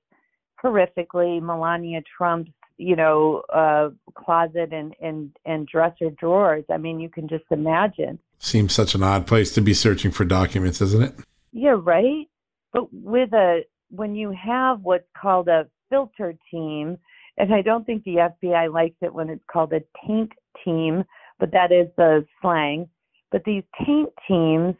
horrifically 0.63 1.39
Melania 1.39 2.01
Trump's, 2.17 2.49
you 2.77 2.95
know, 2.95 3.43
uh, 3.53 3.89
closet 4.15 4.73
and, 4.73 4.95
and, 4.99 5.31
and 5.45 5.67
dresser 5.67 6.09
drawers. 6.19 6.65
I 6.71 6.77
mean, 6.77 6.99
you 6.99 7.07
can 7.07 7.27
just 7.27 7.45
imagine. 7.51 8.17
Seems 8.39 8.73
such 8.73 8.95
an 8.95 9.03
odd 9.03 9.27
place 9.27 9.53
to 9.53 9.61
be 9.61 9.75
searching 9.75 10.09
for 10.09 10.25
documents, 10.25 10.81
isn't 10.81 11.03
it? 11.03 11.13
Yeah, 11.51 11.77
right. 11.79 12.27
But 12.73 12.91
with 12.91 13.31
a, 13.31 13.61
when 13.89 14.15
you 14.15 14.31
have 14.31 14.81
what's 14.81 15.07
called 15.19 15.47
a 15.47 15.67
filter 15.89 16.33
team, 16.51 16.97
and 17.37 17.53
I 17.53 17.61
don't 17.61 17.85
think 17.85 18.03
the 18.03 18.31
FBI 18.43 18.73
likes 18.73 18.95
it 19.01 19.13
when 19.13 19.29
it's 19.29 19.43
called 19.51 19.73
a 19.73 19.81
taint 20.05 20.31
team, 20.63 21.03
but 21.39 21.51
that 21.51 21.71
is 21.71 21.87
the 21.97 22.25
slang 22.41 22.89
but 23.35 23.43
these 23.43 23.63
taint 23.85 24.09
teams, 24.29 24.75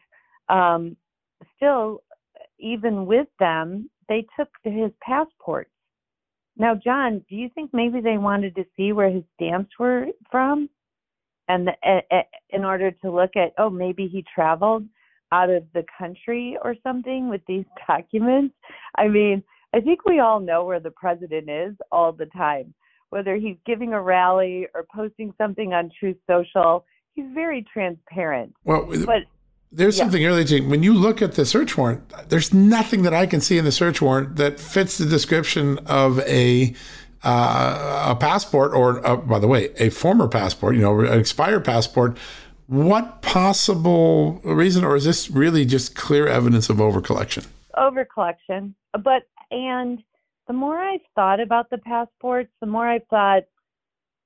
um, 0.48 0.96
still, 1.58 2.02
even 2.58 3.06
with 3.06 3.28
them, 3.38 3.90
they 4.08 4.26
took 4.40 4.48
his 4.64 4.92
passports. 5.02 5.72
Now, 6.58 6.74
John, 6.74 7.22
do 7.30 7.36
you 7.36 7.50
think 7.54 7.72
maybe 7.74 8.00
they 8.00 8.18
wanted 8.18 8.56
to 8.56 8.66
see 8.78 8.94
where 8.94 9.10
his 9.10 9.24
stamps 9.36 9.72
were 9.78 10.06
from, 10.32 10.70
and 11.50 11.68
the, 11.68 11.74
uh, 11.86 12.22
in 12.52 12.64
order 12.64 12.92
to 12.92 13.12
look 13.12 13.32
at, 13.36 13.52
oh, 13.58 13.70
maybe 13.70 14.08
he 14.08 14.24
traveled 14.34 14.86
out 15.36 15.50
of 15.50 15.64
the 15.74 15.84
country 15.98 16.58
or 16.64 16.76
something 16.84 17.30
with 17.30 17.42
these 17.48 17.66
documents? 17.88 18.56
I 18.98 19.08
mean, 19.08 19.44
I 19.74 19.82
think 19.82 20.06
we 20.06 20.20
all 20.20 20.40
know 20.40 20.64
where 20.66 20.80
the 20.80 20.92
president 20.92 21.50
is 21.50 21.76
all 21.92 22.12
the 22.12 22.28
time, 22.28 22.74
whether 23.10 23.36
he's 23.36 23.58
giving 23.66 23.94
a 23.94 24.02
rally 24.02 24.68
or 24.74 24.86
posting 24.94 25.34
something 25.38 25.74
on 25.74 25.92
Truth 26.00 26.18
Social 26.30 26.86
he's 27.16 27.26
very 27.34 27.66
transparent. 27.74 28.54
Well, 28.64 28.88
but 29.06 29.24
there's 29.72 29.98
yeah. 29.98 30.04
something 30.04 30.26
early 30.26 30.62
when 30.62 30.84
you 30.84 30.94
look 30.94 31.22
at 31.22 31.34
the 31.34 31.46
search 31.46 31.78
warrant. 31.78 32.30
There's 32.30 32.54
nothing 32.54 33.02
that 33.04 33.14
I 33.14 33.26
can 33.26 33.42
see 33.42 33.58
in 33.58 33.66
the 33.66 33.72
search 33.72 34.02
warrant 34.02 34.36
that 34.36 34.60
fits 34.60 34.98
the 34.98 35.06
description 35.06 35.80
of 35.86 36.20
a 36.20 36.76
uh, 37.24 38.12
a 38.12 38.16
passport 38.16 38.72
or, 38.74 39.06
uh, 39.06 39.16
by 39.16 39.40
the 39.40 39.48
way, 39.48 39.72
a 39.80 39.90
former 39.90 40.28
passport. 40.28 40.76
You 40.76 40.82
know, 40.82 41.00
an 41.00 41.20
expired 41.20 41.66
passport. 41.66 42.18
What 42.68 43.22
possible 43.22 44.42
reason, 44.44 44.84
or 44.84 44.96
is 44.96 45.06
this 45.06 45.30
really 45.30 45.66
just 45.66 45.96
clear 45.96 46.28
evidence 46.28 46.70
of 46.70 46.78
overcollection? 46.78 47.48
Overcollection, 47.76 48.74
but 48.94 49.24
and 49.52 50.02
the 50.48 50.54
more 50.54 50.78
I've 50.80 51.02
thought 51.14 51.40
about 51.40 51.70
the 51.70 51.78
passports, 51.78 52.52
the 52.62 52.68
more 52.68 52.88
I've 52.88 53.06
thought, 53.10 53.44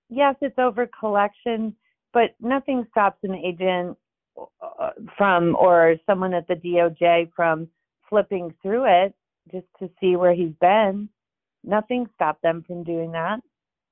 yes, 0.09 0.35
it's 0.41 0.57
overcollection 0.57 1.73
but 2.13 2.35
nothing 2.39 2.85
stops 2.91 3.19
an 3.23 3.35
agent 3.35 3.97
uh, 4.37 4.89
from 5.17 5.55
or 5.55 5.95
someone 6.05 6.33
at 6.33 6.47
the 6.47 6.55
DOJ 6.55 7.31
from 7.35 7.67
flipping 8.09 8.53
through 8.61 8.85
it 8.85 9.13
just 9.51 9.67
to 9.79 9.89
see 9.99 10.15
where 10.15 10.33
he's 10.33 10.53
been. 10.59 11.09
Nothing 11.63 12.07
stopped 12.15 12.41
them 12.41 12.63
from 12.65 12.83
doing 12.83 13.11
that. 13.11 13.39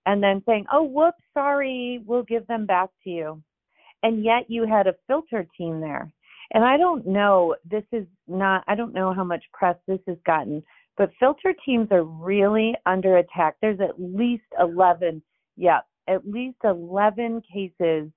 And 0.05 0.23
then 0.23 0.41
saying, 0.45 0.65
oh, 0.71 0.83
whoops, 0.83 1.21
sorry, 1.33 2.01
we'll 2.05 2.23
give 2.23 2.47
them 2.47 2.65
back 2.65 2.89
to 3.03 3.09
you. 3.09 3.43
And 4.03 4.23
yet 4.23 4.45
you 4.47 4.65
had 4.65 4.87
a 4.87 4.95
filter 5.07 5.47
team 5.57 5.79
there. 5.79 6.11
And 6.53 6.63
I 6.63 6.77
don't 6.77 7.05
know, 7.05 7.55
this 7.69 7.83
is 7.91 8.05
not, 8.27 8.63
I 8.67 8.75
don't 8.75 8.93
know 8.93 9.13
how 9.13 9.23
much 9.23 9.43
press 9.53 9.75
this 9.87 9.99
has 10.07 10.17
gotten, 10.25 10.63
but 10.95 11.11
filter 11.19 11.53
teams 11.65 11.89
are 11.91 12.03
really 12.03 12.73
under 12.85 13.17
attack. 13.17 13.55
There's 13.61 13.79
at 13.81 13.99
least 13.99 14.45
11, 14.59 15.21
yeah, 15.57 15.79
at 16.07 16.27
least 16.27 16.57
11 16.63 17.41
cases, 17.53 18.09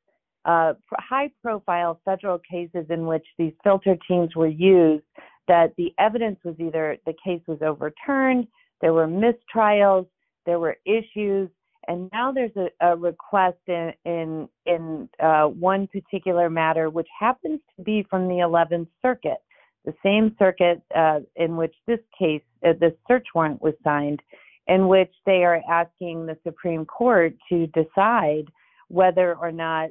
uh, 0.44 0.74
high 0.92 1.30
profile 1.42 2.00
federal 2.04 2.38
cases 2.38 2.86
in 2.88 3.06
which 3.06 3.26
these 3.36 3.52
filter 3.64 3.96
teams 4.06 4.36
were 4.36 4.48
used, 4.48 5.04
that 5.48 5.74
the 5.76 5.92
evidence 5.98 6.38
was 6.44 6.54
either 6.60 6.96
the 7.06 7.14
case 7.24 7.42
was 7.48 7.58
overturned, 7.62 8.46
there 8.80 8.92
were 8.92 9.08
mistrials, 9.08 10.06
there 10.46 10.60
were 10.60 10.76
issues, 10.86 11.50
and 11.88 12.08
now 12.12 12.32
there's 12.32 12.56
a, 12.56 12.68
a 12.80 12.96
request 12.96 13.58
in 13.66 13.92
in, 14.04 14.48
in 14.66 15.08
uh, 15.20 15.44
one 15.44 15.86
particular 15.88 16.50
matter, 16.50 16.90
which 16.90 17.08
happens 17.18 17.60
to 17.76 17.82
be 17.82 18.06
from 18.08 18.28
the 18.28 18.34
11th 18.34 18.88
Circuit, 19.02 19.38
the 19.84 19.94
same 20.02 20.34
circuit 20.38 20.82
uh, 20.94 21.20
in 21.36 21.56
which 21.56 21.74
this 21.86 22.00
case, 22.18 22.42
uh, 22.66 22.72
this 22.80 22.92
search 23.08 23.26
warrant 23.34 23.62
was 23.62 23.74
signed 23.82 24.20
in 24.66 24.88
which 24.88 25.12
they 25.26 25.42
are 25.44 25.60
asking 25.68 26.26
the 26.26 26.36
Supreme 26.44 26.84
Court 26.84 27.34
to 27.48 27.66
decide 27.68 28.44
whether 28.88 29.34
or 29.34 29.50
not 29.50 29.90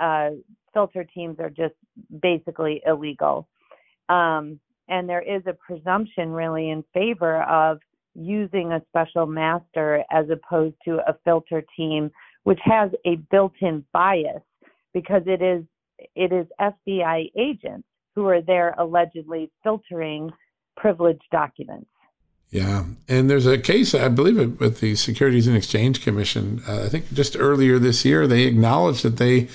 uh, 0.00 0.30
filter 0.72 1.04
teams 1.04 1.38
are 1.38 1.50
just 1.50 1.74
basically 2.22 2.82
illegal. 2.86 3.48
Um, 4.08 4.60
and 4.88 5.08
there 5.08 5.22
is 5.22 5.42
a 5.46 5.54
presumption 5.54 6.30
really 6.30 6.70
in 6.70 6.84
favor 6.92 7.42
of 7.44 7.78
using 8.14 8.72
a 8.72 8.82
special 8.88 9.26
master 9.26 10.04
as 10.10 10.26
opposed 10.30 10.76
to 10.84 10.98
a 11.08 11.16
filter 11.24 11.64
team, 11.76 12.10
which 12.44 12.60
has 12.64 12.90
a 13.04 13.16
built-in 13.30 13.84
bias 13.92 14.42
because 14.92 15.22
it 15.26 15.42
is 15.42 15.64
it 16.14 16.32
is 16.32 16.46
FBI 16.60 17.30
agents 17.36 17.86
who 18.14 18.26
are 18.26 18.42
there 18.42 18.74
allegedly 18.78 19.50
filtering 19.62 20.30
privileged 20.76 21.22
documents. 21.30 21.88
Yeah, 22.50 22.84
and 23.08 23.28
there's 23.28 23.46
a 23.46 23.58
case, 23.58 23.94
I 23.94 24.08
believe, 24.08 24.38
it 24.38 24.60
with 24.60 24.80
the 24.80 24.94
Securities 24.94 25.48
and 25.48 25.56
Exchange 25.56 26.02
Commission. 26.02 26.62
Uh, 26.68 26.84
I 26.84 26.88
think 26.88 27.12
just 27.12 27.36
earlier 27.36 27.78
this 27.78 28.04
year, 28.04 28.26
they 28.28 28.44
acknowledged 28.44 29.02
that 29.02 29.16
they 29.16 29.48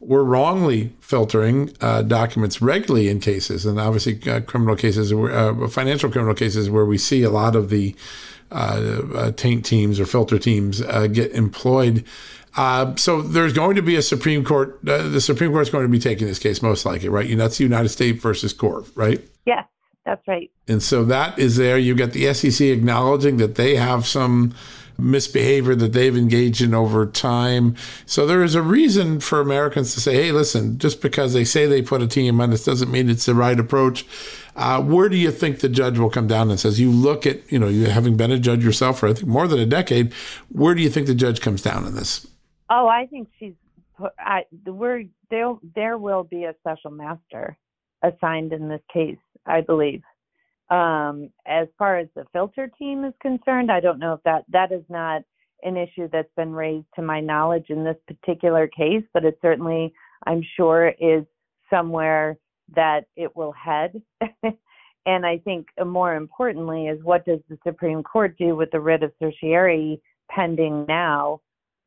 were 0.00 0.24
wrongly 0.24 0.92
filtering 1.00 1.72
uh, 1.80 2.02
documents 2.02 2.60
regularly 2.60 3.08
in 3.08 3.20
cases, 3.20 3.64
and 3.66 3.80
obviously 3.80 4.20
uh, 4.30 4.40
criminal 4.40 4.76
cases, 4.76 5.12
uh, 5.12 5.68
financial 5.68 6.10
criminal 6.10 6.34
cases, 6.34 6.70
where 6.70 6.84
we 6.84 6.98
see 6.98 7.22
a 7.22 7.30
lot 7.30 7.56
of 7.56 7.70
the 7.70 7.94
uh, 8.52 9.02
uh, 9.14 9.30
taint 9.32 9.64
teams 9.64 9.98
or 9.98 10.06
filter 10.06 10.38
teams 10.38 10.80
get 10.80 11.32
employed. 11.32 12.04
so 12.96 13.22
there's 13.22 13.52
going 13.52 13.76
to 13.76 13.82
be 13.82 13.96
a 13.96 14.02
Supreme 14.02 14.44
Court. 14.44 14.78
the 14.82 15.20
Supreme 15.20 15.50
Court 15.50 15.62
is 15.62 15.70
going 15.70 15.84
to 15.84 15.88
be 15.88 15.98
taking 15.98 16.26
this 16.26 16.38
case 16.38 16.62
most 16.62 16.86
likely, 16.86 17.08
right? 17.08 17.28
And 17.28 17.40
that's 17.40 17.58
the 17.58 17.64
United 17.64 17.88
States 17.88 18.22
versus 18.22 18.54
Korf, 18.54 18.90
right? 18.94 19.20
Yes. 19.44 19.64
That's 20.06 20.26
right. 20.28 20.50
And 20.68 20.80
so 20.82 21.04
that 21.06 21.36
is 21.36 21.56
there. 21.56 21.76
You've 21.76 21.98
got 21.98 22.12
the 22.12 22.32
SEC 22.32 22.68
acknowledging 22.68 23.38
that 23.38 23.56
they 23.56 23.74
have 23.74 24.06
some 24.06 24.54
misbehavior 24.98 25.74
that 25.74 25.92
they've 25.92 26.16
engaged 26.16 26.60
in 26.60 26.74
over 26.74 27.06
time. 27.06 27.76
So 28.06 28.26
there 28.26 28.42
is 28.42 28.54
a 28.54 28.62
reason 28.62 29.20
for 29.20 29.40
Americans 29.40 29.94
to 29.94 30.00
say, 30.00 30.14
hey, 30.14 30.32
listen, 30.32 30.78
just 30.78 31.00
because 31.00 31.32
they 31.32 31.44
say 31.44 31.66
they 31.66 31.82
put 31.82 32.02
a 32.02 32.06
team 32.06 32.40
on 32.40 32.50
this 32.50 32.64
doesn't 32.64 32.90
mean 32.90 33.08
it's 33.08 33.26
the 33.26 33.34
right 33.34 33.58
approach. 33.58 34.06
Uh, 34.54 34.82
where 34.82 35.08
do 35.08 35.16
you 35.16 35.30
think 35.30 35.60
the 35.60 35.68
judge 35.68 35.98
will 35.98 36.08
come 36.08 36.26
down 36.26 36.50
and 36.50 36.58
says, 36.58 36.80
you 36.80 36.90
look 36.90 37.26
at, 37.26 37.50
you 37.52 37.58
know, 37.58 37.68
you 37.68 37.86
having 37.86 38.16
been 38.16 38.32
a 38.32 38.38
judge 38.38 38.64
yourself 38.64 39.00
for 39.00 39.08
I 39.08 39.12
think 39.12 39.28
more 39.28 39.46
than 39.46 39.58
a 39.58 39.66
decade, 39.66 40.12
where 40.48 40.74
do 40.74 40.82
you 40.82 40.88
think 40.88 41.06
the 41.06 41.14
judge 41.14 41.40
comes 41.40 41.62
down 41.62 41.84
on 41.84 41.94
this? 41.94 42.26
Oh, 42.70 42.88
I 42.88 43.06
think 43.06 43.28
she's. 43.38 43.52
I, 44.18 44.44
word 44.66 45.08
there. 45.30 45.54
There 45.74 45.96
will 45.96 46.24
be 46.24 46.44
a 46.44 46.54
special 46.60 46.90
master 46.90 47.56
assigned 48.02 48.52
in 48.52 48.68
this 48.68 48.82
case, 48.92 49.16
I 49.46 49.60
believe. 49.60 50.02
Um, 50.68 51.30
as 51.46 51.68
far 51.78 51.98
as 51.98 52.08
the 52.16 52.24
filter 52.32 52.70
team 52.78 53.04
is 53.04 53.14
concerned, 53.20 53.70
I 53.70 53.80
don't 53.80 53.98
know 53.98 54.14
if 54.14 54.22
that 54.24 54.44
that 54.48 54.72
is 54.72 54.84
not 54.88 55.22
an 55.62 55.76
issue 55.76 56.08
that's 56.12 56.32
been 56.36 56.52
raised 56.52 56.86
to 56.96 57.02
my 57.02 57.20
knowledge 57.20 57.66
in 57.70 57.84
this 57.84 57.96
particular 58.06 58.68
case, 58.68 59.04
but 59.14 59.24
it 59.24 59.38
certainly, 59.40 59.92
I'm 60.26 60.42
sure, 60.56 60.92
is 61.00 61.24
somewhere 61.70 62.36
that 62.74 63.06
it 63.16 63.34
will 63.36 63.52
head. 63.52 64.00
and 65.06 65.24
I 65.24 65.38
think 65.38 65.68
more 65.84 66.14
importantly 66.16 66.86
is 66.88 67.02
what 67.02 67.24
does 67.24 67.40
the 67.48 67.58
Supreme 67.64 68.02
Court 68.02 68.36
do 68.38 68.56
with 68.56 68.70
the 68.72 68.80
writ 68.80 69.02
of 69.02 69.12
certiorari 69.20 70.00
pending 70.30 70.84
now 70.88 71.40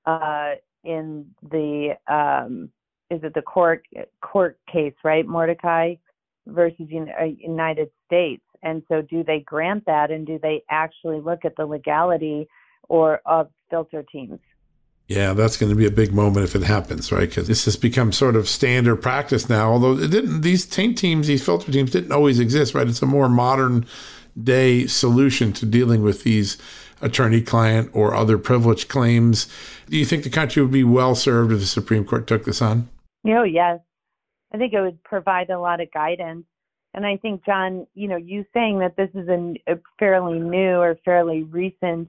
uh, 0.05 0.51
in 0.84 1.25
the 1.51 1.95
um, 2.07 2.69
is 3.09 3.21
it 3.23 3.34
the 3.34 3.41
court 3.41 3.84
court 4.21 4.57
case 4.71 4.93
right 5.03 5.25
Mordecai 5.25 5.95
versus 6.47 6.88
uh, 6.91 7.25
United 7.25 7.89
States 8.05 8.43
and 8.64 8.84
so 8.88 9.01
do 9.01 9.24
they 9.24 9.39
grant 9.39 9.86
that 9.86 10.12
and 10.12 10.26
do 10.28 10.39
they 10.41 10.64
actually 10.70 11.20
look 11.20 11.45
at 11.45 11.55
the 11.55 11.66
legality 11.66 12.47
or 12.88 13.22
of 13.26 13.49
filter 13.70 14.03
teams 14.12 14.39
yeah, 15.10 15.34
that's 15.34 15.57
going 15.57 15.72
to 15.72 15.76
be 15.76 15.88
a 15.88 15.91
big 15.91 16.14
moment 16.14 16.45
if 16.45 16.55
it 16.55 16.62
happens, 16.62 17.12
right? 17.12 17.28
Because 17.28 17.47
this 17.47 17.66
has 17.66 17.76
become 17.76 18.12
sort 18.12 18.36
of 18.36 18.47
standard 18.47 18.97
practice 18.97 19.49
now. 19.49 19.72
Although 19.72 19.97
it 19.97 20.12
didn't, 20.12 20.41
these 20.41 20.68
taint 20.68 20.99
teams, 20.99 21.26
these 21.26 21.43
filter 21.43 21.72
teams 21.72 21.89
didn't 21.89 22.12
always 22.12 22.39
exist, 22.39 22.76
right? 22.76 22.88
It's 22.88 23.01
a 23.01 23.07
more 23.07 23.28
modern 23.28 23.88
day 24.41 24.86
solution 24.86 25.51
to 25.53 25.66
dealing 25.66 26.03
with 26.03 26.24
these 26.24 26.60
attorney 27.01 27.41
client 27.41 27.89
or 27.91 28.14
other 28.14 28.38
privilege 28.38 28.88
claims. 28.88 29.47
Do 29.89 29.97
you 29.97 30.05
think 30.05 30.24
the 30.24 30.30
country 30.30 30.62
would 30.62 30.72
be 30.72 30.84
well 30.84 31.16
served 31.16 31.51
if 31.51 31.60
the 31.60 31.66
Supreme 31.66 32.05
Court 32.05 32.28
took 32.28 32.45
this 32.45 32.62
on? 32.62 32.88
Oh, 33.26 33.41
yes. 33.41 33.80
I 34.53 34.57
think 34.57 34.74
it 34.74 34.82
would 34.82 35.03
provide 35.03 35.49
a 35.49 35.60
lot 35.60 35.82
of 35.82 35.91
guidance. 35.91 36.45
And 36.94 37.06
I 37.06 37.18
think, 37.18 37.46
John, 37.46 37.86
you 37.94 38.08
know, 38.08 38.18
you 38.18 38.46
saying 38.54 38.80
that 38.80 38.96
this 38.98 39.10
is 39.14 39.28
a, 39.28 39.54
a 39.72 39.80
fairly 40.00 40.40
new 40.40 40.78
or 40.78 40.98
fairly 41.06 41.44
recent 41.44 42.08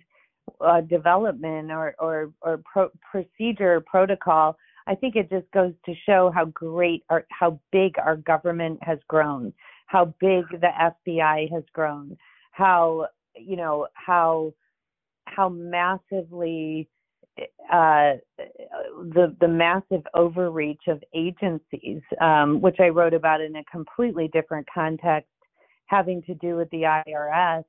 uh, 0.61 0.81
development 0.81 1.71
or 1.71 1.95
or, 1.99 2.33
or 2.41 2.61
pro- 2.71 2.91
procedure 3.11 3.75
or 3.75 3.81
protocol, 3.81 4.57
I 4.87 4.95
think 4.95 5.17
it 5.17 5.31
just 5.31 5.51
goes 5.53 5.73
to 5.87 5.95
show 6.07 6.33
how 6.35 6.47
great 6.47 7.05
our 7.11 7.25
how 7.31 7.61
big 7.73 7.99
our 7.99 8.17
government 8.17 8.79
has 8.83 8.99
grown, 9.07 9.53
how 9.87 10.07
big 10.19 10.45
the 10.51 10.71
FBI 11.07 11.53
has 11.53 11.65
grown, 11.73 12.17
how 12.53 13.07
you 13.37 13.57
know 13.57 13.87
how 13.95 14.55
how 15.27 15.49
massively 15.49 16.89
uh, 17.73 18.13
the 18.39 19.35
the 19.41 19.49
massive 19.49 20.03
overreach 20.15 20.83
of 20.89 21.03
agencies, 21.15 22.03
um, 22.21 22.61
which 22.61 22.77
I 22.81 22.89
wrote 22.89 23.15
about 23.15 23.41
in 23.41 23.57
a 23.57 23.65
completely 23.65 24.29
different 24.33 24.67
context, 24.73 25.31
having 25.87 26.23
to 26.23 26.35
do 26.35 26.57
with 26.57 26.71
the 26.71 26.83
IRS 26.83 27.65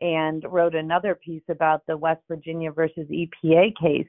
and 0.00 0.44
wrote 0.48 0.74
another 0.74 1.14
piece 1.14 1.42
about 1.48 1.82
the 1.86 1.96
West 1.96 2.20
Virginia 2.28 2.70
versus 2.70 3.06
EPA 3.10 3.72
case. 3.80 4.06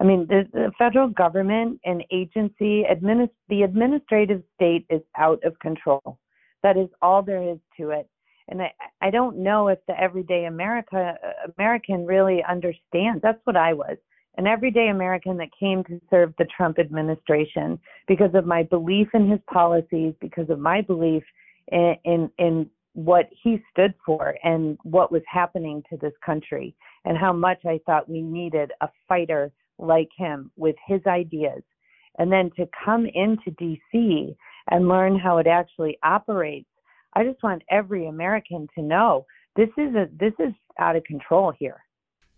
I 0.00 0.04
mean, 0.04 0.26
the, 0.26 0.72
federal 0.78 1.08
government 1.08 1.80
and 1.84 2.02
agency, 2.10 2.84
administ- 2.90 3.30
the 3.48 3.62
administrative 3.62 4.42
state 4.54 4.84
is 4.90 5.00
out 5.16 5.42
of 5.44 5.58
control. 5.60 6.18
That 6.62 6.76
is 6.76 6.88
all 7.00 7.22
there 7.22 7.42
is 7.42 7.58
to 7.78 7.90
it. 7.90 8.08
And 8.48 8.62
I, 8.62 8.72
I 9.00 9.10
don't 9.10 9.38
know 9.38 9.68
if 9.68 9.78
the 9.86 9.98
everyday 9.98 10.46
America 10.46 11.16
American 11.56 12.04
really 12.04 12.42
understands. 12.48 13.22
That's 13.22 13.40
what 13.44 13.56
I 13.56 13.72
was, 13.72 13.96
an 14.36 14.46
everyday 14.46 14.88
American 14.88 15.36
that 15.36 15.48
came 15.58 15.84
to 15.84 16.00
serve 16.10 16.32
the 16.38 16.46
Trump 16.56 16.78
administration 16.78 17.78
because 18.08 18.30
of 18.34 18.46
my 18.46 18.62
belief 18.62 19.08
in 19.14 19.30
his 19.30 19.40
policies, 19.52 20.14
because 20.20 20.48
of 20.48 20.58
my 20.58 20.80
belief 20.80 21.22
in, 21.68 21.96
in, 22.04 22.30
in 22.38 22.70
what 22.94 23.28
he 23.42 23.62
stood 23.70 23.94
for 24.04 24.34
and 24.42 24.78
what 24.82 25.12
was 25.12 25.22
happening 25.26 25.82
to 25.90 25.96
this 25.98 26.12
country 26.24 26.74
and 27.04 27.16
how 27.16 27.32
much 27.32 27.58
I 27.66 27.80
thought 27.86 28.08
we 28.08 28.22
needed 28.22 28.70
a 28.80 28.88
fighter 29.08 29.52
like 29.78 30.08
him 30.16 30.50
with 30.56 30.76
his 30.86 31.00
ideas. 31.06 31.62
And 32.18 32.30
then 32.30 32.50
to 32.56 32.68
come 32.84 33.06
into 33.06 33.50
DC 33.52 34.34
and 34.70 34.88
learn 34.88 35.18
how 35.18 35.38
it 35.38 35.46
actually 35.46 35.98
operates. 36.02 36.68
I 37.14 37.24
just 37.24 37.42
want 37.42 37.62
every 37.70 38.06
American 38.06 38.68
to 38.74 38.82
know 38.82 39.26
this 39.56 39.68
is 39.76 39.94
a 39.94 40.08
this 40.18 40.32
is 40.38 40.52
out 40.78 40.96
of 40.96 41.04
control 41.04 41.52
here. 41.58 41.82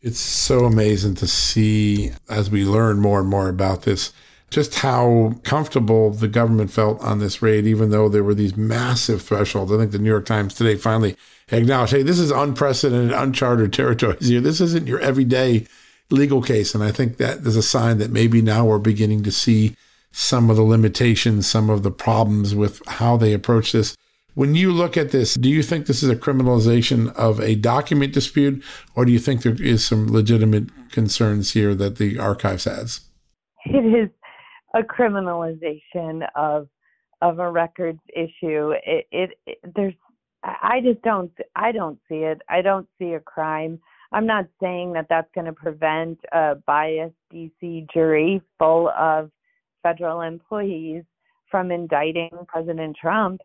It's 0.04 0.20
so 0.20 0.66
amazing 0.66 1.14
to 1.14 1.26
see 1.26 2.12
as 2.28 2.50
we 2.50 2.66
learn 2.66 2.98
more 2.98 3.20
and 3.20 3.28
more 3.28 3.48
about 3.48 3.84
this 3.84 4.12
just 4.50 4.74
how 4.74 5.36
comfortable 5.44 6.10
the 6.10 6.28
government 6.28 6.70
felt 6.70 7.00
on 7.00 7.20
this 7.20 7.40
raid, 7.40 7.64
even 7.64 7.90
though 7.90 8.10
there 8.10 8.22
were 8.22 8.34
these 8.34 8.54
massive 8.54 9.22
thresholds. 9.22 9.72
I 9.72 9.78
think 9.78 9.92
the 9.92 9.98
New 9.98 10.10
York 10.10 10.26
Times 10.26 10.52
today 10.52 10.76
finally 10.76 11.16
acknowledged, 11.50 11.92
hey, 11.92 12.02
this 12.02 12.18
is 12.18 12.30
unprecedented, 12.30 13.12
uncharted 13.12 13.72
territories 13.72 14.28
here. 14.28 14.42
This 14.42 14.60
isn't 14.60 14.86
your 14.86 15.00
everyday 15.00 15.66
legal 16.10 16.42
case. 16.42 16.74
And 16.74 16.84
I 16.84 16.92
think 16.92 17.16
that 17.16 17.38
is 17.38 17.56
a 17.56 17.62
sign 17.62 17.96
that 17.96 18.10
maybe 18.10 18.42
now 18.42 18.66
we're 18.66 18.78
beginning 18.78 19.22
to 19.22 19.32
see 19.32 19.74
some 20.12 20.50
of 20.50 20.56
the 20.56 20.62
limitations, 20.62 21.46
some 21.46 21.70
of 21.70 21.82
the 21.82 21.90
problems 21.90 22.54
with 22.54 22.86
how 22.86 23.16
they 23.16 23.32
approach 23.32 23.72
this. 23.72 23.96
When 24.34 24.56
you 24.56 24.72
look 24.72 24.96
at 24.96 25.12
this, 25.12 25.34
do 25.34 25.48
you 25.48 25.62
think 25.62 25.86
this 25.86 26.02
is 26.02 26.10
a 26.10 26.16
criminalization 26.16 27.14
of 27.14 27.40
a 27.40 27.54
document 27.54 28.12
dispute, 28.12 28.64
or 28.96 29.04
do 29.04 29.12
you 29.12 29.20
think 29.20 29.42
there 29.42 29.56
is 29.60 29.86
some 29.86 30.08
legitimate 30.08 30.90
concerns 30.90 31.52
here 31.52 31.74
that 31.76 31.98
the 31.98 32.18
archives 32.18 32.64
has? 32.64 33.00
It 33.66 34.04
is 34.04 34.10
a 34.74 34.82
criminalization 34.82 36.28
of 36.34 36.68
of 37.22 37.38
a 37.38 37.50
records 37.50 38.00
issue. 38.14 38.72
It, 38.84 39.06
it, 39.10 39.30
it 39.46 39.58
there's 39.74 39.94
I 40.42 40.80
just 40.82 41.00
don't 41.02 41.32
I 41.56 41.72
don't 41.72 41.98
see 42.08 42.16
it. 42.16 42.42
I 42.48 42.60
don't 42.60 42.88
see 42.98 43.14
a 43.14 43.20
crime. 43.20 43.78
I'm 44.12 44.26
not 44.26 44.46
saying 44.60 44.92
that 44.92 45.06
that's 45.08 45.30
going 45.34 45.46
to 45.46 45.52
prevent 45.52 46.18
a 46.32 46.56
biased 46.66 47.14
DC 47.32 47.86
jury 47.92 48.42
full 48.58 48.90
of 48.90 49.30
federal 49.82 50.20
employees 50.20 51.04
from 51.50 51.70
indicting 51.70 52.30
President 52.48 52.96
Trump, 53.00 53.40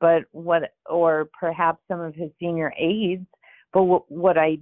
but 0.00 0.24
what 0.32 0.74
or 0.88 1.28
perhaps 1.38 1.80
some 1.88 2.00
of 2.00 2.14
his 2.14 2.30
senior 2.38 2.72
aides. 2.78 3.26
But 3.72 3.84
what, 3.84 4.10
what 4.10 4.38
I 4.38 4.58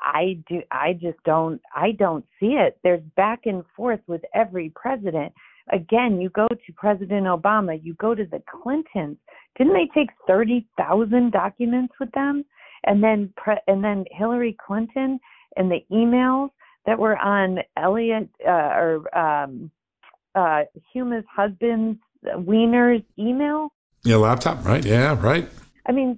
I 0.00 0.38
do 0.48 0.62
I 0.70 0.94
just 0.94 1.22
don't 1.24 1.60
I 1.74 1.92
don't 1.92 2.24
see 2.40 2.56
it. 2.58 2.78
There's 2.82 3.02
back 3.16 3.40
and 3.44 3.64
forth 3.76 4.00
with 4.06 4.22
every 4.34 4.70
president. 4.74 5.32
Again, 5.72 6.20
you 6.20 6.30
go 6.30 6.46
to 6.48 6.72
President 6.76 7.26
Obama, 7.26 7.78
you 7.82 7.94
go 7.94 8.14
to 8.14 8.24
the 8.24 8.40
Clintons. 8.48 9.16
Didn't 9.58 9.72
they 9.72 9.88
take 9.94 10.10
30,000 10.28 11.32
documents 11.32 11.92
with 11.98 12.10
them? 12.12 12.44
And 12.84 13.02
then 13.02 13.32
pre- 13.36 13.60
and 13.66 13.82
then 13.82 14.04
Hillary 14.12 14.56
Clinton 14.64 15.18
and 15.56 15.70
the 15.70 15.84
emails 15.90 16.50
that 16.84 16.98
were 16.98 17.16
on 17.16 17.58
Elliot 17.76 18.28
uh, 18.46 18.50
or 18.50 19.18
um 19.18 19.70
uh 20.34 20.62
Huma's 20.92 21.24
husband's 21.34 21.98
Weiner's 22.22 23.02
email. 23.18 23.72
Yeah, 24.06 24.16
laptop, 24.16 24.64
right? 24.64 24.84
Yeah, 24.84 25.20
right. 25.20 25.48
I 25.88 25.92
mean, 25.92 26.16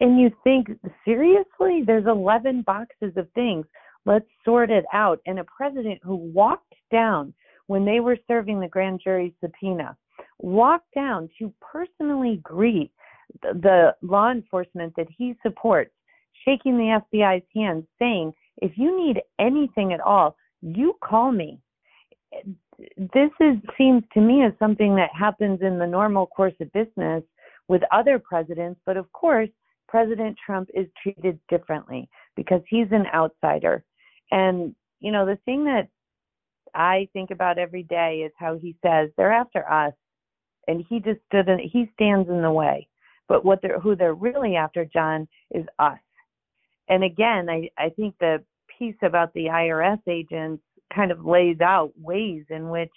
and 0.00 0.20
you 0.20 0.30
think 0.44 0.68
seriously, 1.04 1.82
there's 1.84 2.06
11 2.06 2.62
boxes 2.62 3.12
of 3.16 3.28
things. 3.34 3.66
Let's 4.04 4.26
sort 4.44 4.70
it 4.70 4.84
out. 4.92 5.20
And 5.26 5.40
a 5.40 5.44
president 5.44 5.98
who 6.04 6.14
walked 6.14 6.74
down 6.92 7.34
when 7.66 7.84
they 7.84 7.98
were 7.98 8.16
serving 8.28 8.60
the 8.60 8.68
grand 8.68 9.00
jury 9.02 9.34
subpoena, 9.40 9.96
walked 10.38 10.94
down 10.94 11.28
to 11.40 11.52
personally 11.60 12.40
greet 12.44 12.92
the 13.42 13.92
law 14.02 14.30
enforcement 14.30 14.94
that 14.96 15.08
he 15.18 15.34
supports, 15.42 15.90
shaking 16.44 16.76
the 16.78 17.00
FBI's 17.12 17.44
hand, 17.52 17.84
saying, 17.98 18.32
if 18.58 18.72
you 18.76 18.96
need 18.96 19.20
anything 19.40 19.92
at 19.92 20.00
all, 20.00 20.36
you 20.62 20.94
call 21.02 21.32
me. 21.32 21.58
This 22.78 23.30
is 23.40 23.56
seems 23.78 24.02
to 24.14 24.20
me 24.20 24.44
as 24.44 24.52
something 24.58 24.94
that 24.96 25.10
happens 25.18 25.60
in 25.62 25.78
the 25.78 25.86
normal 25.86 26.26
course 26.26 26.54
of 26.60 26.72
business 26.72 27.22
with 27.68 27.82
other 27.90 28.18
presidents, 28.18 28.80
but 28.86 28.96
of 28.96 29.10
course, 29.12 29.48
President 29.88 30.36
Trump 30.44 30.68
is 30.74 30.86
treated 31.02 31.38
differently 31.48 32.08
because 32.34 32.60
he's 32.68 32.88
an 32.90 33.06
outsider. 33.14 33.84
And, 34.30 34.74
you 35.00 35.12
know, 35.12 35.24
the 35.24 35.38
thing 35.44 35.64
that 35.64 35.88
I 36.74 37.08
think 37.12 37.30
about 37.30 37.58
every 37.58 37.84
day 37.84 38.22
is 38.26 38.32
how 38.36 38.58
he 38.58 38.76
says 38.84 39.10
they're 39.16 39.32
after 39.32 39.68
us, 39.70 39.94
and 40.68 40.84
he 40.88 41.00
just 41.00 41.20
stood 41.26 41.48
in, 41.48 41.58
he 41.58 41.90
stands 41.94 42.28
in 42.28 42.42
the 42.42 42.50
way. 42.50 42.88
But 43.28 43.44
what 43.44 43.60
they're 43.62 43.80
who 43.80 43.96
they're 43.96 44.14
really 44.14 44.56
after, 44.56 44.84
John, 44.84 45.26
is 45.50 45.64
us. 45.78 45.98
And 46.88 47.02
again, 47.02 47.48
I 47.48 47.70
I 47.78 47.88
think 47.90 48.14
the 48.20 48.44
piece 48.78 48.96
about 49.02 49.32
the 49.32 49.46
IRS 49.46 50.00
agents 50.06 50.62
kind 50.94 51.10
of 51.10 51.24
lays 51.24 51.60
out 51.60 51.92
ways 51.96 52.44
in 52.50 52.70
which 52.70 52.92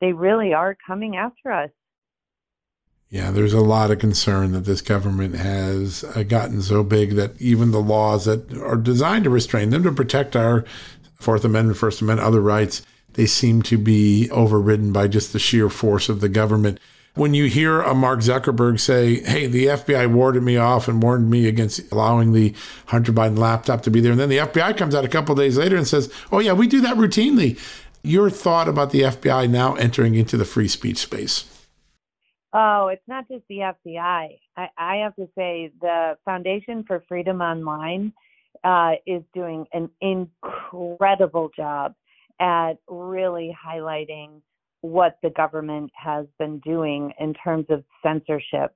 they 0.00 0.12
really 0.12 0.52
are 0.52 0.76
coming 0.86 1.16
after 1.16 1.52
us. 1.52 1.70
Yeah, 3.08 3.30
there's 3.30 3.52
a 3.52 3.60
lot 3.60 3.90
of 3.90 3.98
concern 3.98 4.52
that 4.52 4.64
this 4.64 4.80
government 4.80 5.34
has 5.34 6.02
uh, 6.02 6.22
gotten 6.22 6.62
so 6.62 6.82
big 6.82 7.14
that 7.16 7.40
even 7.40 7.70
the 7.70 7.82
laws 7.82 8.24
that 8.24 8.52
are 8.54 8.76
designed 8.76 9.24
to 9.24 9.30
restrain 9.30 9.68
them 9.68 9.82
to 9.82 9.92
protect 9.92 10.34
our 10.34 10.64
Fourth 11.14 11.44
Amendment, 11.44 11.78
First 11.78 12.00
Amendment, 12.00 12.26
other 12.26 12.40
rights, 12.40 12.82
they 13.12 13.26
seem 13.26 13.60
to 13.62 13.76
be 13.76 14.30
overridden 14.30 14.92
by 14.92 15.08
just 15.08 15.32
the 15.34 15.38
sheer 15.38 15.68
force 15.68 16.08
of 16.08 16.20
the 16.20 16.28
government. 16.30 16.80
When 17.14 17.34
you 17.34 17.44
hear 17.44 17.82
a 17.82 17.94
Mark 17.94 18.20
Zuckerberg 18.20 18.80
say, 18.80 19.20
Hey, 19.22 19.46
the 19.46 19.66
FBI 19.66 20.10
warded 20.10 20.42
me 20.42 20.56
off 20.56 20.88
and 20.88 21.02
warned 21.02 21.30
me 21.30 21.46
against 21.46 21.92
allowing 21.92 22.32
the 22.32 22.54
Hunter 22.86 23.12
Biden 23.12 23.36
laptop 23.36 23.82
to 23.82 23.90
be 23.90 24.00
there. 24.00 24.12
And 24.12 24.20
then 24.20 24.30
the 24.30 24.38
FBI 24.38 24.76
comes 24.76 24.94
out 24.94 25.04
a 25.04 25.08
couple 25.08 25.34
days 25.34 25.58
later 25.58 25.76
and 25.76 25.86
says, 25.86 26.12
Oh, 26.30 26.38
yeah, 26.38 26.54
we 26.54 26.66
do 26.66 26.80
that 26.80 26.96
routinely. 26.96 27.58
Your 28.02 28.30
thought 28.30 28.66
about 28.66 28.90
the 28.90 29.02
FBI 29.02 29.48
now 29.48 29.74
entering 29.74 30.14
into 30.14 30.36
the 30.36 30.44
free 30.44 30.68
speech 30.68 30.98
space? 30.98 31.44
Oh, 32.52 32.88
it's 32.88 33.06
not 33.06 33.28
just 33.28 33.44
the 33.48 33.58
FBI. 33.58 34.38
I, 34.56 34.68
I 34.76 34.96
have 34.96 35.14
to 35.16 35.28
say 35.36 35.70
the 35.80 36.18
Foundation 36.24 36.84
for 36.84 37.02
Freedom 37.08 37.40
Online 37.40 38.12
uh, 38.64 38.92
is 39.06 39.22
doing 39.34 39.66
an 39.72 39.90
incredible 40.00 41.50
job 41.56 41.94
at 42.40 42.74
really 42.88 43.56
highlighting 43.64 44.42
what 44.82 45.18
the 45.22 45.30
government 45.30 45.90
has 45.94 46.26
been 46.38 46.58
doing 46.60 47.12
in 47.18 47.32
terms 47.34 47.66
of 47.70 47.82
censorship. 48.02 48.74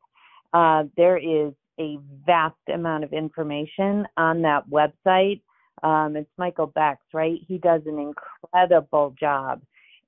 Uh, 0.53 0.85
there 0.97 1.19
is 1.19 1.53
a 1.79 1.99
vast 2.25 2.55
amount 2.73 3.05
of 3.05 3.13
information 3.13 4.07
on 4.17 4.41
that 4.43 4.65
website. 4.71 5.43
Um, 5.83 6.17
it's 6.17 6.31
Michael 6.39 6.69
Benz, 6.69 6.99
right? 7.13 7.39
He 7.47 7.59
does 7.59 7.83
an 7.87 7.99
incredible 7.99 9.15
job. 9.19 9.61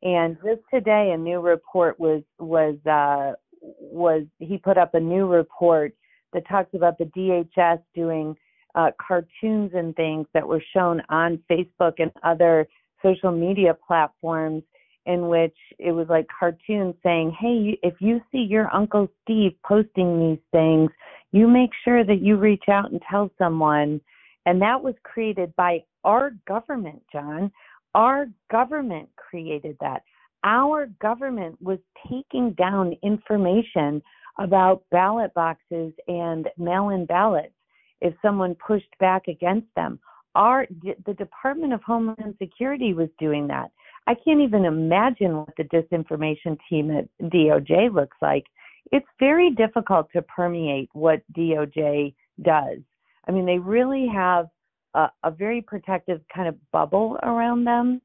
And 0.02 0.36
just 0.44 0.62
today, 0.72 1.10
a 1.12 1.18
new 1.18 1.40
report 1.40 1.98
was 1.98 2.22
was 2.38 2.76
uh, 2.86 3.32
was 3.60 4.22
he 4.38 4.56
put 4.56 4.78
up 4.78 4.94
a 4.94 5.00
new 5.00 5.26
report 5.26 5.92
that 6.32 6.46
talks 6.48 6.72
about 6.74 6.98
the 6.98 7.04
DHS 7.06 7.82
doing 7.94 8.36
uh, 8.74 8.90
cartoons 9.04 9.72
and 9.74 9.94
things 9.96 10.26
that 10.34 10.46
were 10.46 10.62
shown 10.72 11.02
on 11.08 11.42
Facebook 11.50 11.94
and 11.98 12.12
other 12.22 12.68
social 13.02 13.32
media 13.32 13.76
platforms 13.86 14.62
in 15.08 15.26
which 15.28 15.56
it 15.78 15.90
was 15.90 16.06
like 16.08 16.26
cartoons 16.28 16.94
saying, 17.02 17.32
"Hey, 17.32 17.78
if 17.82 18.00
you 18.00 18.20
see 18.30 18.42
your 18.42 18.72
uncle 18.72 19.08
Steve 19.22 19.56
posting 19.64 20.20
these 20.20 20.44
things, 20.52 20.92
you 21.32 21.48
make 21.48 21.70
sure 21.82 22.04
that 22.04 22.20
you 22.20 22.36
reach 22.36 22.68
out 22.68 22.92
and 22.92 23.02
tell 23.02 23.30
someone." 23.38 24.00
And 24.46 24.62
that 24.62 24.80
was 24.82 24.94
created 25.02 25.56
by 25.56 25.82
our 26.04 26.30
government, 26.46 27.02
John. 27.10 27.50
Our 27.94 28.28
government 28.50 29.08
created 29.16 29.76
that 29.80 30.02
our 30.44 30.86
government 31.00 31.60
was 31.60 31.78
taking 32.08 32.52
down 32.52 32.94
information 33.02 34.02
about 34.38 34.84
ballot 34.90 35.34
boxes 35.34 35.92
and 36.06 36.48
mail 36.56 36.90
in 36.90 37.06
ballots 37.06 37.54
if 38.00 38.14
someone 38.22 38.54
pushed 38.54 38.96
back 39.00 39.26
against 39.26 39.66
them. 39.74 39.98
Our, 40.34 40.68
the 41.06 41.14
Department 41.14 41.72
of 41.72 41.82
Homeland 41.82 42.36
Security 42.38 42.94
was 42.94 43.08
doing 43.18 43.48
that. 43.48 43.72
I 44.08 44.14
can't 44.14 44.40
even 44.40 44.64
imagine 44.64 45.36
what 45.36 45.54
the 45.56 45.64
disinformation 45.64 46.58
team 46.68 46.90
at 46.90 47.08
DOJ 47.30 47.94
looks 47.94 48.16
like. 48.20 48.44
It's 48.90 49.06
very 49.20 49.50
difficult 49.50 50.08
to 50.14 50.22
permeate 50.22 50.88
what 50.92 51.20
DOJ 51.36 52.14
does. 52.42 52.78
I 53.26 53.32
mean, 53.32 53.46
they 53.46 53.58
really 53.58 54.08
have 54.08 54.48
a, 54.94 55.08
a 55.22 55.30
very 55.30 55.60
protective 55.60 56.20
kind 56.34 56.48
of 56.48 56.56
bubble 56.72 57.18
around 57.22 57.64
them 57.64 58.00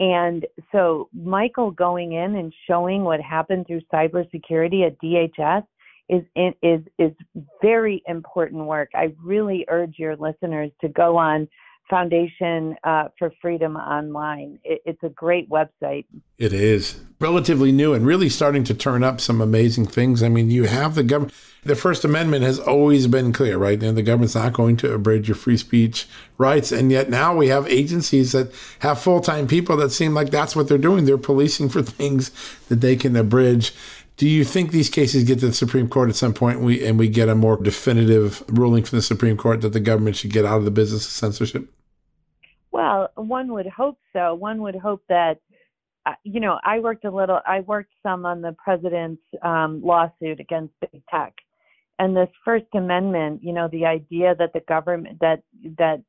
and 0.00 0.46
so 0.70 1.08
Michael 1.12 1.70
going 1.70 2.12
in 2.12 2.36
and 2.36 2.54
showing 2.68 3.02
what 3.02 3.20
happened 3.20 3.66
through 3.66 3.80
cybersecurity 3.92 4.86
at 4.86 4.98
DHS 5.00 5.64
is 6.08 6.22
is 6.62 6.80
is 6.98 7.12
very 7.60 8.02
important 8.06 8.64
work. 8.64 8.90
I 8.94 9.12
really 9.22 9.66
urge 9.68 9.96
your 9.98 10.16
listeners 10.16 10.70
to 10.80 10.88
go 10.88 11.16
on 11.16 11.48
Foundation 11.88 12.76
uh, 12.84 13.08
for 13.18 13.32
Freedom 13.40 13.76
Online. 13.76 14.58
It, 14.64 14.82
it's 14.84 15.02
a 15.02 15.08
great 15.08 15.48
website. 15.48 16.04
It 16.36 16.52
is 16.52 17.00
relatively 17.20 17.72
new 17.72 17.94
and 17.94 18.06
really 18.06 18.28
starting 18.28 18.64
to 18.64 18.74
turn 18.74 19.02
up 19.02 19.20
some 19.20 19.40
amazing 19.40 19.86
things. 19.86 20.22
I 20.22 20.28
mean, 20.28 20.50
you 20.50 20.64
have 20.64 20.94
the 20.94 21.02
government. 21.02 21.34
The 21.64 21.74
First 21.74 22.04
Amendment 22.04 22.44
has 22.44 22.58
always 22.60 23.08
been 23.08 23.32
clear, 23.32 23.58
right? 23.58 23.82
And 23.82 23.98
the 23.98 24.02
government's 24.02 24.36
not 24.36 24.52
going 24.52 24.76
to 24.78 24.92
abridge 24.94 25.28
your 25.28 25.34
free 25.34 25.56
speech 25.56 26.06
rights. 26.38 26.70
And 26.70 26.92
yet 26.92 27.10
now 27.10 27.34
we 27.34 27.48
have 27.48 27.66
agencies 27.66 28.32
that 28.32 28.54
have 28.78 29.00
full 29.00 29.20
time 29.20 29.48
people 29.48 29.76
that 29.78 29.90
seem 29.90 30.14
like 30.14 30.30
that's 30.30 30.54
what 30.54 30.68
they're 30.68 30.78
doing. 30.78 31.04
They're 31.04 31.18
policing 31.18 31.68
for 31.70 31.82
things 31.82 32.30
that 32.68 32.80
they 32.80 32.96
can 32.96 33.16
abridge. 33.16 33.74
Do 34.16 34.28
you 34.28 34.44
think 34.44 34.72
these 34.72 34.90
cases 34.90 35.22
get 35.24 35.38
to 35.40 35.46
the 35.46 35.52
Supreme 35.52 35.88
Court 35.88 36.08
at 36.08 36.16
some 36.16 36.34
point 36.34 36.58
and 36.58 36.66
we, 36.66 36.84
and 36.84 36.98
we 36.98 37.08
get 37.08 37.28
a 37.28 37.36
more 37.36 37.56
definitive 37.56 38.42
ruling 38.48 38.82
from 38.82 38.98
the 38.98 39.02
Supreme 39.02 39.36
Court 39.36 39.60
that 39.60 39.72
the 39.72 39.80
government 39.80 40.16
should 40.16 40.32
get 40.32 40.44
out 40.44 40.58
of 40.58 40.64
the 40.64 40.72
business 40.72 41.06
of 41.06 41.12
censorship? 41.12 41.68
Well, 42.70 43.10
one 43.14 43.52
would 43.52 43.66
hope 43.66 43.98
so. 44.12 44.34
One 44.34 44.62
would 44.62 44.76
hope 44.76 45.02
that, 45.08 45.38
uh, 46.06 46.12
you 46.24 46.40
know, 46.40 46.58
I 46.64 46.80
worked 46.80 47.04
a 47.04 47.10
little, 47.10 47.40
I 47.46 47.60
worked 47.60 47.92
some 48.02 48.26
on 48.26 48.42
the 48.42 48.54
president's 48.62 49.22
um, 49.42 49.80
lawsuit 49.82 50.40
against 50.40 50.74
big 50.80 51.02
tech, 51.10 51.34
and 51.98 52.16
this 52.16 52.28
First 52.44 52.66
Amendment. 52.74 53.42
You 53.42 53.52
know, 53.52 53.68
the 53.72 53.86
idea 53.86 54.34
that 54.38 54.52
the 54.52 54.62
government 54.68 55.18
that 55.20 55.42
that 55.78 56.02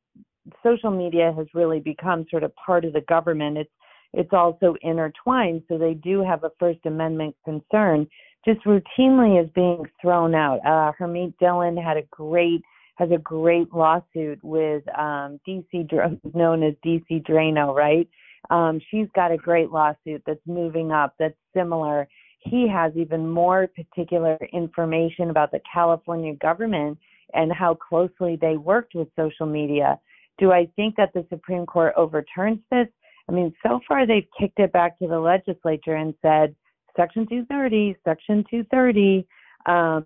social 0.63 0.91
media 0.91 1.33
has 1.35 1.47
really 1.53 1.79
become 1.79 2.25
sort 2.29 2.43
of 2.43 2.55
part 2.55 2.85
of 2.85 2.93
the 2.93 3.01
government. 3.01 3.57
It's 3.57 3.71
it's 4.13 4.33
also 4.33 4.75
intertwined, 4.81 5.63
so 5.67 5.77
they 5.77 5.93
do 5.93 6.23
have 6.23 6.43
a 6.43 6.51
First 6.59 6.79
Amendment 6.85 7.35
concern. 7.45 8.07
Just 8.45 8.65
routinely 8.65 9.43
is 9.43 9.49
being 9.53 9.83
thrown 10.01 10.33
out. 10.33 10.59
Uh, 10.65 10.91
Harmeet 10.99 11.33
Dhillon 11.41 11.81
had 11.81 11.97
a 11.97 12.03
great 12.09 12.61
has 12.99 13.09
a 13.11 13.17
great 13.17 13.73
lawsuit 13.73 14.43
with 14.43 14.83
um, 14.89 15.39
DC, 15.47 15.89
known 16.35 16.63
as 16.63 16.73
DC 16.85 17.25
Draino, 17.25 17.73
right? 17.73 18.07
Um, 18.49 18.81
she's 18.91 19.07
got 19.15 19.31
a 19.31 19.37
great 19.37 19.71
lawsuit 19.71 20.21
that's 20.25 20.45
moving 20.45 20.91
up 20.91 21.15
that's 21.17 21.37
similar. 21.55 22.09
He 22.39 22.67
has 22.67 22.91
even 22.97 23.29
more 23.29 23.67
particular 23.67 24.37
information 24.51 25.29
about 25.29 25.51
the 25.51 25.61
California 25.71 26.35
government 26.35 26.97
and 27.33 27.53
how 27.53 27.75
closely 27.75 28.37
they 28.39 28.57
worked 28.57 28.95
with 28.95 29.07
social 29.15 29.45
media. 29.45 29.97
Do 30.37 30.51
I 30.51 30.67
think 30.75 30.95
that 30.97 31.13
the 31.13 31.25
Supreme 31.29 31.65
Court 31.65 31.93
overturns 31.95 32.59
this? 32.69 32.87
I 33.29 33.31
mean, 33.31 33.53
so 33.63 33.79
far 33.87 34.05
they've 34.05 34.27
kicked 34.37 34.59
it 34.59 34.73
back 34.73 34.99
to 34.99 35.07
the 35.07 35.19
legislature 35.19 35.95
and 35.95 36.13
said 36.21 36.53
Section 36.97 37.27
230, 37.27 37.95
Section 38.03 38.43
230. 38.49 39.25
Um, 39.65 40.05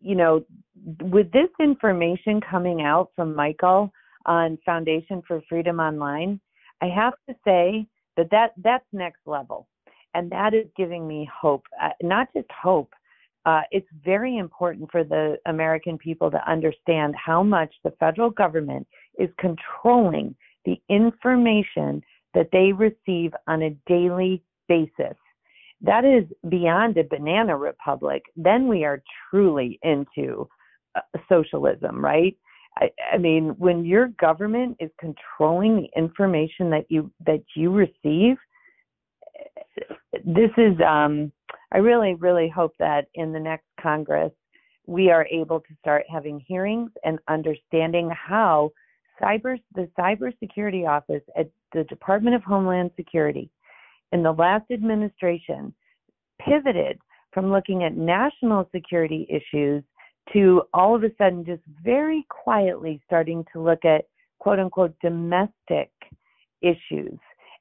you 0.00 0.14
know, 0.14 0.44
with 1.02 1.30
this 1.32 1.48
information 1.60 2.40
coming 2.40 2.82
out 2.82 3.10
from 3.16 3.34
Michael 3.34 3.92
on 4.26 4.58
Foundation 4.64 5.22
for 5.26 5.42
Freedom 5.48 5.80
Online, 5.80 6.40
I 6.80 6.86
have 6.86 7.14
to 7.28 7.34
say 7.44 7.86
that, 8.16 8.30
that 8.30 8.52
that's 8.62 8.84
next 8.92 9.20
level. 9.26 9.66
And 10.14 10.30
that 10.30 10.54
is 10.54 10.66
giving 10.76 11.06
me 11.06 11.28
hope, 11.32 11.64
uh, 11.80 11.90
not 12.02 12.28
just 12.34 12.48
hope. 12.50 12.92
Uh, 13.46 13.62
it's 13.70 13.86
very 14.04 14.36
important 14.36 14.90
for 14.90 15.02
the 15.04 15.36
American 15.46 15.96
people 15.96 16.30
to 16.30 16.50
understand 16.50 17.14
how 17.16 17.42
much 17.42 17.72
the 17.84 17.92
federal 17.92 18.30
government 18.30 18.86
is 19.18 19.30
controlling 19.38 20.34
the 20.64 20.80
information 20.88 22.02
that 22.34 22.48
they 22.52 22.72
receive 22.72 23.32
on 23.46 23.62
a 23.62 23.76
daily 23.86 24.42
basis 24.68 25.16
that 25.82 26.04
is 26.04 26.24
beyond 26.48 26.96
a 26.98 27.04
banana 27.04 27.56
republic. 27.56 28.22
Then 28.36 28.68
we 28.68 28.84
are 28.84 29.02
truly 29.30 29.78
into 29.82 30.48
uh, 30.94 31.00
socialism, 31.28 32.04
right? 32.04 32.36
I, 32.78 32.90
I 33.12 33.18
mean, 33.18 33.54
when 33.58 33.84
your 33.84 34.08
government 34.20 34.76
is 34.80 34.90
controlling 34.98 35.76
the 35.76 35.88
information 35.96 36.70
that 36.70 36.86
you 36.88 37.10
that 37.26 37.42
you 37.56 37.72
receive, 37.72 38.36
this 40.24 40.50
is. 40.56 40.80
Um, 40.86 41.32
I 41.72 41.78
really, 41.78 42.14
really 42.14 42.48
hope 42.48 42.74
that 42.80 43.06
in 43.14 43.32
the 43.32 43.38
next 43.38 43.66
Congress 43.80 44.32
we 44.86 45.08
are 45.10 45.26
able 45.30 45.60
to 45.60 45.74
start 45.80 46.04
having 46.12 46.40
hearings 46.40 46.90
and 47.04 47.20
understanding 47.28 48.10
how 48.10 48.70
cyber 49.22 49.56
the 49.74 49.88
cybersecurity 49.98 50.88
office 50.88 51.22
at 51.38 51.48
the 51.72 51.84
Department 51.84 52.34
of 52.34 52.42
Homeland 52.42 52.90
Security 52.96 53.48
in 54.12 54.22
the 54.22 54.32
last 54.32 54.70
administration 54.70 55.74
pivoted 56.40 56.98
from 57.32 57.52
looking 57.52 57.84
at 57.84 57.96
national 57.96 58.68
security 58.74 59.26
issues 59.28 59.82
to 60.32 60.62
all 60.72 60.94
of 60.94 61.04
a 61.04 61.10
sudden 61.18 61.44
just 61.44 61.62
very 61.82 62.26
quietly 62.28 63.00
starting 63.06 63.44
to 63.52 63.62
look 63.62 63.84
at 63.84 64.06
quote 64.38 64.58
unquote 64.58 64.94
domestic 65.02 65.90
issues 66.62 67.18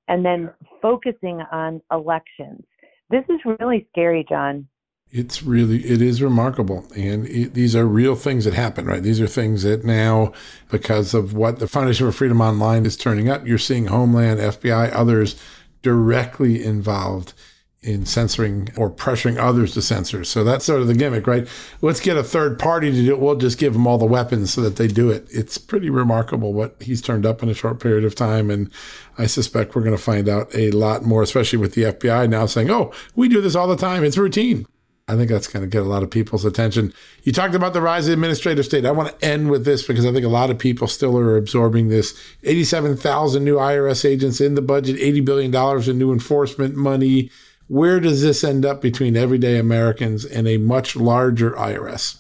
and 0.08 0.26
then 0.26 0.50
focusing 0.82 1.42
on 1.52 1.82
elections. 1.92 2.64
This 3.10 3.24
is 3.30 3.40
really 3.60 3.88
scary, 3.92 4.26
John. 4.28 4.68
It's 5.12 5.42
really, 5.42 5.80
it 5.86 6.02
is 6.02 6.22
remarkable. 6.22 6.86
And 6.96 7.26
it, 7.28 7.56
these 7.56 7.76
are 7.76 7.86
real 7.86 8.16
things 8.16 8.46
that 8.46 8.54
happen, 8.54 8.86
right? 8.86 9.02
These 9.02 9.20
are 9.20 9.28
things 9.28 9.64
that 9.64 9.84
now, 9.84 10.34
because 10.70 11.16
of 11.16 11.34
what 11.34 11.58
the 11.58 11.68
Foundation 11.68 12.06
for 12.06 12.12
Freedom 12.12 12.42
Online 12.42 12.86
is 12.86 12.96
turning 12.96 13.28
up, 13.28 13.48
you're 13.48 13.58
seeing 13.58 13.88
Homeland, 13.88 14.40
FBI, 14.40 14.92
others 14.94 15.36
directly 15.82 16.64
involved 16.64 17.34
in 17.82 18.06
censoring 18.06 18.68
or 18.76 18.90
pressuring 18.90 19.38
others 19.38 19.74
to 19.74 19.82
censor. 19.82 20.26
So 20.26 20.44
that's 20.44 20.66
sort 20.66 20.82
of 20.82 20.88
the 20.88 20.94
gimmick, 20.94 21.26
right? 21.26 21.48
Let's 21.82 22.02
get 22.02 22.18
a 22.18 22.24
third 22.24 22.60
party 22.60 22.92
to 22.92 23.06
do 23.06 23.14
it. 23.14 23.20
We'll 23.20 23.36
just 23.36 23.58
give 23.58 23.72
them 23.72 23.88
all 23.88 23.98
the 23.98 24.06
weapons 24.06 24.52
so 24.52 24.62
that 24.62 24.76
they 24.76 24.88
do 24.88 25.10
it. 25.10 25.28
It's 25.32 25.58
pretty 25.58 25.90
remarkable 25.90 26.52
what 26.52 26.76
he's 26.82 27.02
turned 27.02 27.26
up 27.26 27.42
in 27.42 27.48
a 27.48 27.54
short 27.54 27.80
period 27.80 28.04
of 28.04 28.16
time. 28.16 28.52
And 28.52 28.70
I 29.18 29.28
suspect 29.28 29.76
we're 29.76 29.84
going 29.84 29.96
to 29.96 30.02
find 30.02 30.28
out 30.28 30.54
a 30.54 30.72
lot 30.72 31.04
more, 31.04 31.24
especially 31.24 31.60
with 31.60 31.74
the 31.74 31.84
FBI 31.84 32.30
now 32.30 32.46
saying, 32.48 32.70
oh, 32.70 32.92
we 33.16 33.30
do 33.30 33.40
this 33.40 33.56
all 33.56 33.68
the 33.68 33.78
time. 33.78 34.04
It's 34.04 34.18
routine. 34.18 34.66
I 35.10 35.16
think 35.16 35.30
that's 35.30 35.48
going 35.48 35.64
to 35.64 35.68
get 35.68 35.82
a 35.82 35.90
lot 35.90 36.04
of 36.04 36.12
people's 36.12 36.46
attention. 36.46 36.94
You 37.24 37.32
talked 37.32 37.56
about 37.56 37.74
the 37.74 37.82
rise 37.82 38.04
of 38.04 38.08
the 38.08 38.14
administrative 38.14 38.66
state. 38.66 38.86
I 38.86 38.92
want 38.92 39.20
to 39.20 39.26
end 39.26 39.50
with 39.50 39.66
this 39.66 39.86
because 39.86 40.06
I 40.06 40.14
think 40.14 40.26
a 40.26 40.30
lot 40.30 40.50
of 40.50 40.60
people 40.60 40.88
still 40.88 41.18
are 41.18 41.36
absorbing 41.36 41.90
this. 41.90 42.18
87,000 42.44 43.44
new 43.44 43.56
IRS 43.56 44.06
agents 44.06 44.40
in 44.40 44.56
the 44.56 44.62
budget, 44.62 44.98
$80 44.98 45.26
billion 45.26 45.90
in 45.90 45.98
new 45.98 46.14
enforcement 46.14 46.76
money 46.76 47.30
where 47.70 48.00
does 48.00 48.24
this 48.24 48.44
end 48.44 48.66
up 48.66 48.82
between 48.82 49.16
everyday 49.16 49.60
Americans 49.60 50.26
and 50.26 50.48
a 50.48 50.58
much 50.58 50.96
larger 50.96 51.52
IRS? 51.52 52.20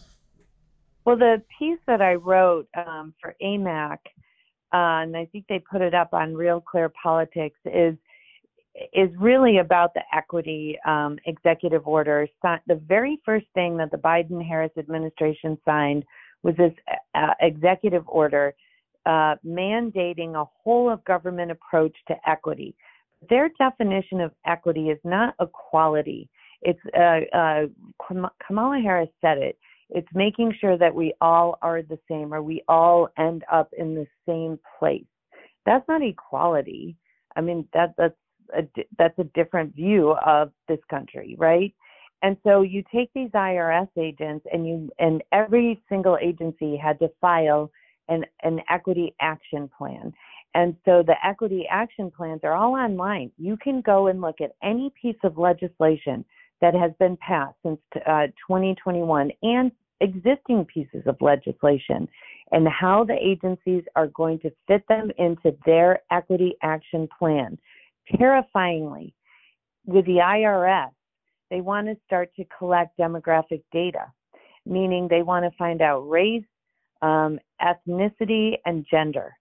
Well, 1.05 1.17
the 1.17 1.41
piece 1.57 1.79
that 1.87 2.03
I 2.03 2.15
wrote 2.15 2.67
um, 2.77 3.15
for 3.19 3.35
AMAC, 3.41 3.97
uh, 4.71 5.01
and 5.01 5.17
I 5.17 5.25
think 5.25 5.45
they 5.49 5.57
put 5.57 5.81
it 5.81 5.95
up 5.95 6.13
on 6.13 6.35
Real 6.35 6.61
Clear 6.61 6.89
Politics, 6.89 7.57
is 7.65 7.95
is 8.93 9.09
really 9.17 9.57
about 9.57 9.93
the 9.93 10.01
equity 10.13 10.77
um, 10.85 11.17
executive 11.25 11.87
order. 11.87 12.27
The 12.43 12.81
very 12.87 13.21
first 13.25 13.47
thing 13.53 13.77
that 13.77 13.91
the 13.91 13.97
Biden-Harris 13.97 14.71
administration 14.77 15.57
signed 15.65 16.03
was 16.43 16.55
this 16.55 16.73
uh, 17.15 17.33
executive 17.41 18.07
order 18.07 18.53
uh, 19.05 19.35
mandating 19.45 20.35
a 20.35 20.45
whole 20.63 20.89
of 20.89 21.03
government 21.05 21.51
approach 21.51 21.95
to 22.07 22.15
equity 22.27 22.75
their 23.27 23.49
definition 23.57 24.21
of 24.21 24.31
equity 24.45 24.89
is 24.89 24.99
not 25.03 25.35
equality. 25.41 26.29
It's 26.61 26.79
uh, 26.97 27.37
uh, 27.37 28.25
Kamala 28.45 28.79
Harris 28.81 29.09
said 29.21 29.37
it. 29.37 29.57
It's 29.89 30.07
making 30.13 30.53
sure 30.59 30.77
that 30.77 30.93
we 30.93 31.13
all 31.19 31.57
are 31.61 31.81
the 31.81 31.97
same, 32.09 32.33
or 32.33 32.41
we 32.41 32.63
all 32.67 33.09
end 33.17 33.43
up 33.51 33.69
in 33.77 33.95
the 33.95 34.05
same 34.27 34.59
place. 34.77 35.05
That's 35.65 35.87
not 35.87 36.03
equality. 36.03 36.95
I 37.35 37.41
mean, 37.41 37.67
that 37.73 37.93
that's 37.97 38.15
a 38.55 38.85
that's 38.97 39.17
a 39.19 39.23
different 39.35 39.75
view 39.75 40.15
of 40.25 40.51
this 40.67 40.79
country, 40.89 41.35
right? 41.37 41.73
And 42.21 42.35
so 42.43 42.61
you 42.61 42.83
take 42.93 43.09
these 43.13 43.29
IRS 43.29 43.89
agents, 43.97 44.45
and 44.51 44.67
you 44.67 44.89
and 44.99 45.23
every 45.31 45.81
single 45.89 46.17
agency 46.21 46.75
had 46.77 46.99
to 46.99 47.09
file 47.21 47.71
an 48.09 48.25
an 48.43 48.61
equity 48.69 49.15
action 49.21 49.69
plan. 49.77 50.13
And 50.55 50.75
so 50.83 51.03
the 51.05 51.15
equity 51.23 51.65
action 51.69 52.11
plans 52.11 52.41
are 52.43 52.53
all 52.53 52.73
online. 52.73 53.31
You 53.37 53.55
can 53.57 53.81
go 53.81 54.07
and 54.07 54.19
look 54.19 54.41
at 54.41 54.51
any 54.63 54.91
piece 54.99 55.19
of 55.23 55.37
legislation 55.37 56.25
that 56.59 56.73
has 56.73 56.91
been 56.99 57.17
passed 57.17 57.55
since 57.63 57.79
uh, 58.07 58.27
2021 58.47 59.31
and 59.43 59.71
existing 60.01 60.65
pieces 60.65 61.03
of 61.05 61.17
legislation 61.21 62.07
and 62.51 62.67
how 62.67 63.03
the 63.03 63.13
agencies 63.13 63.83
are 63.95 64.07
going 64.07 64.39
to 64.39 64.51
fit 64.67 64.83
them 64.87 65.11
into 65.17 65.55
their 65.65 66.01
equity 66.11 66.55
action 66.63 67.07
plan. 67.17 67.57
Terrifyingly, 68.17 69.13
with 69.85 70.05
the 70.05 70.17
IRS, 70.17 70.91
they 71.49 71.61
want 71.61 71.87
to 71.87 71.97
start 72.05 72.33
to 72.35 72.45
collect 72.57 72.97
demographic 72.97 73.63
data, 73.71 74.11
meaning 74.65 75.07
they 75.07 75.21
want 75.21 75.45
to 75.45 75.57
find 75.57 75.81
out 75.81 76.07
race, 76.07 76.43
um, 77.01 77.39
ethnicity, 77.61 78.57
and 78.65 78.85
gender. 78.89 79.33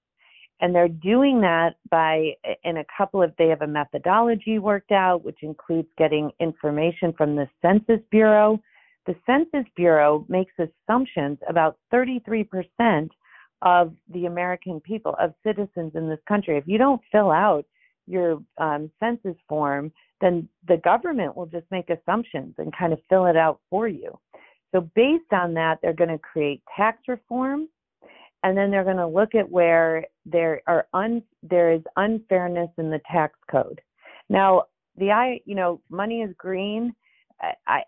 And 0.61 0.75
they're 0.75 0.89
doing 0.89 1.41
that 1.43 1.77
by, 1.91 2.33
in 2.65 2.79
a 2.79 2.85
couple 2.97 3.23
of, 3.23 3.33
they 3.39 3.49
have 3.49 3.63
a 3.63 3.67
methodology 3.67 4.59
worked 4.59 4.91
out, 4.91 5.25
which 5.25 5.39
includes 5.43 5.89
getting 5.97 6.33
information 6.41 7.13
from 7.17 7.37
the 7.37 7.49
Census 7.63 8.01
Bureau. 8.11 8.61
The 9.07 9.15
Census 9.25 9.71
Bureau 9.77 10.27
makes 10.29 10.53
assumptions 10.59 11.39
about 11.49 11.79
33% 11.93 13.09
of 13.63 13.93
the 14.13 14.27
American 14.27 14.81
people, 14.81 15.15
of 15.21 15.33
citizens 15.45 15.93
in 15.95 16.09
this 16.09 16.19
country. 16.27 16.57
If 16.57 16.65
you 16.67 16.79
don't 16.79 17.01
fill 17.13 17.31
out 17.31 17.65
your 18.09 18.43
um, 18.59 18.91
census 19.01 19.37
form, 19.49 19.93
then 20.21 20.49
the 20.67 20.79
government 20.79 21.37
will 21.37 21.47
just 21.47 21.67
make 21.71 21.91
assumptions 21.91 22.55
and 22.59 22.75
kind 22.77 22.93
of 22.93 23.01
fill 23.09 23.27
it 23.27 23.37
out 23.37 23.61
for 23.71 23.89
you. 23.89 24.19
So, 24.75 24.89
based 24.95 25.33
on 25.33 25.55
that, 25.55 25.79
they're 25.81 25.93
going 25.93 26.11
to 26.11 26.19
create 26.19 26.63
tax 26.77 26.99
reform 27.09 27.69
and 28.43 28.57
then 28.57 28.71
they're 28.71 28.85
going 28.85 28.97
to 28.97 29.07
look 29.07 29.35
at 29.35 29.49
where 29.49 30.07
there 30.25 30.63
are 30.67 30.87
un, 30.95 31.23
there 31.43 31.73
is 31.73 31.83
unfairness 31.97 32.71
in 32.79 32.91
the 32.91 33.01
tax 33.11 33.35
code. 33.51 33.81
Now, 34.29 34.65
the 34.97 35.11
I, 35.11 35.41
you 35.45 35.55
know, 35.55 35.81
money 35.91 36.21
is 36.23 36.35
green. 36.39 36.95
I, 37.41 37.53
I 37.67 37.83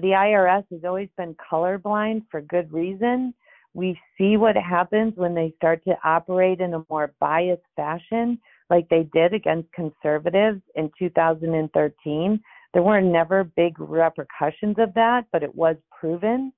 the 0.00 0.08
IRS 0.08 0.64
has 0.70 0.84
always 0.84 1.08
been 1.16 1.34
colorblind 1.50 2.22
for 2.30 2.40
good 2.42 2.72
reason. 2.72 3.34
We 3.74 3.98
see 4.16 4.36
what 4.36 4.56
happens 4.56 5.14
when 5.16 5.34
they 5.34 5.54
start 5.56 5.82
to 5.84 5.96
operate 6.04 6.60
in 6.60 6.74
a 6.74 6.84
more 6.90 7.14
biased 7.20 7.62
fashion, 7.76 8.38
like 8.70 8.88
they 8.88 9.08
did 9.14 9.34
against 9.34 9.72
conservatives 9.72 10.60
in 10.74 10.90
2013. 10.98 12.40
There 12.74 12.82
were 12.82 13.00
never 13.00 13.44
big 13.44 13.78
repercussions 13.78 14.76
of 14.78 14.92
that, 14.94 15.24
but 15.32 15.42
it 15.42 15.54
was 15.54 15.76
proven. 15.98 16.52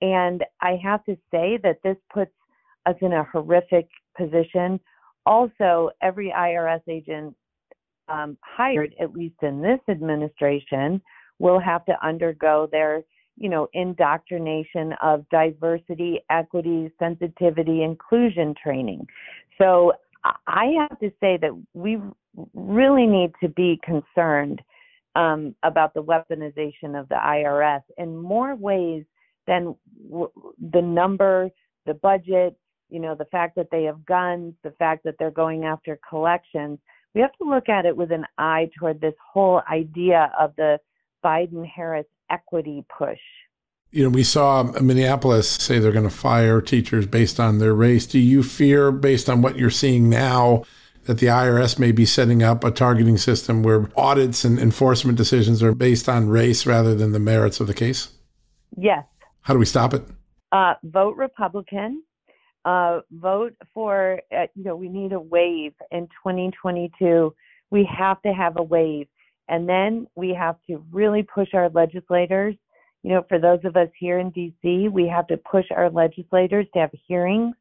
And 0.00 0.44
I 0.60 0.78
have 0.82 1.04
to 1.04 1.16
say 1.30 1.58
that 1.62 1.78
this 1.84 1.96
puts 2.12 2.32
us 2.86 2.96
in 3.00 3.12
a 3.12 3.24
horrific 3.24 3.88
position. 4.16 4.80
Also, 5.24 5.90
every 6.02 6.32
IRS 6.36 6.82
agent 6.88 7.36
um, 8.08 8.36
hired, 8.42 8.94
at 9.00 9.12
least 9.12 9.36
in 9.42 9.62
this 9.62 9.78
administration, 9.88 11.00
will 11.38 11.60
have 11.60 11.84
to 11.84 11.94
undergo 12.04 12.68
their, 12.70 13.02
you 13.36 13.48
know, 13.48 13.68
indoctrination 13.72 14.94
of 15.00 15.24
diversity, 15.30 16.20
equity, 16.30 16.90
sensitivity, 16.98 17.84
inclusion 17.84 18.54
training. 18.60 19.06
So 19.58 19.92
I 20.24 20.74
have 20.78 20.98
to 21.00 21.10
say 21.20 21.36
that 21.38 21.50
we 21.74 22.00
really 22.54 23.06
need 23.06 23.32
to 23.42 23.48
be 23.48 23.80
concerned 23.82 24.62
um, 25.14 25.54
about 25.62 25.94
the 25.94 26.02
weaponization 26.02 26.98
of 26.98 27.08
the 27.08 27.16
IRS 27.16 27.82
in 27.98 28.16
more 28.16 28.54
ways 28.54 29.04
than 29.46 29.74
w- 30.08 30.30
the 30.72 30.80
number, 30.80 31.50
the 31.86 31.94
budget, 31.94 32.56
you 32.88 33.00
know, 33.00 33.14
the 33.14 33.26
fact 33.26 33.56
that 33.56 33.68
they 33.70 33.84
have 33.84 34.04
guns, 34.06 34.54
the 34.62 34.70
fact 34.72 35.04
that 35.04 35.16
they're 35.18 35.30
going 35.30 35.64
after 35.64 35.98
collections, 36.08 36.78
we 37.14 37.20
have 37.20 37.32
to 37.38 37.48
look 37.48 37.68
at 37.68 37.84
it 37.84 37.96
with 37.96 38.12
an 38.12 38.24
eye 38.38 38.70
toward 38.78 39.00
this 39.00 39.14
whole 39.32 39.62
idea 39.70 40.32
of 40.38 40.54
the 40.56 40.78
Biden 41.24 41.66
Harris 41.66 42.06
equity 42.30 42.84
push. 42.96 43.18
You 43.92 44.04
know, 44.04 44.08
we 44.08 44.24
saw 44.24 44.62
Minneapolis 44.80 45.48
say 45.48 45.78
they're 45.78 45.92
going 45.92 46.08
to 46.08 46.10
fire 46.10 46.60
teachers 46.60 47.06
based 47.06 47.38
on 47.38 47.58
their 47.58 47.74
race. 47.74 48.06
Do 48.06 48.18
you 48.18 48.42
fear, 48.42 48.90
based 48.90 49.28
on 49.28 49.42
what 49.42 49.56
you're 49.56 49.70
seeing 49.70 50.08
now, 50.08 50.64
that 51.04 51.18
the 51.18 51.26
IRS 51.26 51.78
may 51.78 51.92
be 51.92 52.06
setting 52.06 52.42
up 52.42 52.64
a 52.64 52.70
targeting 52.70 53.18
system 53.18 53.62
where 53.62 53.90
audits 53.96 54.44
and 54.44 54.58
enforcement 54.58 55.18
decisions 55.18 55.62
are 55.62 55.74
based 55.74 56.08
on 56.08 56.28
race 56.28 56.64
rather 56.64 56.94
than 56.94 57.12
the 57.12 57.20
merits 57.20 57.60
of 57.60 57.66
the 57.66 57.74
case? 57.74 58.08
Yes. 58.76 59.04
How 59.42 59.52
do 59.52 59.58
we 59.58 59.66
stop 59.66 59.92
it? 59.92 60.02
Uh, 60.52 60.74
vote 60.82 61.16
Republican 61.16 62.02
uh, 62.64 63.00
vote 63.10 63.54
for, 63.74 64.20
uh, 64.36 64.46
you 64.54 64.64
know, 64.64 64.76
we 64.76 64.88
need 64.88 65.12
a 65.12 65.20
wave 65.20 65.72
in 65.90 66.06
2022. 66.06 67.34
We 67.70 67.88
have 67.98 68.22
to 68.22 68.32
have 68.32 68.56
a 68.56 68.62
wave. 68.62 69.08
And 69.48 69.68
then 69.68 70.06
we 70.14 70.34
have 70.34 70.56
to 70.68 70.84
really 70.92 71.22
push 71.22 71.48
our 71.54 71.68
legislators. 71.70 72.54
You 73.02 73.10
know, 73.10 73.24
for 73.28 73.38
those 73.38 73.60
of 73.64 73.76
us 73.76 73.88
here 73.98 74.18
in 74.18 74.30
DC, 74.30 74.90
we 74.90 75.08
have 75.08 75.26
to 75.28 75.36
push 75.36 75.66
our 75.74 75.90
legislators 75.90 76.66
to 76.74 76.80
have 76.80 76.90
hearings, 77.06 77.54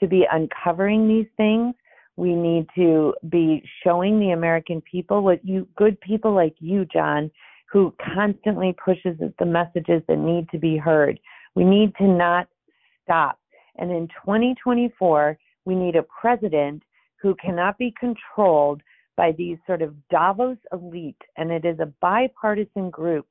to 0.00 0.06
be 0.06 0.26
uncovering 0.30 1.08
these 1.08 1.28
things. 1.36 1.74
We 2.16 2.34
need 2.34 2.66
to 2.74 3.14
be 3.30 3.62
showing 3.82 4.20
the 4.20 4.30
American 4.30 4.82
people 4.82 5.22
what 5.22 5.44
you, 5.44 5.66
good 5.76 5.98
people 6.00 6.34
like 6.34 6.54
you, 6.58 6.84
John, 6.84 7.30
who 7.70 7.94
constantly 8.14 8.74
pushes 8.84 9.18
the 9.38 9.46
messages 9.46 10.02
that 10.08 10.18
need 10.18 10.48
to 10.50 10.58
be 10.58 10.76
heard. 10.76 11.18
We 11.54 11.64
need 11.64 11.94
to 11.96 12.06
not 12.06 12.48
stop 13.02 13.38
and 13.76 13.90
in 13.90 14.08
2024, 14.08 15.38
we 15.64 15.74
need 15.74 15.96
a 15.96 16.02
president 16.02 16.82
who 17.20 17.34
cannot 17.36 17.78
be 17.78 17.94
controlled 17.98 18.82
by 19.16 19.32
these 19.32 19.58
sort 19.66 19.82
of 19.82 19.94
Davos 20.08 20.56
elite, 20.72 21.20
and 21.36 21.50
it 21.50 21.64
is 21.64 21.78
a 21.80 21.92
bipartisan 22.00 22.90
group. 22.90 23.26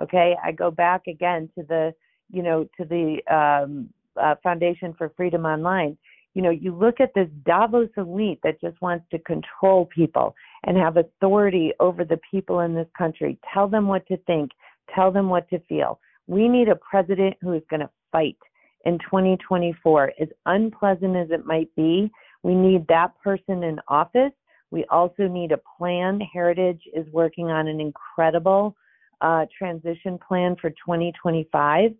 Okay, 0.00 0.36
I 0.42 0.52
go 0.52 0.70
back 0.70 1.06
again 1.06 1.48
to 1.56 1.64
the, 1.64 1.94
you 2.30 2.42
know, 2.42 2.68
to 2.76 2.84
the 2.84 3.18
um, 3.34 3.88
uh, 4.20 4.34
Foundation 4.42 4.94
for 4.96 5.10
Freedom 5.16 5.44
Online. 5.44 5.96
You 6.34 6.42
know, 6.42 6.50
you 6.50 6.74
look 6.74 7.00
at 7.00 7.14
this 7.14 7.28
Davos 7.46 7.88
elite 7.96 8.40
that 8.42 8.60
just 8.60 8.80
wants 8.82 9.06
to 9.10 9.18
control 9.20 9.86
people 9.86 10.34
and 10.64 10.76
have 10.76 10.98
authority 10.98 11.72
over 11.80 12.04
the 12.04 12.20
people 12.30 12.60
in 12.60 12.74
this 12.74 12.88
country, 12.96 13.38
tell 13.54 13.68
them 13.68 13.88
what 13.88 14.06
to 14.08 14.18
think, 14.18 14.50
tell 14.94 15.10
them 15.10 15.30
what 15.30 15.48
to 15.48 15.58
feel. 15.60 15.98
We 16.26 16.48
need 16.48 16.68
a 16.68 16.76
president 16.76 17.36
who 17.40 17.52
is 17.52 17.62
going 17.70 17.80
to 17.80 17.90
fight 18.12 18.36
in 18.84 18.98
2024. 18.98 20.12
As 20.20 20.28
unpleasant 20.44 21.16
as 21.16 21.30
it 21.30 21.46
might 21.46 21.74
be, 21.74 22.10
we 22.42 22.54
need 22.54 22.86
that 22.88 23.12
person 23.22 23.62
in 23.62 23.80
office. 23.88 24.32
We 24.70 24.84
also 24.90 25.28
need 25.28 25.52
a 25.52 25.60
plan. 25.78 26.20
Heritage 26.20 26.82
is 26.94 27.06
working 27.12 27.46
on 27.46 27.66
an 27.68 27.80
incredible 27.80 28.76
uh, 29.20 29.46
transition 29.56 30.18
plan 30.18 30.56
for 30.60 30.70
2025, 30.70 31.92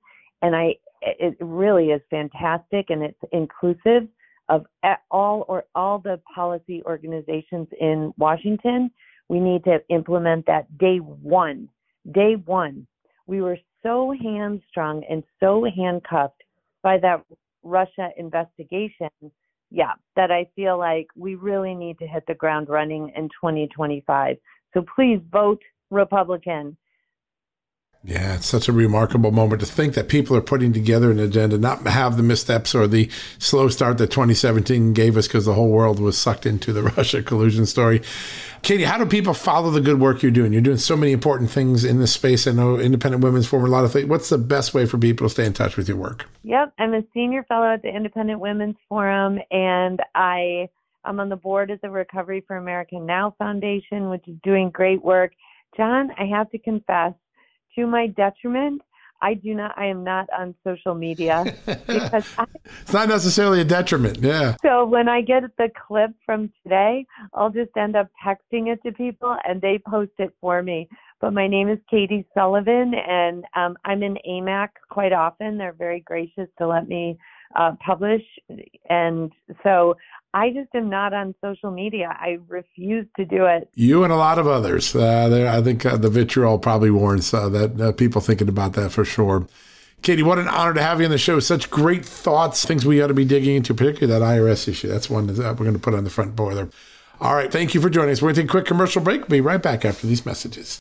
and 0.42 0.56
I 0.56 0.76
it 1.02 1.36
really 1.40 1.90
is 1.90 2.00
fantastic 2.10 2.86
and 2.90 3.02
it's 3.02 3.18
inclusive 3.32 4.08
of 4.48 4.66
all 5.10 5.44
or 5.48 5.64
all 5.74 5.98
the 5.98 6.20
policy 6.34 6.82
organizations 6.84 7.68
in 7.80 8.12
Washington. 8.16 8.90
We 9.28 9.40
need 9.40 9.64
to 9.64 9.78
implement 9.88 10.46
that 10.46 10.78
day 10.78 10.98
one. 10.98 11.68
Day 12.12 12.36
one. 12.44 12.86
We 13.26 13.40
were 13.40 13.58
so 13.82 14.14
hamstrung 14.22 15.02
and 15.10 15.24
so 15.40 15.66
handcuffed 15.76 16.42
by 16.82 16.98
that 16.98 17.24
Russia 17.62 18.10
investigation. 18.16 19.10
Yeah, 19.70 19.94
that 20.14 20.30
I 20.30 20.46
feel 20.54 20.78
like 20.78 21.08
we 21.16 21.34
really 21.34 21.74
need 21.74 21.98
to 21.98 22.06
hit 22.06 22.22
the 22.28 22.34
ground 22.34 22.68
running 22.68 23.12
in 23.16 23.24
2025. 23.24 24.36
So 24.72 24.84
please 24.94 25.20
vote 25.32 25.60
Republican 25.90 26.76
yeah, 28.07 28.36
it's 28.36 28.46
such 28.46 28.68
a 28.68 28.72
remarkable 28.72 29.32
moment 29.32 29.61
to 29.61 29.66
think 29.66 29.94
that 29.94 30.09
people 30.09 30.36
are 30.36 30.40
putting 30.40 30.72
together 30.72 31.11
an 31.11 31.18
agenda, 31.18 31.59
not 31.59 31.84
have 31.88 32.16
the 32.16 32.22
missteps 32.22 32.72
or 32.72 32.86
the 32.86 33.11
slow 33.38 33.68
start 33.68 33.98
that 33.98 34.12
2017 34.12 34.92
gave 34.92 35.16
us 35.16 35.26
because 35.26 35.44
the 35.44 35.54
whole 35.54 35.70
world 35.70 35.98
was 35.98 36.16
sucked 36.16 36.46
into 36.46 36.72
the 36.72 36.82
Russia 36.96 37.20
collusion 37.20 37.66
story. 37.66 38.00
Katie, 38.62 38.84
how 38.84 38.96
do 38.96 39.07
people 39.07 39.34
follow 39.34 39.70
the 39.70 39.80
good 39.80 39.98
work 39.98 40.22
you're 40.22 40.30
doing? 40.30 40.52
You're 40.52 40.62
doing 40.62 40.76
so 40.76 40.96
many 40.96 41.11
important 41.11 41.50
things 41.50 41.84
in 41.84 41.98
this 41.98 42.12
space. 42.12 42.46
I 42.46 42.52
know 42.52 42.78
Independent 42.78 43.24
Women's 43.24 43.48
Forum, 43.48 43.66
a 43.66 43.68
lot 43.68 43.84
of 43.84 43.92
things. 43.92 44.07
What's 44.09 44.28
the 44.28 44.38
best 44.38 44.72
way 44.72 44.86
for 44.86 44.98
people 44.98 45.26
to 45.26 45.30
stay 45.32 45.44
in 45.44 45.52
touch 45.52 45.76
with 45.76 45.88
your 45.88 45.96
work? 45.96 46.26
Yep, 46.44 46.74
I'm 46.78 46.94
a 46.94 47.02
senior 47.12 47.42
fellow 47.42 47.74
at 47.74 47.82
the 47.82 47.88
Independent 47.88 48.38
Women's 48.38 48.76
Forum, 48.88 49.40
and 49.50 50.00
I 50.14 50.68
I'm 51.04 51.18
on 51.18 51.28
the 51.28 51.36
board 51.36 51.70
of 51.70 51.80
the 51.80 51.90
Recovery 51.90 52.44
for 52.46 52.57
America 52.57 53.00
Now 53.00 53.34
Foundation, 53.38 54.11
which 54.11 54.26
is 54.28 54.36
doing 54.44 54.70
great 54.70 55.04
work. 55.04 55.32
John, 55.76 56.11
I 56.18 56.26
have 56.26 56.50
to 56.50 56.59
confess 56.59 57.12
to 57.76 57.86
my 57.86 58.08
detriment, 58.08 58.82
I 59.22 59.34
do 59.34 59.54
not. 59.54 59.72
I 59.76 59.86
am 59.86 60.04
not 60.04 60.28
on 60.36 60.54
social 60.64 60.94
media 60.94 61.44
because 61.86 62.26
I, 62.38 62.44
it's 62.82 62.92
not 62.92 63.08
necessarily 63.08 63.60
a 63.60 63.64
detriment. 63.64 64.18
Yeah. 64.18 64.56
So 64.62 64.84
when 64.84 65.08
I 65.08 65.22
get 65.22 65.42
the 65.56 65.68
clip 65.86 66.10
from 66.24 66.52
today, 66.62 67.06
I'll 67.34 67.50
just 67.50 67.70
end 67.76 67.96
up 67.96 68.08
texting 68.24 68.68
it 68.72 68.82
to 68.84 68.92
people, 68.92 69.36
and 69.48 69.60
they 69.60 69.80
post 69.88 70.12
it 70.18 70.34
for 70.40 70.62
me. 70.62 70.88
But 71.20 71.32
my 71.32 71.48
name 71.48 71.68
is 71.70 71.78
Katie 71.90 72.26
Sullivan, 72.34 72.92
and 72.94 73.44
um, 73.54 73.76
I'm 73.84 74.02
in 74.02 74.18
AMAC 74.28 74.68
quite 74.90 75.12
often. 75.12 75.56
They're 75.56 75.72
very 75.72 76.00
gracious 76.00 76.48
to 76.58 76.66
let 76.66 76.88
me 76.88 77.16
uh, 77.54 77.72
publish, 77.84 78.22
and 78.90 79.32
so 79.62 79.94
I 80.37 80.51
just 80.51 80.68
am 80.74 80.91
not 80.91 81.14
on 81.14 81.34
social 81.43 81.70
media. 81.70 82.14
I 82.20 82.39
refuse 82.47 83.07
to 83.16 83.24
do 83.24 83.47
it. 83.47 83.70
You 83.74 84.05
and 84.05 84.12
a 84.12 84.16
lot 84.16 84.39
of 84.39 84.47
others. 84.47 84.95
Uh, 84.95 85.49
I 85.51 85.62
think 85.62 85.87
uh, 85.87 85.97
the 85.97 86.11
vitriol 86.11 86.59
probably 86.59 86.91
warrants 86.91 87.32
uh, 87.32 87.49
that 87.49 87.80
uh, 87.80 87.93
people 87.93 88.20
thinking 88.20 88.47
about 88.47 88.74
that 88.74 88.91
for 88.91 89.03
sure. 89.03 89.47
Katie, 90.03 90.22
what 90.22 90.39
an 90.39 90.47
honor 90.47 90.74
to 90.74 90.82
have 90.82 91.01
you 91.01 91.07
on 91.07 91.11
the 91.11 91.16
show. 91.16 91.41
Such 91.41 91.70
great 91.70 92.05
thoughts, 92.05 92.66
things 92.66 92.84
we 92.84 93.01
ought 93.01 93.07
to 93.07 93.14
be 93.14 93.24
digging 93.24 93.57
into, 93.57 93.72
particularly 93.72 94.12
that 94.12 94.22
IRS 94.22 94.68
issue. 94.68 94.89
That's 94.89 95.09
one 95.09 95.26
that 95.26 95.39
we're 95.39 95.55
going 95.55 95.72
to 95.72 95.78
put 95.78 95.95
on 95.95 96.05
the 96.05 96.11
front 96.11 96.37
boiler. 96.37 96.68
All 97.18 97.34
right, 97.34 97.51
thank 97.51 97.72
you 97.72 97.80
for 97.80 97.89
joining 97.89 98.11
us. 98.11 98.20
We're 98.20 98.26
going 98.26 98.34
to 98.34 98.43
take 98.43 98.51
a 98.51 98.53
quick 98.53 98.66
commercial 98.66 99.01
break. 99.01 99.22
We'll 99.22 99.39
be 99.39 99.41
right 99.41 99.62
back 99.62 99.87
after 99.87 100.07
these 100.07 100.26
messages. 100.26 100.80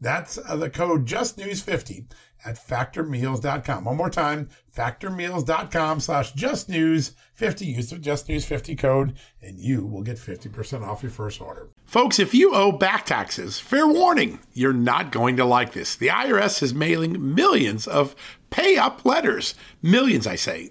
That's 0.00 0.38
uh, 0.38 0.56
the 0.56 0.70
code 0.70 1.06
justnews50 1.06 2.06
at 2.44 2.56
factormeals.com. 2.56 3.84
One 3.84 3.96
more 3.96 4.10
time, 4.10 4.48
factormeals.com 4.74 6.00
slash 6.00 6.34
justnews50. 6.34 7.66
Use 7.66 7.90
the 7.90 7.96
justnews50 7.96 8.78
code 8.78 9.16
and 9.42 9.58
you 9.58 9.86
will 9.86 10.02
get 10.02 10.16
50% 10.16 10.86
off 10.86 11.02
your 11.02 11.10
first 11.10 11.40
order. 11.40 11.68
Folks, 11.84 12.18
if 12.18 12.34
you 12.34 12.54
owe 12.54 12.72
back 12.72 13.06
taxes, 13.06 13.58
fair 13.58 13.86
warning, 13.86 14.38
you're 14.52 14.72
not 14.72 15.12
going 15.12 15.36
to 15.36 15.44
like 15.44 15.72
this. 15.72 15.96
The 15.96 16.08
IRS 16.08 16.62
is 16.62 16.74
mailing 16.74 17.34
millions 17.34 17.86
of 17.86 18.14
pay 18.50 18.76
up 18.76 19.04
letters. 19.04 19.54
Millions, 19.82 20.26
I 20.26 20.36
say. 20.36 20.70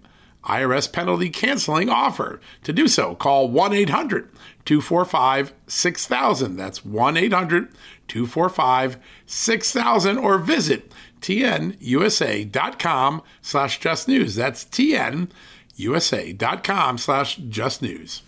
IRS 0.43 0.91
penalty 0.91 1.29
canceling 1.29 1.89
offer. 1.89 2.41
To 2.63 2.73
do 2.73 2.87
so, 2.87 3.15
call 3.15 3.49
1 3.49 3.73
800 3.73 4.29
245 4.65 5.53
6000. 5.67 6.55
That's 6.55 6.85
1 6.85 7.17
800 7.17 7.69
245 8.07 8.97
6000 9.25 10.17
or 10.17 10.37
visit 10.37 10.91
tnusa.com 11.21 13.21
slash 13.41 13.79
just 13.79 14.07
news. 14.07 14.35
That's 14.35 14.63
tnusa.com 14.65 15.27
slash 16.97 17.35
just 17.35 17.81
news. 17.81 18.21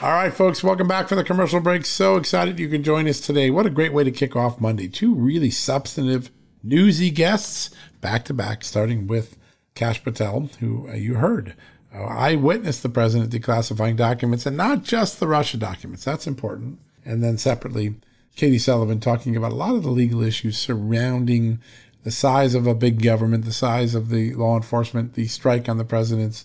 All 0.00 0.12
right, 0.12 0.32
folks, 0.32 0.62
welcome 0.62 0.86
back 0.86 1.08
from 1.08 1.18
the 1.18 1.24
commercial 1.24 1.58
break. 1.58 1.84
So 1.84 2.14
excited 2.16 2.60
you 2.60 2.68
can 2.68 2.84
join 2.84 3.08
us 3.08 3.18
today. 3.18 3.50
What 3.50 3.66
a 3.66 3.70
great 3.70 3.92
way 3.92 4.04
to 4.04 4.12
kick 4.12 4.36
off 4.36 4.60
Monday. 4.60 4.86
Two 4.86 5.12
really 5.12 5.50
substantive, 5.50 6.30
newsy 6.62 7.10
guests 7.10 7.74
back 8.00 8.24
to 8.26 8.34
back, 8.34 8.64
starting 8.64 9.06
with 9.06 9.36
Kash 9.74 10.02
Patel, 10.02 10.50
who 10.60 10.88
uh, 10.88 10.94
you 10.94 11.14
heard. 11.14 11.54
Uh, 11.94 12.04
I 12.04 12.34
witnessed 12.34 12.82
the 12.82 12.88
president 12.88 13.32
declassifying 13.32 13.96
documents 13.96 14.44
and 14.46 14.56
not 14.56 14.84
just 14.84 15.20
the 15.20 15.28
Russia 15.28 15.56
documents. 15.56 16.04
That's 16.04 16.26
important. 16.26 16.78
And 17.04 17.22
then 17.22 17.38
separately, 17.38 17.94
Katie 18.36 18.58
Sullivan 18.58 19.00
talking 19.00 19.36
about 19.36 19.52
a 19.52 19.56
lot 19.56 19.74
of 19.74 19.82
the 19.82 19.90
legal 19.90 20.22
issues 20.22 20.58
surrounding 20.58 21.60
the 22.04 22.10
size 22.10 22.54
of 22.54 22.66
a 22.66 22.74
big 22.74 23.02
government, 23.02 23.44
the 23.44 23.52
size 23.52 23.94
of 23.94 24.10
the 24.10 24.34
law 24.34 24.56
enforcement, 24.56 25.14
the 25.14 25.26
strike 25.26 25.68
on 25.68 25.78
the 25.78 25.84
president's 25.84 26.44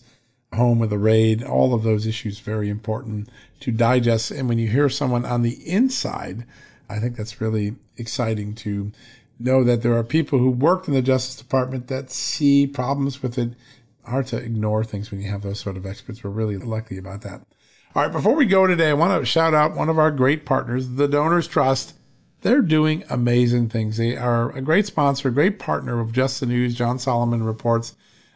home 0.54 0.80
with 0.80 0.94
a 0.94 0.98
raid. 0.98 1.44
All 1.44 1.74
of 1.74 1.84
those 1.84 2.08
issues 2.08 2.40
very 2.40 2.70
important 2.70 3.30
to 3.60 3.72
digest. 3.72 4.32
And 4.32 4.48
when 4.48 4.60
you 4.60 4.70
hear 4.70 4.90
someone 4.90 5.26
on 5.26 5.42
the 5.42 5.68
inside, 5.68 6.46
I 6.90 7.00
think 7.00 7.16
that's 7.16 7.42
really 7.42 7.76
exciting 7.98 8.56
to 8.56 8.92
know 9.44 9.64
that 9.64 9.82
there 9.82 9.96
are 9.98 10.04
people 10.04 10.40
who 10.40 10.50
worked 10.50 10.88
in 10.88 10.94
the 10.94 11.02
Justice 11.02 11.36
Department 11.36 11.88
that 11.88 12.10
see 12.10 12.66
problems 12.66 13.22
with 13.22 13.38
it. 13.38 13.54
Hard 14.06 14.28
to 14.28 14.38
ignore 14.38 14.84
things 14.84 15.12
when 15.12 15.22
you 15.22 15.30
have 15.30 15.42
those 15.44 15.60
sort 15.60 15.78
of 15.78 15.86
experts. 15.86 16.24
We're 16.24 16.30
really 16.30 16.58
lucky 16.58 16.98
about 16.98 17.22
that. 17.22 17.42
All 17.96 18.02
right, 18.02 18.12
before 18.12 18.36
we 18.36 18.46
go 18.46 18.66
today, 18.66 18.90
I 18.90 18.94
want 18.94 19.22
to 19.22 19.26
shout 19.26 19.54
out 19.54 19.76
one 19.76 19.88
of 19.88 20.00
our 20.00 20.12
great 20.12 20.46
partners, 20.46 20.90
the 20.96 21.08
Donors 21.08 21.48
Trust. 21.48 21.94
They're 22.42 22.62
doing 22.62 23.04
amazing 23.10 23.70
things. 23.70 23.98
They 23.98 24.18
are 24.18 24.50
a 24.52 24.62
great 24.62 24.88
sponsor, 24.88 25.30
a 25.30 25.32
great 25.34 25.60
partner 25.60 26.00
of 26.00 26.12
Just 26.12 26.40
the 26.40 26.46
News. 26.46 26.76
John 26.76 27.00
Solomon 27.00 27.44
reports. 27.44 27.96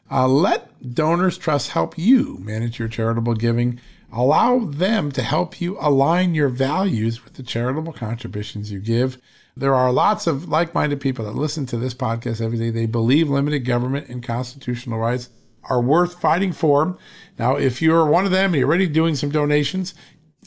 Uh, 0.10 0.28
let 0.28 0.93
Donors 0.93 1.38
Trust 1.38 1.72
help 1.72 1.97
you 1.97 2.38
manage 2.39 2.80
your 2.80 2.88
charitable 2.88 3.34
giving. 3.34 3.82
Allow 4.14 4.60
them 4.60 5.12
to 5.12 5.22
help 5.22 5.60
you 5.60 5.78
align 5.82 6.34
your 6.34 6.47
values 6.47 7.26
with 7.26 7.34
the 7.34 7.43
charitable 7.43 7.91
contributions 7.91 8.72
you 8.72 8.80
give. 8.80 9.18
There 9.60 9.74
are 9.74 9.91
lots 9.91 10.28
of 10.28 10.47
like 10.47 10.76
minded 10.76 11.01
people 11.01 11.26
that 11.26 11.34
listen 11.34 11.66
to 11.68 11.78
this 11.78 11.95
podcast 11.95 12.41
every 12.41 12.60
day. 12.60 12.70
They 12.70 12.86
believe 12.86 13.28
limited 13.28 13.66
government 13.66 14.08
and 14.08 14.22
constitutional 14.22 14.99
rights 14.99 15.30
are 15.64 15.82
worth 15.82 16.22
fighting 16.22 16.51
for. 16.53 16.95
Now, 17.39 17.55
if 17.55 17.82
you're 17.82 18.05
one 18.05 18.26
of 18.26 18.32
them 18.32 18.51
and 18.51 18.55
you're 18.55 18.68
already 18.68 18.88
doing 18.88 19.16
some 19.16 19.32
donations, 19.32 19.95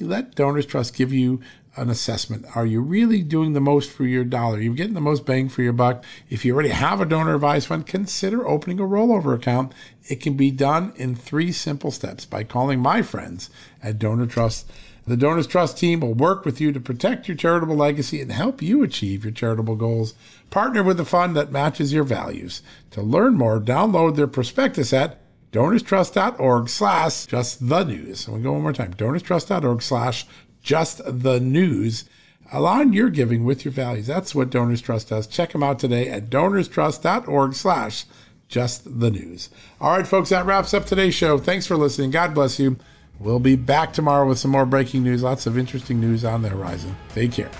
let 0.00 0.36
Donors 0.36 0.64
Trust 0.64 0.94
give 0.94 1.12
you 1.12 1.40
an 1.76 1.90
assessment. 1.90 2.46
Are 2.54 2.64
you 2.64 2.80
really 2.80 3.22
doing 3.22 3.52
the 3.52 3.60
most 3.60 3.90
for 3.90 4.04
your 4.04 4.22
dollar? 4.22 4.56
You're 4.56 4.72
you 4.72 4.74
getting 4.74 4.94
the 4.94 5.00
most 5.00 5.26
bang 5.26 5.48
for 5.48 5.62
your 5.62 5.72
buck? 5.72 6.04
If 6.28 6.44
you 6.44 6.54
already 6.54 6.70
have 6.70 7.00
a 7.00 7.04
donor 7.04 7.34
advised 7.34 7.66
fund, 7.66 7.88
consider 7.88 8.46
opening 8.46 8.78
a 8.78 8.84
rollover 8.84 9.34
account. 9.34 9.72
It 10.08 10.20
can 10.20 10.34
be 10.34 10.52
done 10.52 10.92
in 10.94 11.16
three 11.16 11.50
simple 11.50 11.90
steps 11.90 12.24
by 12.24 12.44
calling 12.44 12.78
my 12.78 13.02
friends 13.02 13.50
at 13.82 13.98
Donor 13.98 14.26
Trust 14.26 14.70
the 15.10 15.16
Donors 15.16 15.46
Trust 15.46 15.78
team 15.78 16.00
will 16.00 16.14
work 16.14 16.44
with 16.44 16.60
you 16.60 16.72
to 16.72 16.80
protect 16.80 17.26
your 17.26 17.36
charitable 17.36 17.76
legacy 17.76 18.20
and 18.20 18.30
help 18.30 18.62
you 18.62 18.82
achieve 18.82 19.24
your 19.24 19.32
charitable 19.32 19.76
goals. 19.76 20.14
Partner 20.50 20.82
with 20.82 21.00
a 21.00 21.04
fund 21.04 21.36
that 21.36 21.52
matches 21.52 21.92
your 21.92 22.04
values. 22.04 22.62
To 22.92 23.02
learn 23.02 23.34
more, 23.34 23.60
download 23.60 24.16
their 24.16 24.26
prospectus 24.26 24.92
at 24.92 25.18
donorstrust.org 25.52 26.68
slash 26.68 27.26
just 27.26 27.68
the 27.68 27.84
news. 27.84 28.26
And 28.26 28.36
we 28.36 28.42
go 28.42 28.52
one 28.52 28.62
more 28.62 28.72
time, 28.72 28.94
donorstrust.org 28.94 29.82
slash 29.82 30.26
just 30.62 31.00
the 31.04 31.40
news. 31.40 32.04
Align 32.52 32.92
your 32.92 33.10
giving 33.10 33.44
with 33.44 33.64
your 33.64 33.72
values. 33.72 34.06
That's 34.06 34.34
what 34.34 34.50
Donors 34.50 34.80
Trust 34.80 35.08
does. 35.08 35.26
Check 35.26 35.52
them 35.52 35.62
out 35.62 35.78
today 35.78 36.08
at 36.08 36.30
donorstrust.org 36.30 37.54
slash 37.54 38.04
just 38.48 39.00
the 39.00 39.10
news. 39.10 39.50
All 39.80 39.96
right, 39.96 40.06
folks, 40.06 40.30
that 40.30 40.44
wraps 40.44 40.74
up 40.74 40.84
today's 40.84 41.14
show. 41.14 41.38
Thanks 41.38 41.66
for 41.66 41.76
listening. 41.76 42.10
God 42.10 42.34
bless 42.34 42.58
you. 42.58 42.76
We'll 43.20 43.38
be 43.38 43.54
back 43.54 43.92
tomorrow 43.92 44.26
with 44.26 44.38
some 44.38 44.50
more 44.50 44.64
breaking 44.64 45.02
news. 45.02 45.22
Lots 45.22 45.46
of 45.46 45.58
interesting 45.58 46.00
news 46.00 46.24
on 46.24 46.40
the 46.40 46.48
horizon. 46.48 46.96
Take 47.10 47.32
care. 47.32 47.50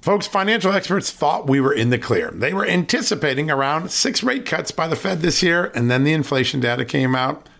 Folks, 0.00 0.28
financial 0.28 0.72
experts 0.72 1.10
thought 1.10 1.48
we 1.48 1.60
were 1.60 1.72
in 1.72 1.90
the 1.90 1.98
clear. 1.98 2.30
They 2.32 2.54
were 2.54 2.64
anticipating 2.64 3.50
around 3.50 3.90
six 3.90 4.22
rate 4.22 4.46
cuts 4.46 4.70
by 4.70 4.86
the 4.86 4.94
Fed 4.94 5.22
this 5.22 5.42
year, 5.42 5.72
and 5.74 5.90
then 5.90 6.04
the 6.04 6.12
inflation 6.12 6.60
data 6.60 6.84
came 6.84 7.16
out 7.16 7.48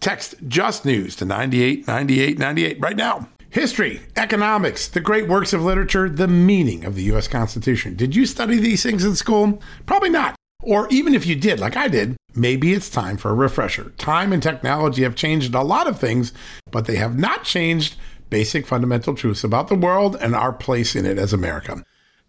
Text 0.00 0.34
Just 0.48 0.86
News 0.86 1.14
to 1.16 1.26
989898 1.26 2.80
right 2.80 2.96
now. 2.96 3.28
History, 3.50 4.00
economics, 4.16 4.88
the 4.88 5.00
great 5.00 5.28
works 5.28 5.52
of 5.52 5.62
literature, 5.62 6.08
the 6.08 6.28
meaning 6.28 6.86
of 6.86 6.94
the 6.94 7.02
U.S. 7.04 7.28
Constitution. 7.28 7.96
Did 7.96 8.16
you 8.16 8.24
study 8.24 8.58
these 8.58 8.82
things 8.82 9.04
in 9.04 9.14
school? 9.14 9.60
Probably 9.84 10.08
not. 10.08 10.36
Or 10.62 10.88
even 10.88 11.14
if 11.14 11.26
you 11.26 11.36
did, 11.36 11.60
like 11.60 11.76
I 11.76 11.88
did, 11.88 12.16
maybe 12.34 12.72
it's 12.72 12.88
time 12.88 13.18
for 13.18 13.30
a 13.30 13.34
refresher. 13.34 13.90
Time 13.98 14.32
and 14.32 14.42
technology 14.42 15.02
have 15.02 15.16
changed 15.16 15.54
a 15.54 15.62
lot 15.62 15.86
of 15.86 15.98
things, 16.00 16.32
but 16.70 16.86
they 16.86 16.96
have 16.96 17.18
not 17.18 17.44
changed 17.44 17.96
basic 18.30 18.66
fundamental 18.66 19.14
truths 19.14 19.44
about 19.44 19.68
the 19.68 19.74
world 19.74 20.16
and 20.20 20.34
our 20.34 20.52
place 20.52 20.96
in 20.96 21.04
it 21.04 21.18
as 21.18 21.32
America. 21.34 21.84